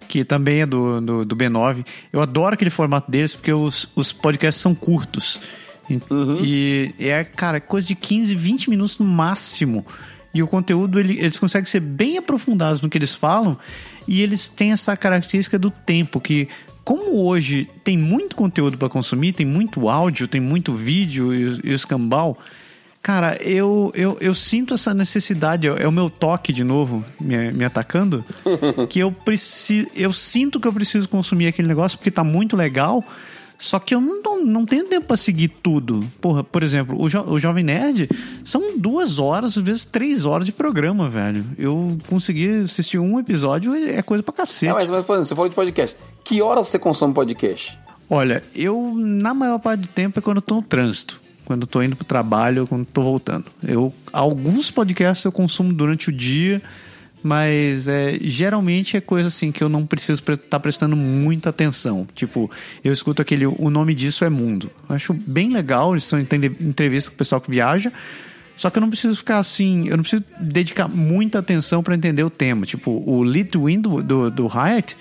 que 0.08 0.24
também 0.24 0.62
é 0.62 0.66
do, 0.66 1.02
do, 1.02 1.26
do 1.26 1.36
B9. 1.36 1.86
Eu 2.14 2.22
adoro 2.22 2.54
aquele 2.54 2.72
formato 2.72 3.12
deles 3.12 3.36
porque 3.36 3.52
os, 3.52 3.90
os 3.98 4.14
podcasts 4.14 4.62
são 4.62 4.74
curtos. 4.74 5.42
Uhum. 6.10 6.40
E 6.42 6.96
é, 6.98 7.22
cara, 7.26 7.60
coisa 7.60 7.86
de 7.86 7.96
15, 7.96 8.34
20 8.34 8.70
minutos 8.70 8.98
no 8.98 9.06
máximo. 9.06 9.86
E 10.34 10.44
o 10.44 10.48
conteúdo, 10.48 11.00
ele, 11.00 11.18
eles 11.20 11.40
conseguem 11.40 11.66
ser 11.66 11.80
bem 11.80 12.18
aprofundados 12.18 12.82
no 12.82 12.90
que 12.90 12.98
eles 12.98 13.16
falam 13.16 13.58
e 14.08 14.22
eles 14.22 14.50
têm 14.50 14.72
essa 14.72 14.96
característica 14.96 15.58
do 15.58 15.72
tempo, 15.72 16.20
que 16.20 16.48
como 16.84 17.26
hoje 17.26 17.70
tem 17.84 17.98
muito 17.98 18.36
conteúdo 18.36 18.78
para 18.78 18.88
consumir, 18.88 19.34
tem 19.34 19.46
muito 19.46 19.90
áudio, 19.90 20.28
tem 20.28 20.40
muito 20.40 20.74
vídeo 20.74 21.34
e, 21.34 21.60
e 21.66 21.72
o 21.72 21.74
escambau, 21.74 22.38
cara, 23.02 23.38
eu, 23.42 23.92
eu, 23.94 24.18
eu 24.22 24.34
sinto 24.34 24.74
essa 24.74 24.94
necessidade, 24.94 25.68
é, 25.68 25.84
é 25.84 25.88
o 25.88 25.92
meu 25.92 26.10
toque 26.10 26.54
de 26.54 26.64
novo 26.64 27.04
me, 27.20 27.52
me 27.52 27.66
atacando, 27.66 28.24
que 28.90 29.00
eu 29.00 29.12
preciso, 29.12 29.88
eu 29.96 30.14
sinto 30.14 30.60
que 30.60 30.68
eu 30.68 30.74
preciso 30.74 31.10
consumir 31.10 31.48
aquele 31.48 31.68
negócio 31.68 31.98
porque 31.98 32.12
tá 32.12 32.24
muito 32.24 32.56
legal, 32.56 33.04
só 33.58 33.80
que 33.80 33.96
eu 33.96 34.00
não, 34.02 34.46
não 34.46 34.66
tenho 34.66 34.86
tempo 34.86 35.08
para 35.08 35.18
seguir 35.18 35.48
tudo. 35.48 36.06
Porra, 36.22 36.44
por 36.44 36.62
exemplo, 36.62 37.02
o, 37.02 37.10
jo, 37.10 37.22
o 37.28 37.40
Jovem 37.40 37.64
Nerd 37.64 38.08
são 38.44 38.78
duas 38.78 39.18
horas, 39.20 39.58
às 39.58 39.64
vezes 39.64 39.86
três 39.86 40.26
horas 40.26 40.46
de 40.46 40.52
programa, 40.52 41.10
velho. 41.10 41.44
Eu 41.58 41.98
consegui 42.08 42.62
assistir 42.62 43.00
um 43.00 43.20
episódio, 43.20 43.74
é 43.76 44.02
coisa 44.02 44.22
pra 44.22 44.34
cacete. 44.34 44.72
Ah, 44.72 44.76
mas, 44.76 44.90
mas, 44.90 45.06
por 45.06 45.14
exemplo, 45.14 45.28
você 45.28 45.36
falou 45.36 45.50
de 45.50 45.56
podcast. 45.56 45.98
Que 46.24 46.42
horas 46.42 46.68
você 46.68 46.78
consome 46.78 47.14
podcast? 47.14 47.78
Olha, 48.10 48.44
eu, 48.56 48.94
na 48.96 49.34
maior 49.34 49.60
parte 49.60 49.82
do 49.82 49.88
tempo, 49.88 50.20
é 50.20 50.22
quando 50.22 50.38
eu 50.38 50.42
tô 50.42 50.56
no 50.56 50.62
trânsito. 50.62 51.20
Quando 51.44 51.62
eu 51.62 51.68
tô 51.68 51.82
indo 51.82 51.96
pro 51.96 52.06
trabalho, 52.06 52.68
quando 52.68 52.82
eu 52.82 52.88
tô 52.94 53.02
voltando. 53.02 53.46
Eu, 53.66 53.94
alguns 54.12 54.70
podcasts 54.70 55.24
eu 55.24 55.32
consumo 55.32 55.74
durante 55.74 56.10
o 56.10 56.12
dia 56.12 56.62
mas 57.28 57.90
é, 57.90 58.18
geralmente 58.22 58.96
é 58.96 59.02
coisa 59.02 59.28
assim 59.28 59.52
que 59.52 59.62
eu 59.62 59.68
não 59.68 59.86
preciso 59.86 60.22
estar 60.22 60.38
tá 60.38 60.60
prestando 60.60 60.96
muita 60.96 61.50
atenção. 61.50 62.08
Tipo, 62.16 62.50
eu 62.82 62.94
escuto 62.94 63.22
aquele 63.22 63.46
O 63.46 63.70
Nome 63.70 63.94
Disso 63.94 64.24
é 64.24 64.30
Mundo. 64.30 64.72
Eu 64.90 64.96
acho 64.96 65.14
bem 65.14 65.52
legal, 65.52 65.94
eles 65.94 66.04
estão 66.04 66.18
em 66.18 66.28
entrevista 66.62 67.12
com 67.12 67.16
o 67.16 67.18
pessoal 67.18 67.42
que 67.42 67.52
viaja. 67.52 67.92
Só 68.56 68.70
que 68.70 68.78
eu 68.78 68.82
não 68.82 68.90
preciso 68.90 69.18
ficar 69.18 69.40
assim, 69.40 69.90
eu 69.90 69.98
não 69.98 70.04
preciso 70.04 70.24
dedicar 70.40 70.88
muita 70.88 71.40
atenção 71.40 71.84
para 71.84 71.96
entender 71.96 72.24
o 72.24 72.30
tema. 72.30 72.66
Tipo, 72.66 73.04
o 73.06 73.24
Lit 73.26 73.58
Wind 73.58 73.82
do, 73.84 74.32
do 74.32 74.48
Hyatt, 74.48 74.96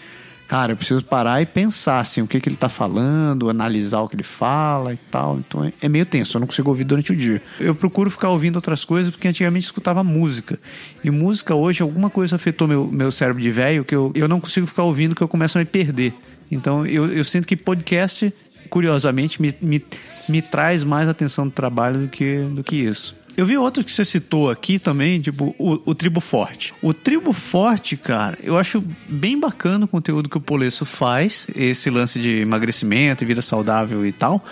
cara, 0.47 0.73
eu 0.73 0.77
preciso 0.77 1.05
parar 1.05 1.43
e 1.43 1.47
pensar 1.47 2.01
assim, 2.01 2.23
o 2.23 2.27
que, 2.27 2.41
que 2.41 2.49
ele 2.49 2.57
tá 2.57 2.69
falando, 2.69 3.51
analisar 3.51 4.01
o 4.01 4.09
que 4.09 4.17
ele 4.17 4.23
fala 4.23 4.95
e 4.95 4.97
tal. 4.97 5.39
Então 5.39 5.65
é, 5.65 5.73
é 5.81 5.89
meio 5.89 6.07
tenso, 6.07 6.37
eu 6.37 6.41
não 6.41 6.47
consigo 6.47 6.69
ouvir 6.71 6.85
durante 6.85 7.13
o 7.13 7.17
dia. 7.17 7.43
Eu 7.59 7.75
procuro 7.75 8.11
ficar 8.11 8.31
ouvindo 8.31 8.57
outras 8.57 8.85
coisas 8.85 9.11
porque 9.11 9.29
antigamente 9.29 9.67
escutava 9.67 10.03
música. 10.05 10.59
E 11.03 11.11
música 11.11 11.55
hoje, 11.55 11.83
alguma 11.83 12.11
coisa 12.11 12.37
afetou 12.37 12.69
meu, 12.69 12.87
meu 12.87 13.11
cérebro 13.11 13.43
de 13.43 13.51
velho 13.51 13.85
que 13.85 13.95
eu, 13.95 14.13
eu 14.15 14.29
não 14.29 14.41
consigo 14.41 14.67
ficar 14.67 14.85
ouvindo 14.85 15.15
que 15.15 15.23
eu 15.23 15.29
começo 15.29 15.59
a 15.59 15.61
me 15.61 15.67
perder. 15.67 16.15
Então 16.51 16.87
eu, 16.87 17.13
eu 17.13 17.25
sinto 17.25 17.47
que 17.47 17.57
podcast, 17.57 18.33
curiosamente, 18.71 19.43
me, 19.43 19.55
me, 19.61 19.85
me 20.29 20.43
traz 20.43 20.85
mais 20.85 21.09
atenção 21.09 21.47
do 21.47 21.53
trabalho 21.53 22.01
do 22.01 22.09
que, 22.09 22.39
do 22.39 22.63
que 22.63 22.77
isso. 22.77 23.15
Eu 23.37 23.45
vi 23.45 23.59
outro 23.59 23.85
que 23.85 23.93
você 23.93 24.05
citou 24.05 24.49
aqui 24.49 24.79
também, 24.79 25.21
tipo, 25.21 25.55
o, 25.59 25.91
o 25.91 25.95
Tribo 25.95 26.21
Forte. 26.21 26.73
O 26.81 26.95
Tribo 26.95 27.35
Forte, 27.35 27.97
cara, 27.97 28.39
eu 28.43 28.57
acho 28.57 28.83
bem 29.07 29.39
bacana 29.39 29.85
o 29.85 29.89
conteúdo 29.89 30.29
que 30.29 30.39
o 30.39 30.41
Polesso 30.41 30.87
faz, 30.87 31.47
esse 31.55 31.91
lance 31.91 32.19
de 32.19 32.37
emagrecimento, 32.37 33.27
vida 33.27 33.43
saudável 33.43 34.07
e 34.07 34.13
tal. 34.13 34.43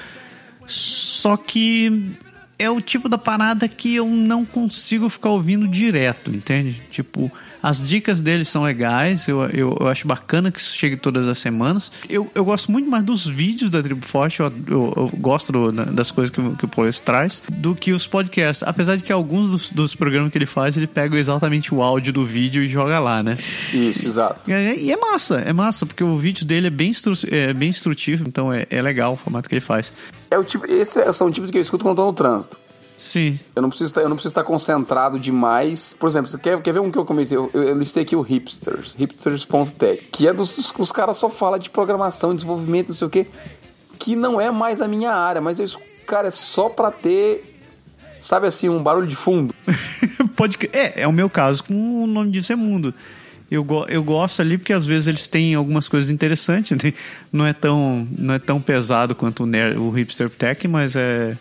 Só 0.66 1.36
que 1.36 2.14
é 2.58 2.68
o 2.68 2.80
tipo 2.80 3.08
da 3.08 3.16
parada 3.16 3.66
que 3.68 3.94
eu 3.94 4.06
não 4.06 4.44
consigo 4.44 5.08
ficar 5.08 5.30
ouvindo 5.30 5.66
direto, 5.66 6.30
entende? 6.30 6.82
Tipo, 6.90 7.32
as 7.64 7.82
dicas 7.82 8.20
dele 8.20 8.44
são 8.44 8.62
legais, 8.62 9.26
eu, 9.26 9.42
eu, 9.44 9.74
eu, 9.80 9.88
acho 9.88 10.06
bacana 10.06 10.52
que 10.52 10.60
isso 10.60 10.76
chegue 10.76 10.98
todas 10.98 11.26
as 11.26 11.38
semanas. 11.38 11.90
Eu, 12.06 12.30
eu 12.34 12.44
gosto 12.44 12.70
muito 12.70 12.90
mais 12.90 13.02
dos 13.02 13.26
vídeos 13.26 13.70
da 13.70 13.82
Tribo 13.82 14.04
Forte, 14.04 14.40
eu, 14.40 14.52
eu, 14.68 14.92
eu 14.94 15.10
gosto 15.14 15.50
do, 15.50 15.72
das 15.72 16.10
coisas 16.10 16.30
que, 16.30 16.42
que 16.56 16.66
o 16.66 16.68
Polis 16.68 17.00
traz, 17.00 17.42
do 17.50 17.74
que 17.74 17.92
os 17.92 18.06
podcasts. 18.06 18.62
Apesar 18.68 18.96
de 18.96 19.02
que 19.02 19.10
alguns 19.10 19.48
dos, 19.48 19.70
dos, 19.70 19.94
programas 19.94 20.30
que 20.30 20.36
ele 20.36 20.44
faz, 20.44 20.76
ele 20.76 20.86
pega 20.86 21.16
exatamente 21.16 21.74
o 21.74 21.82
áudio 21.82 22.12
do 22.12 22.22
vídeo 22.22 22.62
e 22.62 22.66
joga 22.66 22.98
lá, 22.98 23.22
né? 23.22 23.32
Isso, 23.32 24.06
exato. 24.08 24.40
E, 24.46 24.52
e 24.52 24.92
é 24.92 24.96
massa, 24.98 25.36
é 25.36 25.52
massa, 25.54 25.86
porque 25.86 26.04
o 26.04 26.18
vídeo 26.18 26.44
dele 26.44 26.66
é 26.66 26.70
bem, 26.70 26.90
instru, 26.90 27.14
é 27.30 27.54
bem 27.54 27.70
instrutivo, 27.70 28.24
então 28.28 28.52
é, 28.52 28.66
é 28.68 28.82
legal 28.82 29.14
o 29.14 29.16
formato 29.16 29.48
que 29.48 29.54
ele 29.54 29.62
faz. 29.62 29.90
É 30.30 30.38
o 30.38 30.44
tipo, 30.44 30.70
esse 30.70 31.00
é, 31.00 31.10
são 31.14 31.30
tipos 31.30 31.50
que 31.50 31.56
eu 31.56 31.62
escuto 31.62 31.82
quando 31.82 31.94
estou 31.94 32.06
no 32.08 32.12
trânsito. 32.12 32.58
Sim. 32.96 33.38
Eu 33.54 33.62
não 33.62 33.68
preciso 33.68 33.90
estar, 33.90 34.00
eu 34.00 34.08
não 34.08 34.16
preciso 34.16 34.32
estar 34.32 34.44
concentrado 34.44 35.18
demais. 35.18 35.94
Por 35.98 36.08
exemplo, 36.08 36.30
você 36.30 36.38
quer, 36.38 36.60
quer 36.62 36.72
ver 36.72 36.80
um 36.80 36.90
que 36.90 36.98
eu 36.98 37.04
comecei? 37.04 37.36
Eu, 37.36 37.50
eu 37.52 37.76
listei 37.76 38.02
aqui 38.02 38.16
o 38.16 38.20
Hipsters, 38.20 38.94
hipsters.tech, 38.96 40.08
que 40.12 40.26
é 40.28 40.32
dos 40.32 40.74
os 40.78 40.92
caras 40.92 41.16
só 41.16 41.28
fala 41.28 41.58
de 41.58 41.70
programação, 41.70 42.34
desenvolvimento, 42.34 42.88
não 42.88 42.94
sei 42.94 43.06
o 43.06 43.10
quê, 43.10 43.26
que 43.98 44.14
não 44.16 44.40
é 44.40 44.50
mais 44.50 44.80
a 44.80 44.88
minha 44.88 45.12
área, 45.12 45.40
mas 45.40 45.58
eu, 45.58 45.66
cara, 46.06 46.28
é 46.28 46.30
só 46.30 46.68
pra 46.68 46.90
ter 46.90 47.52
sabe 48.20 48.46
assim, 48.46 48.70
um 48.70 48.82
barulho 48.82 49.06
de 49.06 49.16
fundo. 49.16 49.54
Pode 50.34 50.58
é, 50.72 51.02
é 51.02 51.06
o 51.06 51.12
meu 51.12 51.28
caso 51.28 51.62
com 51.62 52.04
o 52.04 52.06
nome 52.06 52.30
disso 52.30 52.52
é 52.52 52.56
mundo. 52.56 52.94
Eu, 53.50 53.66
eu 53.88 54.02
gosto 54.02 54.40
ali 54.40 54.56
porque 54.56 54.72
às 54.72 54.86
vezes 54.86 55.06
eles 55.06 55.28
têm 55.28 55.54
algumas 55.54 55.88
coisas 55.88 56.10
interessantes, 56.10 56.76
né? 56.82 56.92
não 57.30 57.46
é 57.46 57.52
tão 57.52 58.08
não 58.16 58.34
é 58.34 58.38
tão 58.38 58.60
pesado 58.60 59.14
quanto 59.14 59.44
o, 59.44 59.80
o 59.82 59.90
hipster 59.90 60.30
tech, 60.30 60.66
mas 60.66 60.96
é 60.96 61.36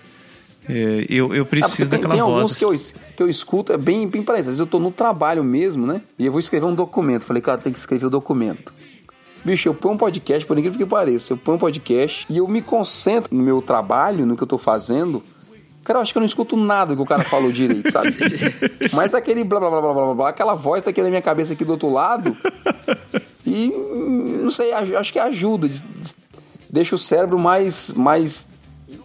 é, 0.70 1.06
eu, 1.10 1.34
eu 1.34 1.46
preciso 1.46 1.84
ah, 1.84 1.88
tem, 1.90 2.00
daquela 2.00 2.14
tem 2.14 2.24
voz. 2.24 2.34
alguns 2.34 2.56
que 2.56 2.66
eu, 2.66 2.98
que 3.16 3.24
eu 3.24 3.30
escuto, 3.30 3.74
é 3.74 3.78
bem, 3.78 4.08
bem 4.08 4.24
parecido. 4.24 4.52
Às 4.52 4.58
vezes 4.58 4.60
eu 4.60 4.68
tô 4.68 4.80
no 4.80 4.92
trabalho 4.92 5.44
mesmo, 5.44 5.86
né? 5.86 6.02
E 6.18 6.26
eu 6.26 6.32
vou 6.32 6.40
escrever 6.40 6.66
um 6.66 6.76
documento. 6.76 7.26
Falei, 7.26 7.42
cara, 7.42 7.58
tem 7.58 7.74
que 7.74 7.80
escrever 7.80 8.06
o 8.06 8.10
documento. 8.10 8.74
Bicho, 9.44 9.68
eu 9.68 9.74
ponho 9.74 9.96
um 9.96 9.98
podcast, 9.98 10.46
por 10.46 10.58
incrível 10.58 10.80
que 10.80 10.86
pareça, 10.86 11.34
eu 11.34 11.38
ponho 11.38 11.58
um 11.58 11.60
podcast 11.60 12.26
e 12.30 12.38
eu 12.38 12.48
me 12.48 12.62
concentro 12.62 13.36
no 13.36 13.44
meu 13.44 13.62
trabalho, 13.62 14.26
no 14.26 14.38
que 14.38 14.44
eu 14.44 14.48
tô 14.48 14.58
fazendo. 14.58 15.22
Cara, 15.84 16.00
eu 16.00 16.02
acho 16.02 16.14
que 16.14 16.18
eu 16.18 16.22
não 16.22 16.28
escuto 16.28 16.56
nada 16.56 16.96
que 16.96 17.02
o 17.02 17.06
cara 17.06 17.26
falou 17.26 17.52
direito, 17.52 17.92
sabe? 17.92 18.16
Mas 18.94 19.14
aquele 19.14 19.44
blá 19.44 19.60
blá 19.60 19.70
blá 19.70 19.82
blá 19.82 19.94
blá 19.94 20.14
blá, 20.14 20.30
aquela 20.30 20.54
voz 20.54 20.82
tá 20.82 20.92
aqui 20.92 21.02
na 21.02 21.10
minha 21.10 21.22
cabeça 21.22 21.52
aqui 21.52 21.66
do 21.66 21.74
outro 21.74 21.90
lado. 21.90 22.34
E 23.46 23.70
não 24.42 24.50
sei, 24.50 24.72
acho 24.72 25.12
que 25.12 25.20
ajuda, 25.20 25.70
deixa 26.70 26.96
o 26.96 26.98
cérebro 26.98 27.38
mais 27.38 27.92
mais 27.92 28.48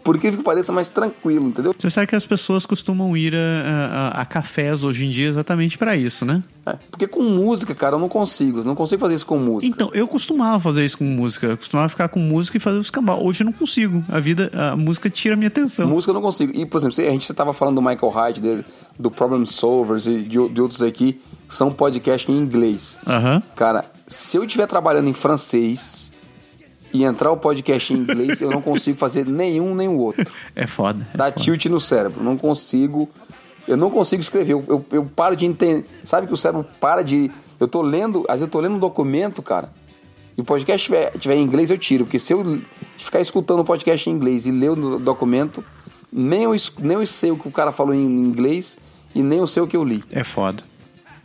por 0.03 0.17
incrível 0.17 0.39
que 0.39 0.45
pareça, 0.45 0.73
mais 0.73 0.91
tranquilo, 0.91 1.49
entendeu? 1.49 1.75
Você 1.79 1.91
sabe 1.91 2.07
que 2.07 2.17
as 2.17 2.27
pessoas 2.27 2.67
costumam 2.67 3.17
ir 3.17 3.35
a, 3.35 3.39
a, 3.39 4.23
a 4.23 4.25
cafés 4.25 4.85
hoje 4.85 5.07
em 5.07 5.11
dia 5.11 5.29
exatamente 5.29 5.79
para 5.79 5.97
isso, 5.97 6.25
né? 6.25 6.43
É, 6.67 6.77
porque 6.91 7.07
com 7.07 7.23
música, 7.23 7.75
cara, 7.75 7.97
eu 7.97 7.99
não 7.99 8.09
consigo. 8.09 8.63
não 8.65 8.75
consigo 8.75 9.01
fazer 9.01 9.15
isso 9.15 9.27
com 9.27 9.39
música. 9.39 9.75
Então, 9.75 9.91
eu 9.95 10.07
costumava 10.07 10.61
fazer 10.61 10.85
isso 10.85 10.99
com 10.99 11.05
música. 11.05 11.47
Eu 11.47 11.57
costumava 11.57 11.89
ficar 11.89 12.09
com 12.09 12.21
música 12.21 12.57
e 12.57 12.61
fazer 12.61 12.79
os 12.79 12.91
cambal. 12.91 13.25
Hoje 13.25 13.43
eu 13.43 13.47
não 13.47 13.53
consigo. 13.53 14.05
A 14.09 14.21
vida, 14.21 14.51
a 14.53 14.77
música 14.77 15.09
tira 15.09 15.35
a 15.35 15.37
minha 15.37 15.49
atenção. 15.49 15.89
Música 15.89 16.11
eu 16.11 16.15
não 16.15 16.23
consigo. 16.23 16.53
E, 16.55 16.67
por 16.67 16.79
exemplo, 16.79 17.07
a 17.07 17.11
gente 17.11 17.31
estava 17.31 17.53
falando 17.53 17.77
do 17.77 17.83
Michael 17.83 18.13
Hyde, 18.13 18.41
dele, 18.41 18.65
do 18.99 19.11
Problem 19.11 19.47
Solvers 19.47 20.07
e 20.07 20.23
de, 20.23 20.49
de 20.49 20.61
outros 20.61 20.83
aqui, 20.83 21.21
que 21.49 21.55
são 21.55 21.73
podcasts 21.73 22.29
em 22.29 22.39
inglês. 22.39 22.99
Uhum. 23.07 23.43
Cara, 23.55 23.85
se 24.07 24.37
eu 24.37 24.45
estiver 24.45 24.67
trabalhando 24.67 25.09
em 25.09 25.15
francês 25.15 26.08
e 26.93 27.05
entrar 27.05 27.31
o 27.31 27.37
podcast 27.37 27.93
em 27.93 27.97
inglês, 27.97 28.41
eu 28.41 28.51
não 28.51 28.63
consigo 28.63 28.99
fazer 28.99 29.27
nenhum 29.27 29.75
nem 29.75 29.89
o 29.89 29.99
outro. 29.99 30.33
É 30.55 30.67
foda. 30.67 31.07
É 31.15 31.17
Dá 31.17 31.25
foda. 31.27 31.41
tilt 31.41 31.67
no 31.67 31.81
cérebro. 31.81 32.23
Não 32.23 32.37
consigo. 32.37 33.09
Eu 33.67 33.77
não 33.77 33.91
consigo 33.91 34.21
escrever. 34.21 34.53
Eu, 34.53 34.65
eu, 34.69 34.85
eu, 34.93 35.05
paro 35.05 35.37
de 35.37 35.47
entender. 35.47 35.85
Sabe 36.05 36.27
que 36.27 36.33
o 36.33 36.37
cérebro 36.37 36.67
para 36.81 37.03
de. 37.03 37.31
Eu 37.61 37.69
tô 37.69 37.83
lendo. 37.83 38.21
Às 38.29 38.35
vezes 38.35 38.43
eu 38.43 38.49
tô 38.49 38.61
lendo 38.61 38.77
um 38.77 38.79
documento, 38.79 39.43
cara. 39.43 39.71
E 40.37 40.41
o 40.41 40.45
podcast 40.45 40.85
tiver, 40.85 41.11
tiver 41.19 41.35
em 41.37 41.43
inglês, 41.43 41.71
eu 41.71 41.77
tiro. 41.77 42.05
Porque 42.05 42.19
se 42.19 42.33
eu 42.33 42.61
ficar 42.97 43.21
escutando 43.21 43.61
o 43.61 43.65
podcast 43.65 44.09
em 44.09 44.13
inglês 44.13 44.47
e 44.47 44.51
ler 44.51 44.71
o 44.71 44.99
documento, 44.99 45.65
nem 46.13 46.45
eu, 46.45 46.53
nem 46.79 46.97
eu 46.97 47.07
sei 47.07 47.31
o 47.31 47.37
que 47.37 47.49
o 47.49 47.51
cara 47.51 47.73
falou 47.73 47.95
em 47.95 48.05
inglês 48.05 48.79
e 49.15 49.23
nem 49.23 49.41
eu 49.41 49.47
sei 49.47 49.63
o 49.63 49.67
que 49.67 49.77
eu 49.77 49.85
li. 49.85 50.03
É 50.11 50.25
foda. 50.25 50.63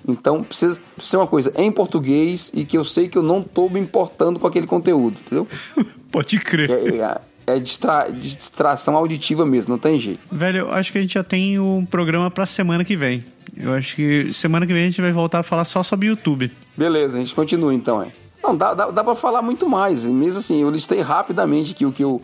Então 0.07 0.43
precisa, 0.43 0.79
precisa 0.95 1.11
ser 1.11 1.17
uma 1.17 1.27
coisa 1.27 1.53
em 1.55 1.71
português 1.71 2.51
e 2.53 2.65
que 2.65 2.77
eu 2.77 2.83
sei 2.83 3.07
que 3.07 3.17
eu 3.17 3.23
não 3.23 3.39
estou 3.39 3.69
me 3.69 3.79
importando 3.79 4.39
com 4.39 4.47
aquele 4.47 4.67
conteúdo, 4.67 5.17
entendeu? 5.25 5.47
Pode 6.11 6.39
crer. 6.39 6.69
É, 6.69 6.97
é, 6.97 7.21
é 7.55 7.59
distra, 7.59 8.09
distração 8.09 8.95
auditiva 8.95 9.45
mesmo, 9.45 9.71
não 9.71 9.79
tem 9.79 9.97
jeito. 9.97 10.19
Velho, 10.31 10.59
eu 10.61 10.71
acho 10.71 10.91
que 10.91 10.97
a 10.97 11.01
gente 11.01 11.13
já 11.13 11.23
tem 11.23 11.59
um 11.59 11.85
programa 11.85 12.29
pra 12.29 12.45
semana 12.45 12.83
que 12.83 12.95
vem. 12.95 13.23
Eu 13.55 13.73
acho 13.73 13.95
que 13.95 14.31
semana 14.33 14.65
que 14.65 14.73
vem 14.73 14.83
a 14.83 14.89
gente 14.89 15.01
vai 15.01 15.11
voltar 15.11 15.39
a 15.39 15.43
falar 15.43 15.65
só 15.65 15.83
sobre 15.83 16.07
YouTube. 16.07 16.51
Beleza, 16.75 17.17
a 17.17 17.21
gente 17.21 17.35
continua 17.35 17.73
então, 17.73 18.01
é. 18.01 18.07
Não, 18.43 18.55
dá, 18.57 18.73
dá, 18.73 18.91
dá 18.91 19.03
pra 19.03 19.15
falar 19.15 19.41
muito 19.41 19.69
mais. 19.69 20.05
Mesmo 20.05 20.39
assim, 20.39 20.61
eu 20.61 20.69
listei 20.69 21.01
rapidamente 21.01 21.71
aqui 21.71 21.85
o 21.85 21.91
que 21.91 22.03
eu 22.03 22.21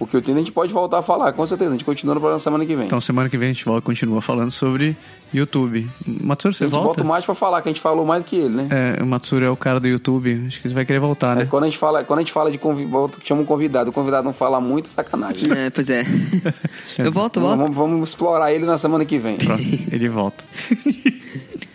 o 0.00 0.06
que 0.06 0.16
eu 0.16 0.22
tenho, 0.22 0.38
a 0.38 0.40
gente 0.40 0.50
pode 0.50 0.72
voltar 0.72 0.98
a 0.98 1.02
falar, 1.02 1.30
com 1.34 1.46
certeza. 1.46 1.68
A 1.68 1.74
gente 1.74 1.84
continua 1.84 2.14
no 2.14 2.20
programa 2.22 2.40
semana 2.40 2.64
que 2.64 2.74
vem. 2.74 2.86
Então, 2.86 3.00
semana 3.02 3.28
que 3.28 3.36
vem 3.36 3.50
a 3.50 3.52
gente 3.52 3.66
volta, 3.66 3.82
continua 3.82 4.22
falando 4.22 4.50
sobre 4.50 4.96
YouTube. 5.32 5.86
Matsuri, 6.06 6.54
você 6.54 6.64
volta? 6.64 6.64
A 6.64 6.64
gente 6.64 6.70
volta? 6.70 6.84
volta 6.86 7.04
mais 7.04 7.24
pra 7.26 7.34
falar, 7.34 7.60
que 7.60 7.68
a 7.68 7.72
gente 7.72 7.82
falou 7.82 8.06
mais 8.06 8.24
que 8.24 8.34
ele, 8.34 8.48
né? 8.48 8.68
É, 8.98 9.02
o 9.02 9.06
Matsuri 9.06 9.44
é 9.44 9.50
o 9.50 9.56
cara 9.56 9.78
do 9.78 9.86
YouTube. 9.86 10.46
Acho 10.46 10.58
que 10.58 10.66
você 10.66 10.74
vai 10.74 10.86
querer 10.86 11.00
voltar, 11.00 11.36
né? 11.36 11.42
É, 11.42 11.44
quando 11.44 11.64
a 11.64 11.66
gente 11.66 11.76
fala, 11.76 12.02
quando 12.02 12.20
a 12.20 12.22
gente 12.22 12.32
fala 12.32 12.50
de 12.50 12.56
convidado, 12.56 13.18
chama 13.22 13.42
um 13.42 13.44
convidado, 13.44 13.90
o 13.90 13.92
convidado 13.92 14.24
não 14.24 14.32
fala 14.32 14.58
muito, 14.58 14.86
é 14.86 14.88
sacanagem. 14.88 15.52
É, 15.52 15.68
pois 15.68 15.88
é. 15.92 16.02
eu 16.98 17.12
volto, 17.12 17.38
volto. 17.38 17.58
Vamos, 17.58 17.76
vamos 17.76 18.08
explorar 18.08 18.54
ele 18.54 18.64
na 18.64 18.78
semana 18.78 19.04
que 19.04 19.18
vem. 19.18 19.36
Pronto, 19.36 19.62
ele 19.92 20.08
volta. 20.08 20.42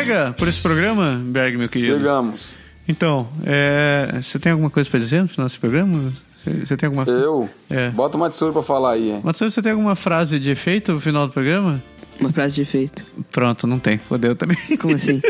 Chega 0.00 0.32
por 0.32 0.48
esse 0.48 0.60
programa, 0.60 1.20
Berg, 1.22 1.58
meu 1.58 1.68
querido? 1.68 1.98
Chegamos. 1.98 2.56
Então, 2.88 3.28
é, 3.44 4.18
você 4.20 4.38
tem 4.38 4.52
alguma 4.52 4.70
coisa 4.70 4.88
para 4.88 4.98
dizer 4.98 5.20
no 5.20 5.28
final 5.28 5.46
desse 5.46 5.58
programa? 5.58 6.12
Você, 6.36 6.50
você 6.54 6.76
tem 6.76 6.86
alguma 6.86 7.04
Eu? 7.04 7.48
É. 7.68 7.90
Bota 7.90 8.16
o 8.16 8.20
Matsuri 8.20 8.50
pra 8.50 8.62
falar 8.62 8.92
aí. 8.92 9.10
Hein? 9.10 9.20
Matsuri, 9.22 9.50
você 9.50 9.60
tem 9.60 9.72
alguma 9.72 9.94
frase 9.94 10.40
de 10.40 10.50
efeito 10.50 10.94
no 10.94 11.00
final 11.00 11.26
do 11.26 11.32
programa? 11.34 11.82
Uma 12.18 12.32
frase 12.32 12.54
de 12.54 12.62
efeito. 12.62 13.02
Pronto, 13.30 13.66
não 13.66 13.78
tem. 13.78 13.98
Fodeu 13.98 14.34
também. 14.34 14.56
Como 14.80 14.94
assim? 14.94 15.20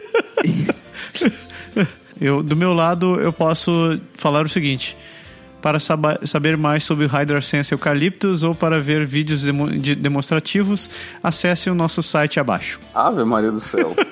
eu, 2.21 2.43
do 2.43 2.55
meu 2.55 2.73
lado, 2.73 3.21
eu 3.21 3.33
posso 3.33 3.99
falar 4.15 4.45
o 4.45 4.49
seguinte. 4.49 4.97
Para 5.63 5.79
saber 5.79 6.57
mais 6.57 6.85
sobre 6.85 7.05
o 7.05 7.09
Hydrasense 7.09 7.73
Eucalyptus 7.73 8.43
ou 8.43 8.55
para 8.55 8.81
ver 8.81 9.05
vídeos 9.05 9.45
demo 9.45 9.71
de 9.71 9.95
demonstrativos, 9.95 10.89
acesse 11.23 11.69
o 11.69 11.75
nosso 11.75 12.03
site 12.03 12.41
abaixo. 12.41 12.81
Ave 12.95 13.25
Maria 13.25 13.51
do 13.51 13.61
céu. 13.61 13.95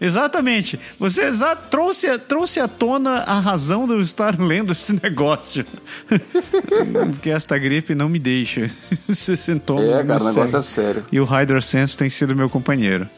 Exatamente. 0.00 0.78
Você 0.98 1.30
trouxe, 1.70 2.18
trouxe 2.18 2.60
à 2.60 2.68
tona 2.68 3.18
a 3.20 3.38
razão 3.38 3.86
de 3.86 3.94
eu 3.94 4.00
estar 4.00 4.38
lendo 4.38 4.72
esse 4.72 4.98
negócio. 5.02 5.64
Porque 7.12 7.30
esta 7.30 7.58
gripe 7.58 7.94
não 7.94 8.08
me 8.08 8.18
deixa. 8.18 8.70
Você 9.08 9.36
sentou. 9.36 9.82
É, 9.82 10.04
cara, 10.04 10.22
o 10.22 10.24
negócio 10.24 10.56
é 10.56 10.62
sério. 10.62 11.04
E 11.10 11.20
o 11.20 11.24
Hydrasense 11.24 11.96
tem 11.96 12.08
sido 12.08 12.34
meu 12.34 12.48
companheiro. 12.48 13.08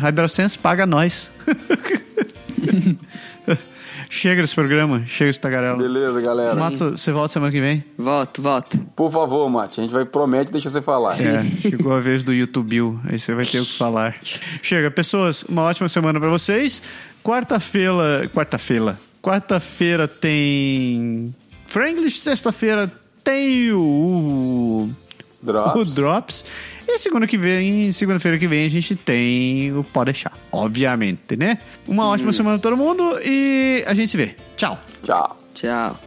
Hydrasense 0.00 0.58
paga 0.58 0.86
nós. 0.86 1.30
Chega 4.12 4.42
desse 4.42 4.54
programa, 4.54 5.04
chega 5.06 5.30
desse 5.30 5.40
tagarela. 5.40 5.78
Beleza, 5.78 6.20
galera. 6.20 6.54
Matos, 6.54 7.00
você 7.00 7.10
volta 7.10 7.32
semana 7.32 7.50
que 7.50 7.60
vem? 7.60 7.82
Volto, 7.96 8.42
volto. 8.42 8.78
Por 8.94 9.10
favor, 9.10 9.48
Mate, 9.48 9.80
a 9.80 9.82
gente 9.82 9.92
vai 9.92 10.04
promete 10.04 10.52
deixa 10.52 10.68
você 10.68 10.82
falar. 10.82 11.14
É, 11.18 11.42
chegou 11.42 11.94
a 11.94 11.98
vez 12.00 12.22
do 12.22 12.34
YouTube, 12.34 12.98
aí 13.08 13.18
você 13.18 13.34
vai 13.34 13.46
ter 13.46 13.60
o 13.60 13.64
que 13.64 13.78
falar. 13.78 14.16
Chega, 14.62 14.90
pessoas, 14.90 15.44
uma 15.44 15.62
ótima 15.62 15.88
semana 15.88 16.20
pra 16.20 16.28
vocês. 16.28 16.82
Quarta-feira, 17.24 18.28
quarta-feira, 18.34 19.00
quarta-feira 19.22 20.06
tem 20.06 21.34
Franglish, 21.66 22.18
sexta-feira 22.18 22.92
tem 23.24 23.72
o, 23.72 24.90
Drops. 25.42 25.74
o 25.74 25.84
Drops. 25.94 26.44
E 26.94 26.98
segunda 26.98 27.26
que 27.26 27.38
vem, 27.38 27.90
segunda-feira 27.90 28.38
que 28.38 28.46
vem 28.46 28.66
a 28.66 28.68
gente 28.68 28.94
tem 28.94 29.74
o 29.74 29.82
Pode 29.82 30.12
Deixar, 30.12 30.32
obviamente, 30.52 31.34
né? 31.38 31.56
Uma 31.88 32.06
ótima 32.06 32.34
semana 32.34 32.58
pra 32.58 32.70
todo 32.70 32.76
mundo 32.76 33.18
e 33.24 33.82
a 33.86 33.94
gente 33.94 34.10
se 34.10 34.16
vê. 34.18 34.34
Tchau. 34.58 34.78
Tchau. 35.02 35.38
Tchau. 35.54 35.98